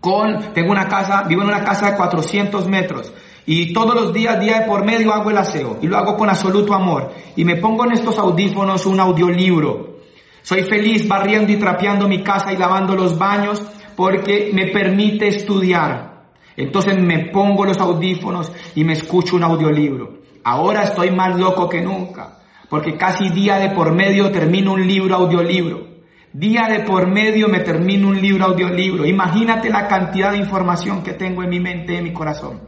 con, 0.00 0.52
tengo 0.54 0.70
una 0.70 0.86
casa, 0.86 1.24
vivo 1.24 1.42
en 1.42 1.48
una 1.48 1.64
casa 1.64 1.90
de 1.90 1.96
400 1.96 2.68
metros 2.68 3.12
y 3.46 3.72
todos 3.72 3.94
los 3.94 4.12
días, 4.12 4.40
día 4.40 4.60
de 4.60 4.66
por 4.66 4.84
medio 4.84 5.12
hago 5.12 5.30
el 5.30 5.38
aseo 5.38 5.78
y 5.82 5.86
lo 5.86 5.96
hago 5.96 6.16
con 6.16 6.28
absoluto 6.28 6.74
amor 6.74 7.12
y 7.36 7.44
me 7.44 7.56
pongo 7.56 7.84
en 7.84 7.92
estos 7.92 8.18
audífonos 8.18 8.86
un 8.86 9.00
audiolibro. 9.00 9.98
Soy 10.42 10.62
feliz 10.62 11.06
barriendo 11.06 11.52
y 11.52 11.56
trapeando 11.56 12.08
mi 12.08 12.22
casa 12.22 12.52
y 12.52 12.56
lavando 12.56 12.94
los 12.94 13.18
baños 13.18 13.62
porque 13.96 14.50
me 14.52 14.66
permite 14.66 15.28
estudiar. 15.28 16.24
Entonces 16.56 16.98
me 16.98 17.30
pongo 17.30 17.64
los 17.64 17.78
audífonos 17.78 18.52
y 18.74 18.84
me 18.84 18.94
escucho 18.94 19.36
un 19.36 19.44
audiolibro. 19.44 20.20
Ahora 20.44 20.84
estoy 20.84 21.10
más 21.10 21.38
loco 21.38 21.68
que 21.68 21.80
nunca 21.80 22.40
porque 22.70 22.96
casi 22.96 23.28
día 23.30 23.58
de 23.58 23.70
por 23.70 23.92
medio 23.92 24.30
termino 24.30 24.72
un 24.72 24.86
libro 24.86 25.16
audiolibro. 25.16 25.88
Día 26.32 26.68
de 26.70 26.80
por 26.80 27.08
medio 27.08 27.48
me 27.48 27.58
termino 27.60 28.08
un 28.08 28.20
libro 28.20 28.44
audiolibro. 28.44 29.04
Imagínate 29.04 29.68
la 29.68 29.88
cantidad 29.88 30.30
de 30.30 30.38
información 30.38 31.02
que 31.02 31.14
tengo 31.14 31.42
en 31.42 31.50
mi 31.50 31.58
mente 31.58 31.94
y 31.94 31.96
en 31.96 32.04
mi 32.04 32.12
corazón. 32.12 32.60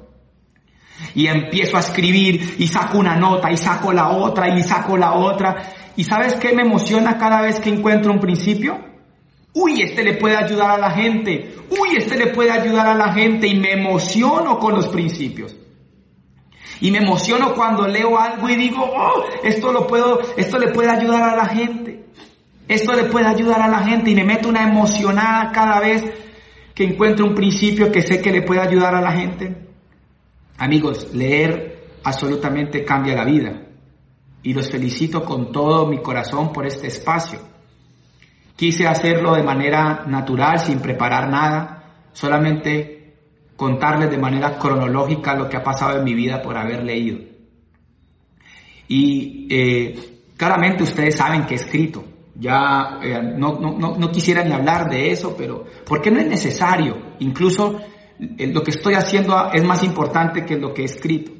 Y 1.14 1.26
empiezo 1.26 1.76
a 1.76 1.80
escribir 1.80 2.56
y 2.58 2.66
saco 2.68 2.98
una 2.98 3.16
nota 3.16 3.50
y 3.50 3.56
saco 3.56 3.92
la 3.92 4.10
otra 4.10 4.48
y 4.56 4.62
saco 4.62 4.96
la 4.96 5.14
otra. 5.14 5.72
¿Y 5.96 6.04
sabes 6.04 6.34
qué 6.34 6.52
me 6.52 6.62
emociona 6.62 7.18
cada 7.18 7.42
vez 7.42 7.60
que 7.60 7.70
encuentro 7.70 8.12
un 8.12 8.20
principio? 8.20 8.78
Uy, 9.54 9.82
este 9.82 10.02
le 10.02 10.14
puede 10.14 10.36
ayudar 10.36 10.70
a 10.70 10.78
la 10.78 10.90
gente. 10.90 11.54
Uy, 11.70 11.96
este 11.96 12.16
le 12.16 12.28
puede 12.28 12.50
ayudar 12.50 12.86
a 12.86 12.94
la 12.94 13.12
gente 13.12 13.46
y 13.46 13.54
me 13.54 13.72
emociono 13.72 14.58
con 14.58 14.74
los 14.74 14.88
principios. 14.88 15.54
Y 16.80 16.90
me 16.90 16.98
emociono 16.98 17.54
cuando 17.54 17.86
leo 17.86 18.18
algo 18.18 18.48
y 18.48 18.56
digo, 18.56 18.82
oh, 18.82 19.24
esto 19.44 19.72
lo 19.72 19.86
puedo, 19.86 20.20
esto 20.36 20.58
le 20.58 20.68
puede 20.68 20.90
ayudar 20.90 21.22
a 21.22 21.36
la 21.36 21.46
gente. 21.46 22.06
Esto 22.66 22.94
le 22.94 23.04
puede 23.04 23.26
ayudar 23.26 23.60
a 23.60 23.68
la 23.68 23.80
gente 23.80 24.10
y 24.10 24.14
me 24.14 24.24
meto 24.24 24.48
una 24.48 24.62
emocionada 24.62 25.52
cada 25.52 25.80
vez 25.80 26.02
que 26.74 26.84
encuentro 26.84 27.26
un 27.26 27.34
principio 27.34 27.92
que 27.92 28.02
sé 28.02 28.22
que 28.22 28.32
le 28.32 28.42
puede 28.42 28.60
ayudar 28.60 28.94
a 28.94 29.00
la 29.02 29.12
gente. 29.12 29.71
Amigos, 30.62 31.12
leer 31.12 31.88
absolutamente 32.04 32.84
cambia 32.84 33.16
la 33.16 33.24
vida. 33.24 33.62
Y 34.44 34.54
los 34.54 34.70
felicito 34.70 35.24
con 35.24 35.50
todo 35.50 35.88
mi 35.88 36.00
corazón 36.00 36.52
por 36.52 36.64
este 36.64 36.86
espacio. 36.86 37.40
Quise 38.54 38.86
hacerlo 38.86 39.34
de 39.34 39.42
manera 39.42 40.04
natural, 40.06 40.60
sin 40.60 40.78
preparar 40.78 41.28
nada, 41.28 42.06
solamente 42.12 43.16
contarles 43.56 44.08
de 44.08 44.18
manera 44.18 44.56
cronológica 44.56 45.34
lo 45.34 45.48
que 45.48 45.56
ha 45.56 45.64
pasado 45.64 45.98
en 45.98 46.04
mi 46.04 46.14
vida 46.14 46.40
por 46.40 46.56
haber 46.56 46.84
leído. 46.84 47.18
Y 48.86 49.48
eh, 49.50 50.20
claramente 50.36 50.84
ustedes 50.84 51.16
saben 51.16 51.44
que 51.44 51.54
he 51.54 51.56
escrito. 51.56 52.04
Ya 52.36 53.00
eh, 53.02 53.20
no, 53.36 53.58
no, 53.58 53.96
no, 53.98 54.12
quisiera 54.12 54.44
ni 54.44 54.52
hablar 54.52 54.88
de 54.88 55.10
eso, 55.10 55.34
pero 55.36 55.64
porque 55.84 56.12
no 56.12 56.20
es 56.20 56.28
necesario. 56.28 57.14
Incluso 57.18 57.80
lo 58.38 58.62
que 58.62 58.70
estoy 58.70 58.94
haciendo 58.94 59.50
es 59.52 59.64
más 59.64 59.82
importante 59.82 60.44
que 60.44 60.56
lo 60.56 60.72
que 60.72 60.82
he 60.82 60.86
escrito. 60.86 61.32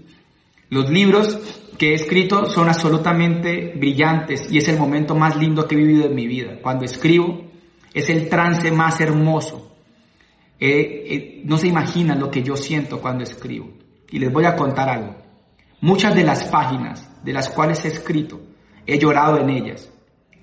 Los 0.69 0.91
libros 0.91 1.39
que 1.79 1.91
he 1.91 1.95
escrito 1.95 2.47
son 2.47 2.69
absolutamente 2.69 3.75
brillantes 3.77 4.51
y 4.51 4.59
es 4.59 4.69
el 4.69 4.79
momento 4.79 5.15
más 5.15 5.37
lindo 5.37 5.67
que 5.67 5.75
he 5.75 5.79
vivido 5.79 6.07
en 6.07 6.15
mi 6.15 6.27
vida. 6.27 6.59
Cuando 6.63 6.85
escribo 6.85 7.45
es 7.93 8.09
el 8.09 8.29
trance 8.29 8.71
más 8.71 9.01
hermoso 9.01 9.73
eh, 10.65 11.07
eh, 11.09 11.43
no 11.45 11.57
se 11.57 11.67
imaginan 11.67 12.21
lo 12.21 12.31
que 12.31 12.45
yo 12.45 12.57
siento 12.57 13.01
cuando 13.01 13.25
escribo. 13.25 13.69
Y 14.13 14.21
les 14.21 14.33
voy 14.33 14.45
a 14.45 14.55
contar 14.55 14.89
algo. 14.89 15.17
Muchas 15.81 16.15
de 16.15 16.23
las 16.23 16.45
páginas 16.45 17.11
de 17.25 17.33
las 17.33 17.49
cuales 17.49 17.85
he 17.85 17.89
escrito, 17.89 18.41
he 18.87 18.97
llorado 18.97 19.39
en 19.39 19.51
ellas. 19.51 19.91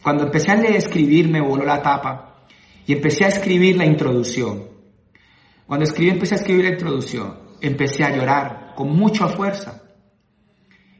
Cuando 0.03 0.25
empecé 0.25 0.51
a 0.51 0.55
escribir 0.55 1.29
me 1.29 1.39
voló 1.39 1.63
la 1.63 1.81
tapa 1.81 2.43
y 2.85 2.91
empecé 2.91 3.23
a 3.23 3.29
escribir 3.29 3.77
la 3.77 3.85
introducción. 3.85 4.65
Cuando 5.69 5.85
escribí, 5.85 6.09
empecé 6.09 6.33
a 6.33 6.37
escribir 6.39 6.65
la 6.65 6.71
introducción, 6.71 7.37
empecé 7.61 8.03
a 8.03 8.09
llorar 8.09 8.73
con 8.75 8.89
mucha 8.89 9.27
fuerza. 9.27 9.83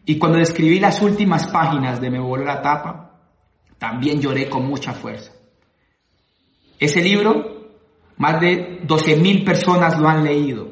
Y 0.05 0.19
cuando 0.19 0.37
escribí 0.37 0.79
las 0.79 1.01
últimas 1.01 1.47
páginas 1.47 1.99
de 1.99 2.11
Me 2.11 2.19
voló 2.19 2.45
la 2.45 2.61
tapa, 2.61 3.19
también 3.79 4.21
lloré 4.21 4.47
con 4.47 4.67
mucha 4.67 4.93
fuerza. 4.93 5.31
Ese 6.77 7.01
libro 7.01 7.71
más 8.17 8.39
de 8.41 8.83
12.000 8.83 9.43
personas 9.43 9.97
lo 9.97 10.07
han 10.07 10.23
leído. 10.23 10.67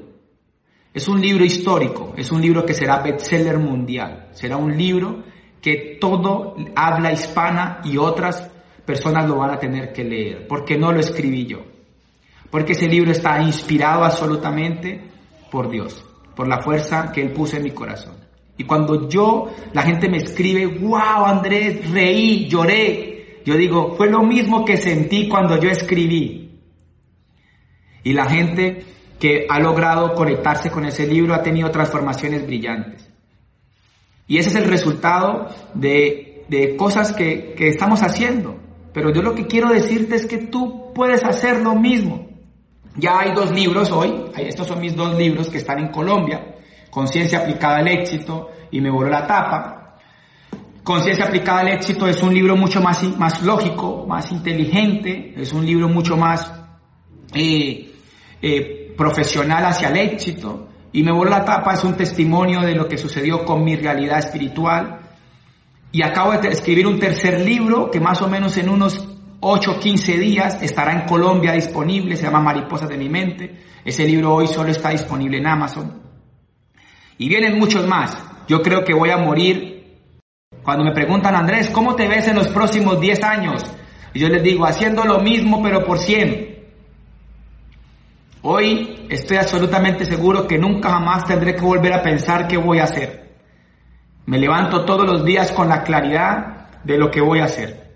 Es 0.94 1.08
un 1.08 1.20
libro 1.20 1.44
histórico, 1.44 2.14
es 2.16 2.32
un 2.32 2.40
libro 2.40 2.68
que 2.68 2.76
será 2.76 3.00
bestseller 3.00 3.58
mundial. 3.58 4.28
Será 4.34 4.58
un 4.58 4.78
libro 4.78 5.24
que 5.60 5.98
todo 6.00 6.56
habla 6.76 7.12
hispana 7.12 7.82
y 7.84 7.98
otras 7.98 8.48
personas 8.86 9.28
lo 9.28 9.38
van 9.38 9.56
a 9.56 9.58
tener 9.58 9.92
que 9.92 10.04
leer, 10.04 10.46
porque 10.48 10.78
no 10.78 10.92
lo 10.92 11.00
escribí 11.00 11.48
yo. 11.48 11.77
Porque 12.50 12.74
ese 12.74 12.88
libro 12.88 13.12
está 13.12 13.42
inspirado 13.42 14.04
absolutamente 14.04 15.10
por 15.52 15.70
Dios, 15.70 16.04
por 16.36 16.48
la 16.48 16.62
fuerza 16.62 17.12
que 17.12 17.22
Él 17.22 17.32
puso 17.32 17.58
en 17.58 17.64
mi 17.64 17.72
corazón. 17.72 18.16
Y 18.58 18.64
cuando 18.64 19.08
yo, 19.08 19.52
la 19.74 19.84
gente 19.84 20.10
me 20.10 20.18
escribe, 20.18 20.66
wow, 20.66 21.26
Andrés, 21.26 21.90
reí, 21.92 22.48
lloré, 22.48 23.42
yo 23.46 23.56
digo, 23.56 23.96
fue 23.96 24.10
lo 24.10 24.24
mismo 24.24 24.66
que 24.66 24.78
sentí 24.78 25.30
cuando 25.30 25.58
yo 25.58 25.70
escribí. 25.70 26.60
Y 28.04 28.14
la 28.14 28.26
gente 28.30 28.84
que 29.20 29.46
ha 29.50 29.60
logrado 29.60 30.14
conectarse 30.14 30.70
con 30.70 30.86
ese 30.86 31.08
libro 31.08 31.34
ha 31.34 31.44
tenido 31.44 31.70
transformaciones 31.72 32.46
brillantes. 32.46 33.10
Y 34.28 34.38
ese 34.38 34.50
es 34.50 34.56
el 34.56 34.66
resultado 34.66 35.48
de, 35.74 36.46
cosas 36.78 37.14
que, 37.14 37.54
que 37.56 37.70
estamos 37.70 38.04
haciendo. 38.04 38.60
pero 38.94 39.14
yo 39.14 39.22
lo 39.22 39.36
que 39.36 39.46
quiero 39.46 39.70
decirte 39.70 40.16
es 40.16 40.26
que 40.26 40.40
tú 40.40 40.92
puedes 40.94 41.24
hacer 41.24 41.62
lo 41.62 41.76
mismo. 41.76 42.27
Ya 42.98 43.20
hay 43.20 43.32
dos 43.34 43.52
libros 43.52 43.92
hoy, 43.92 44.26
estos 44.38 44.68
son 44.68 44.82
mis 44.82 44.96
dos 44.96 45.16
libros 45.16 45.50
que 45.50 45.60
están 45.60 45.78
en 45.80 45.90
Colombia, 45.90 46.56
Conciencia 46.90 47.40
aplicada 47.40 47.78
al 47.78 47.88
éxito 47.90 48.50
y 48.72 48.82
Me 48.82 48.90
voló 48.90 49.10
la 49.10 49.28
tapa. 49.28 49.98
Conciencia 50.84 51.26
aplicada 51.26 51.60
al 51.60 51.68
éxito 51.68 52.08
es 52.08 52.24
un 52.24 52.34
libro 52.34 52.56
mucho 52.56 52.82
más, 52.82 53.04
más 53.18 53.44
lógico, 53.44 54.06
más 54.08 54.32
inteligente, 54.32 55.36
es 55.38 55.54
un 55.54 55.64
libro 55.64 55.88
mucho 55.90 56.18
más 56.18 56.52
eh, 57.36 57.94
eh, 58.42 58.94
profesional 58.98 59.66
hacia 59.66 59.90
el 59.90 59.98
éxito. 59.98 60.70
Y 60.92 61.04
Me 61.04 61.12
voló 61.12 61.30
la 61.30 61.46
tapa 61.46 61.76
es 61.76 61.84
un 61.84 61.96
testimonio 61.96 62.62
de 62.62 62.74
lo 62.74 62.88
que 62.88 62.98
sucedió 62.98 63.46
con 63.46 63.64
mi 63.64 63.76
realidad 63.76 64.18
espiritual. 64.18 65.02
Y 65.92 66.02
acabo 66.02 66.32
de 66.32 66.48
escribir 66.50 66.88
un 66.88 66.98
tercer 66.98 67.42
libro 67.42 67.92
que 67.92 68.00
más 68.00 68.24
o 68.24 68.28
menos 68.28 68.58
en 68.58 68.70
unos 68.70 69.17
8 69.40 69.72
o 69.72 69.80
15 69.80 70.18
días 70.18 70.62
estará 70.64 70.94
en 70.94 71.08
Colombia 71.08 71.52
disponible, 71.52 72.16
se 72.16 72.24
llama 72.24 72.42
Mariposas 72.42 72.90
de 72.90 72.98
mi 72.98 73.08
mente. 73.08 73.64
Ese 73.86 74.06
libro 74.06 74.34
hoy 74.34 74.48
solo 74.48 74.72
está 74.72 74.90
disponible 74.90 75.38
en 75.38 75.48
Amazon. 75.48 76.02
Y 77.18 77.30
vienen 77.30 77.58
muchos 77.60 77.88
más. 77.88 78.18
Yo 78.48 78.62
creo 78.62 78.84
que 78.84 78.94
voy 78.94 79.12
a 79.12 79.18
morir. 79.18 80.00
Cuando 80.64 80.84
me 80.84 80.92
preguntan, 80.92 81.36
Andrés, 81.36 81.70
¿cómo 81.70 81.96
te 81.96 82.08
ves 82.08 82.28
en 82.28 82.36
los 82.36 82.48
próximos 82.48 83.00
10 83.00 83.24
años? 83.24 83.64
Y 84.14 84.20
yo 84.20 84.30
les 84.30 84.42
digo, 84.42 84.66
haciendo 84.66 85.04
lo 85.04 85.20
mismo 85.20 85.62
pero 85.62 85.86
por 85.86 86.00
100. 86.00 86.58
Hoy 88.42 89.08
estoy 89.10 89.38
absolutamente 89.38 90.06
seguro 90.06 90.48
que 90.48 90.58
nunca 90.58 90.90
jamás 90.90 91.26
tendré 91.26 91.56
que 91.56 91.62
volver 91.62 91.94
a 91.94 92.02
pensar 92.02 92.48
qué 92.48 92.58
voy 92.58 92.80
a 92.80 92.86
hacer. 92.86 93.36
Me 94.26 94.40
levanto 94.40 94.84
todos 94.84 95.06
los 95.06 95.24
días 95.24 95.52
con 95.52 95.70
la 95.70 95.84
claridad 95.84 96.82
de 96.84 96.98
lo 96.98 97.12
que 97.12 97.22
voy 97.22 97.40
a 97.40 97.46
hacer. 97.46 97.87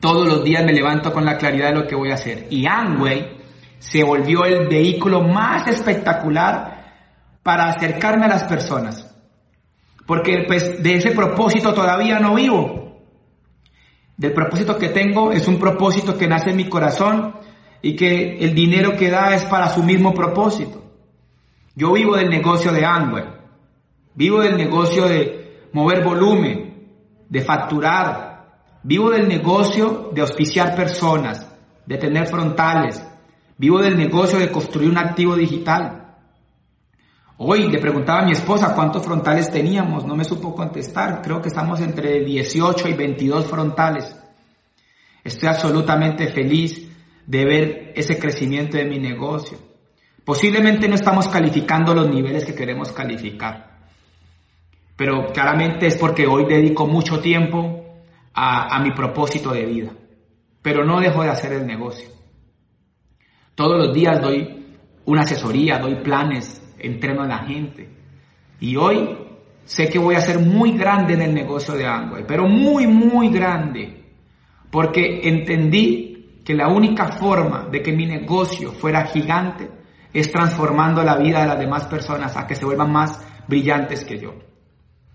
Todos 0.00 0.26
los 0.26 0.42
días 0.42 0.64
me 0.64 0.72
levanto 0.72 1.12
con 1.12 1.24
la 1.24 1.36
claridad 1.36 1.68
de 1.68 1.80
lo 1.80 1.86
que 1.86 1.94
voy 1.94 2.10
a 2.10 2.14
hacer. 2.14 2.46
Y 2.50 2.66
Amway 2.66 3.38
se 3.78 4.02
volvió 4.02 4.44
el 4.44 4.66
vehículo 4.68 5.22
más 5.22 5.66
espectacular 5.68 6.80
para 7.42 7.68
acercarme 7.68 8.24
a 8.26 8.30
las 8.30 8.44
personas. 8.44 9.06
Porque 10.06 10.44
pues 10.46 10.82
de 10.82 10.94
ese 10.94 11.12
propósito 11.12 11.74
todavía 11.74 12.18
no 12.18 12.34
vivo. 12.34 13.02
Del 14.16 14.32
propósito 14.32 14.76
que 14.78 14.88
tengo 14.88 15.32
es 15.32 15.46
un 15.48 15.58
propósito 15.58 16.16
que 16.16 16.28
nace 16.28 16.50
en 16.50 16.56
mi 16.56 16.68
corazón 16.68 17.36
y 17.82 17.96
que 17.96 18.38
el 18.38 18.54
dinero 18.54 18.96
que 18.96 19.10
da 19.10 19.34
es 19.34 19.44
para 19.44 19.68
su 19.68 19.82
mismo 19.82 20.12
propósito. 20.12 20.82
Yo 21.74 21.92
vivo 21.92 22.16
del 22.16 22.28
negocio 22.28 22.72
de 22.72 22.84
Amway. 22.84 23.24
Vivo 24.14 24.40
del 24.40 24.56
negocio 24.56 25.06
de 25.06 25.68
mover 25.72 26.02
volumen, 26.02 26.88
de 27.28 27.40
facturar, 27.42 28.29
Vivo 28.82 29.10
del 29.10 29.28
negocio 29.28 30.10
de 30.14 30.22
auspiciar 30.22 30.74
personas, 30.74 31.46
de 31.84 31.98
tener 31.98 32.26
frontales. 32.26 33.04
Vivo 33.58 33.78
del 33.78 33.96
negocio 33.96 34.38
de 34.38 34.50
construir 34.50 34.88
un 34.88 34.96
activo 34.96 35.36
digital. 35.36 36.16
Hoy 37.36 37.68
le 37.68 37.78
preguntaba 37.78 38.20
a 38.20 38.24
mi 38.24 38.32
esposa 38.32 38.74
cuántos 38.74 39.04
frontales 39.04 39.50
teníamos, 39.50 40.06
no 40.06 40.16
me 40.16 40.24
supo 40.24 40.54
contestar. 40.54 41.20
Creo 41.22 41.42
que 41.42 41.48
estamos 41.48 41.80
entre 41.80 42.24
18 42.24 42.88
y 42.88 42.94
22 42.94 43.46
frontales. 43.46 44.16
Estoy 45.22 45.48
absolutamente 45.48 46.28
feliz 46.28 46.88
de 47.26 47.44
ver 47.44 47.92
ese 47.96 48.18
crecimiento 48.18 48.78
de 48.78 48.86
mi 48.86 48.98
negocio. 48.98 49.58
Posiblemente 50.24 50.88
no 50.88 50.94
estamos 50.94 51.28
calificando 51.28 51.94
los 51.94 52.08
niveles 52.08 52.46
que 52.46 52.54
queremos 52.54 52.92
calificar, 52.92 53.78
pero 54.96 55.26
claramente 55.32 55.86
es 55.86 55.96
porque 55.96 56.26
hoy 56.26 56.46
dedico 56.46 56.86
mucho 56.86 57.20
tiempo 57.20 57.79
a, 58.34 58.78
mi 58.80 58.92
propósito 58.92 59.52
de 59.52 59.66
vida. 59.66 59.92
Pero 60.62 60.84
no 60.84 61.00
dejo 61.00 61.22
de 61.22 61.30
hacer 61.30 61.52
el 61.52 61.66
negocio. 61.66 62.08
Todos 63.54 63.78
los 63.78 63.94
días 63.94 64.20
doy 64.20 64.78
una 65.06 65.22
asesoría, 65.22 65.78
doy 65.78 65.96
planes, 65.96 66.62
entreno 66.78 67.22
a 67.22 67.26
la 67.26 67.38
gente. 67.38 67.88
Y 68.60 68.76
hoy 68.76 69.16
sé 69.64 69.88
que 69.88 69.98
voy 69.98 70.14
a 70.14 70.20
ser 70.20 70.38
muy 70.38 70.72
grande 70.72 71.14
en 71.14 71.22
el 71.22 71.34
negocio 71.34 71.74
de 71.74 71.86
Amway, 71.86 72.24
pero 72.26 72.46
muy, 72.46 72.86
muy 72.86 73.30
grande. 73.30 74.04
Porque 74.70 75.20
entendí 75.24 76.40
que 76.44 76.54
la 76.54 76.68
única 76.68 77.08
forma 77.12 77.66
de 77.70 77.82
que 77.82 77.92
mi 77.92 78.06
negocio 78.06 78.72
fuera 78.72 79.06
gigante 79.06 79.70
es 80.12 80.30
transformando 80.30 81.02
la 81.02 81.16
vida 81.16 81.40
de 81.40 81.46
las 81.48 81.58
demás 81.58 81.84
personas 81.86 82.36
a 82.36 82.46
que 82.46 82.54
se 82.54 82.64
vuelvan 82.64 82.92
más 82.92 83.20
brillantes 83.46 84.04
que 84.04 84.18
yo. 84.18 84.34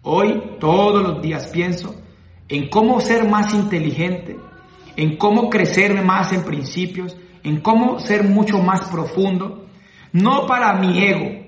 Hoy, 0.04 0.58
todos 0.60 1.02
los 1.02 1.22
días 1.22 1.48
pienso 1.48 2.05
en 2.48 2.70
cómo 2.70 3.02
ser 3.02 3.28
más 3.28 3.54
inteligente, 3.54 4.38
en 4.96 5.18
cómo 5.18 5.50
crecer 5.50 6.04
más 6.04 6.32
en 6.32 6.44
principios, 6.44 7.18
en 7.44 7.62
cómo 7.62 8.00
ser 8.00 8.24
mucho 8.24 8.60
más 8.60 8.90
profundo, 8.90 9.66
no 10.12 10.48
para 10.48 10.74
mi 10.74 11.04
ego, 11.04 11.46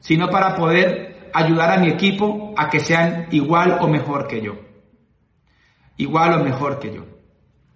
sino 0.00 0.28
para 0.28 0.54
poder 0.54 1.30
ayudar 1.34 1.72
a 1.72 1.78
mi 1.78 1.88
equipo 1.88 2.54
a 2.56 2.68
que 2.70 2.80
sean 2.80 3.26
igual 3.30 3.78
o 3.80 3.88
mejor 3.88 4.26
que 4.26 4.40
yo. 4.40 4.54
Igual 5.96 6.40
o 6.40 6.44
mejor 6.44 6.78
que 6.78 6.94
yo. 6.94 7.04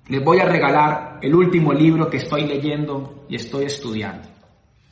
Les 0.08 0.22
voy 0.24 0.40
a 0.40 0.46
regalar 0.46 1.18
el 1.22 1.34
último 1.34 1.72
libro 1.72 2.08
que 2.08 2.16
estoy 2.16 2.46
leyendo 2.46 3.26
y 3.28 3.36
estoy 3.36 3.66
estudiando. 3.66 4.28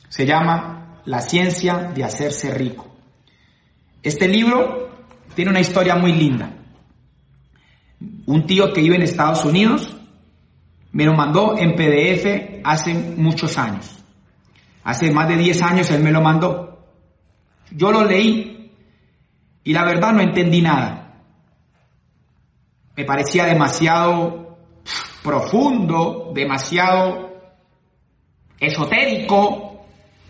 Se 0.07 0.25
llama 0.25 1.01
La 1.05 1.21
ciencia 1.21 1.91
de 1.93 2.03
hacerse 2.03 2.53
rico. 2.53 2.87
Este 4.01 4.27
libro 4.27 4.89
tiene 5.35 5.51
una 5.51 5.59
historia 5.59 5.95
muy 5.95 6.13
linda. 6.13 6.58
Un 8.25 8.45
tío 8.45 8.71
que 8.73 8.81
vive 8.81 8.95
en 8.95 9.01
Estados 9.01 9.43
Unidos 9.43 9.95
me 10.91 11.05
lo 11.05 11.13
mandó 11.13 11.57
en 11.57 11.75
PDF 11.75 12.61
hace 12.63 12.93
muchos 12.93 13.57
años. 13.57 13.99
Hace 14.83 15.11
más 15.11 15.27
de 15.27 15.37
10 15.37 15.61
años 15.61 15.91
él 15.91 16.01
me 16.01 16.11
lo 16.11 16.21
mandó. 16.21 16.79
Yo 17.71 17.91
lo 17.91 18.05
leí 18.05 18.71
y 19.63 19.73
la 19.73 19.83
verdad 19.85 20.13
no 20.13 20.21
entendí 20.21 20.61
nada. 20.61 21.13
Me 22.95 23.05
parecía 23.05 23.45
demasiado 23.45 24.57
profundo, 25.21 26.31
demasiado 26.33 27.29
esotérico, 28.59 29.85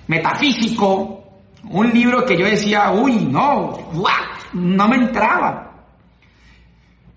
metafísico. 0.08 1.16
Un 1.70 1.92
libro 1.92 2.26
que 2.26 2.38
yo 2.38 2.46
decía, 2.46 2.92
uy, 2.92 3.26
no, 3.26 3.78
no 4.54 4.88
me 4.88 4.96
entraba. 4.96 5.69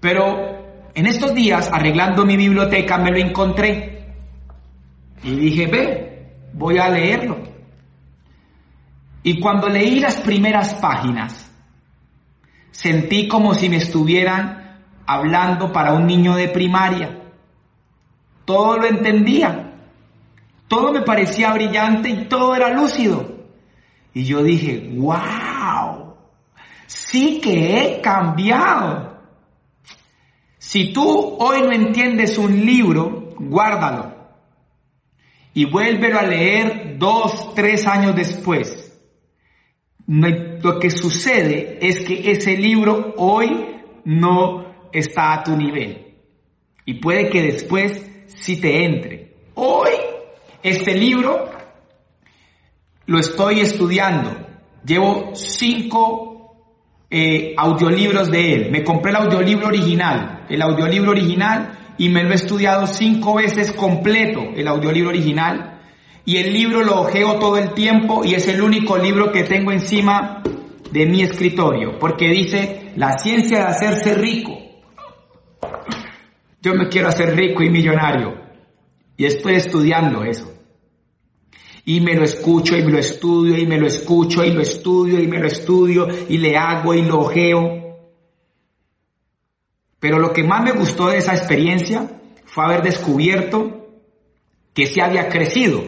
Pero 0.03 0.91
en 0.97 1.07
estos 1.07 1.33
días, 1.33 1.71
arreglando 1.73 2.27
mi 2.27 2.37
biblioteca, 2.37 2.99
me 2.99 3.13
lo 3.13 3.19
encontré. 3.19 4.15
Y 5.23 5.37
dije, 5.37 5.69
ve, 5.69 6.27
voy 6.53 6.77
a 6.79 6.89
leerlo. 6.89 7.39
Y 9.23 9.39
cuando 9.39 9.69
leí 9.69 10.01
las 10.01 10.21
primeras 10.21 10.75
páginas, 10.75 11.49
sentí 12.73 13.29
como 13.29 13.55
si 13.55 13.69
me 13.69 13.77
estuvieran 13.77 14.81
hablando 15.07 15.71
para 15.71 15.93
un 15.93 16.05
niño 16.05 16.35
de 16.35 16.49
primaria. 16.49 17.23
Todo 18.45 18.79
lo 18.79 18.87
entendía. 18.87 19.73
Todo 20.67 20.93
me 20.93 21.03
parecía 21.03 21.53
brillante 21.53 22.09
y 22.09 22.25
todo 22.25 22.57
era 22.57 22.71
lúcido. 22.71 23.47
Y 24.13 24.25
yo 24.25 24.43
dije, 24.43 24.91
wow, 24.97 26.17
sí 26.89 27.41
que 27.41 27.79
he 27.79 28.01
cambiado. 28.01 29.12
Si 30.73 30.91
tú 30.91 31.37
hoy 31.39 31.61
no 31.61 31.73
entiendes 31.73 32.39
un 32.39 32.64
libro, 32.64 33.35
guárdalo 33.39 34.14
y 35.53 35.66
vuélvelo 35.66 36.18
a 36.18 36.23
leer 36.23 36.97
dos, 36.97 37.55
tres 37.55 37.87
años 37.87 38.16
después. 38.16 38.99
Lo 40.07 40.79
que 40.79 40.89
sucede 40.89 41.77
es 41.83 42.01
que 42.01 42.31
ese 42.31 42.57
libro 42.57 43.12
hoy 43.18 43.83
no 44.07 44.89
está 44.91 45.35
a 45.35 45.45
tu 45.45 45.55
nivel 45.55 46.14
y 46.87 46.95
puede 46.95 47.29
que 47.29 47.43
después 47.43 48.11
sí 48.29 48.59
te 48.59 48.87
entre. 48.87 49.35
Hoy 49.57 49.91
este 50.62 50.95
libro 50.95 51.51
lo 53.05 53.18
estoy 53.18 53.61
estudiando. 53.61 54.35
Llevo 54.87 55.35
cinco 55.35 56.33
eh, 57.14 57.53
audiolibros 57.59 58.31
de 58.31 58.55
él. 58.55 58.70
Me 58.70 58.83
compré 58.83 59.11
el 59.11 59.16
audiolibro 59.16 59.66
original, 59.66 60.41
el 60.53 60.63
audiolibro 60.63 61.11
original, 61.13 61.79
y 61.99 62.09
me 62.09 62.23
lo 62.23 62.33
he 62.33 62.35
estudiado 62.35 62.87
cinco 62.87 63.35
veces 63.35 63.73
completo, 63.73 64.41
el 64.55 64.69
audiolibro 64.69 65.11
original. 65.11 65.81
Y 66.25 66.37
el 66.37 66.53
libro 66.53 66.83
lo 66.83 67.01
ojeo 67.01 67.39
todo 67.39 67.59
el 67.59 67.73
tiempo 67.75 68.25
y 68.25 68.35
es 68.35 68.47
el 68.47 68.63
único 68.63 68.97
libro 68.97 69.33
que 69.33 69.43
tengo 69.43 69.73
encima 69.73 70.43
de 70.91 71.07
mi 71.07 71.23
escritorio, 71.23 71.99
porque 71.99 72.29
dice 72.29 72.93
la 72.97 73.19
ciencia 73.19 73.59
de 73.59 73.65
hacerse 73.65 74.15
rico. 74.15 74.53
Yo 76.61 76.75
me 76.75 76.89
quiero 76.89 77.09
hacer 77.09 77.35
rico 77.35 77.63
y 77.63 77.71
millonario. 77.71 78.41
Y 79.17 79.25
estoy 79.25 79.55
estudiando 79.55 80.23
eso. 80.23 80.53
Y 81.85 82.01
me 82.01 82.15
lo 82.15 82.25
escucho 82.25 82.77
y 82.77 82.85
me 82.85 82.93
lo 82.93 82.99
estudio 82.99 83.59
y 83.59 83.67
me 83.67 83.79
lo 83.79 83.87
escucho 83.87 84.45
y 84.45 84.53
lo 84.53 84.61
estudio 84.61 85.21
y 85.21 85.27
me 85.27 85.41
lo 85.41 85.49
estudio 85.49 86.07
y 86.29 86.39
le 86.39 86.57
hago 86.57 86.95
y 86.95 87.03
lo 87.03 87.21
ojeo. 87.21 87.82
Pero 90.03 90.19
lo 90.19 90.33
que 90.33 90.43
más 90.43 90.65
me 90.65 90.73
gustó 90.73 91.11
de 91.11 91.19
esa 91.19 91.33
experiencia 91.33 92.11
fue 92.45 92.65
haber 92.65 92.83
descubierto 92.83 93.87
que 94.75 94.87
se 94.87 95.01
había 95.01 95.29
crecido, 95.29 95.81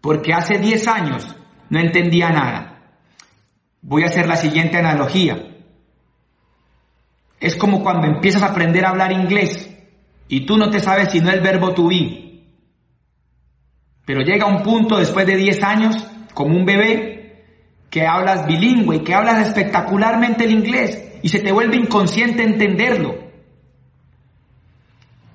porque 0.00 0.32
hace 0.32 0.56
10 0.56 0.88
años 0.88 1.36
no 1.68 1.78
entendía 1.78 2.30
nada. 2.30 2.96
Voy 3.82 4.02
a 4.02 4.06
hacer 4.06 4.26
la 4.26 4.36
siguiente 4.36 4.78
analogía. 4.78 5.36
Es 7.38 7.54
como 7.56 7.82
cuando 7.82 8.06
empiezas 8.06 8.42
a 8.42 8.46
aprender 8.46 8.86
a 8.86 8.88
hablar 8.88 9.12
inglés 9.12 9.68
y 10.26 10.46
tú 10.46 10.56
no 10.56 10.70
te 10.70 10.80
sabes 10.80 11.10
si 11.10 11.20
no 11.20 11.30
el 11.30 11.42
verbo 11.42 11.74
to 11.74 11.88
be. 11.88 12.46
Pero 14.06 14.22
llega 14.22 14.46
un 14.46 14.62
punto 14.62 14.96
después 14.96 15.26
de 15.26 15.36
10 15.36 15.62
años, 15.64 15.96
como 16.32 16.56
un 16.56 16.64
bebé, 16.64 17.44
que 17.90 18.06
hablas 18.06 18.46
bilingüe 18.46 18.96
y 18.96 19.00
que 19.00 19.12
hablas 19.12 19.46
espectacularmente 19.46 20.44
el 20.44 20.52
inglés 20.52 21.06
y 21.26 21.28
se 21.28 21.40
te 21.40 21.50
vuelve 21.50 21.74
inconsciente 21.74 22.44
entenderlo. 22.44 23.16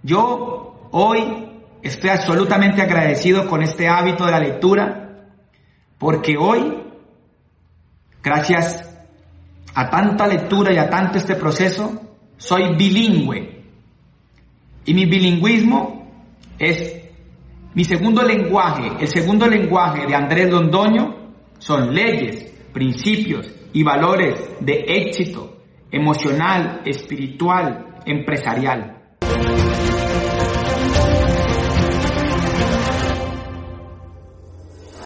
Yo 0.04 0.88
hoy 0.92 1.50
estoy 1.82 2.12
absolutamente 2.12 2.82
agradecido 2.82 3.46
con 3.46 3.62
este 3.62 3.90
hábito 3.90 4.26
de 4.26 4.32
la 4.32 4.40
lectura 4.40 5.28
porque 5.98 6.38
hoy, 6.38 6.82
gracias 8.24 8.90
a 9.76 9.90
tanta 9.90 10.28
lectura 10.28 10.72
y 10.72 10.78
a 10.78 10.90
tanto 10.90 11.18
este 11.18 11.36
proceso, 11.36 12.02
soy 12.38 12.74
bilingüe. 12.78 13.62
Y 14.86 14.94
mi 14.94 15.06
bilingüismo 15.08 16.10
es 16.58 17.02
mi 17.74 17.84
segundo 17.84 18.24
lenguaje. 18.24 18.92
El 18.98 19.10
segundo 19.10 19.46
lenguaje 19.46 20.08
de 20.08 20.16
Andrés 20.16 20.50
Londoño 20.50 21.34
son 21.60 21.94
leyes, 21.94 22.50
principios 22.72 23.46
y 23.74 23.84
valores 23.84 24.40
de 24.62 24.86
éxito 24.88 25.51
emocional, 25.92 26.82
espiritual, 26.86 27.98
empresarial. 28.06 28.98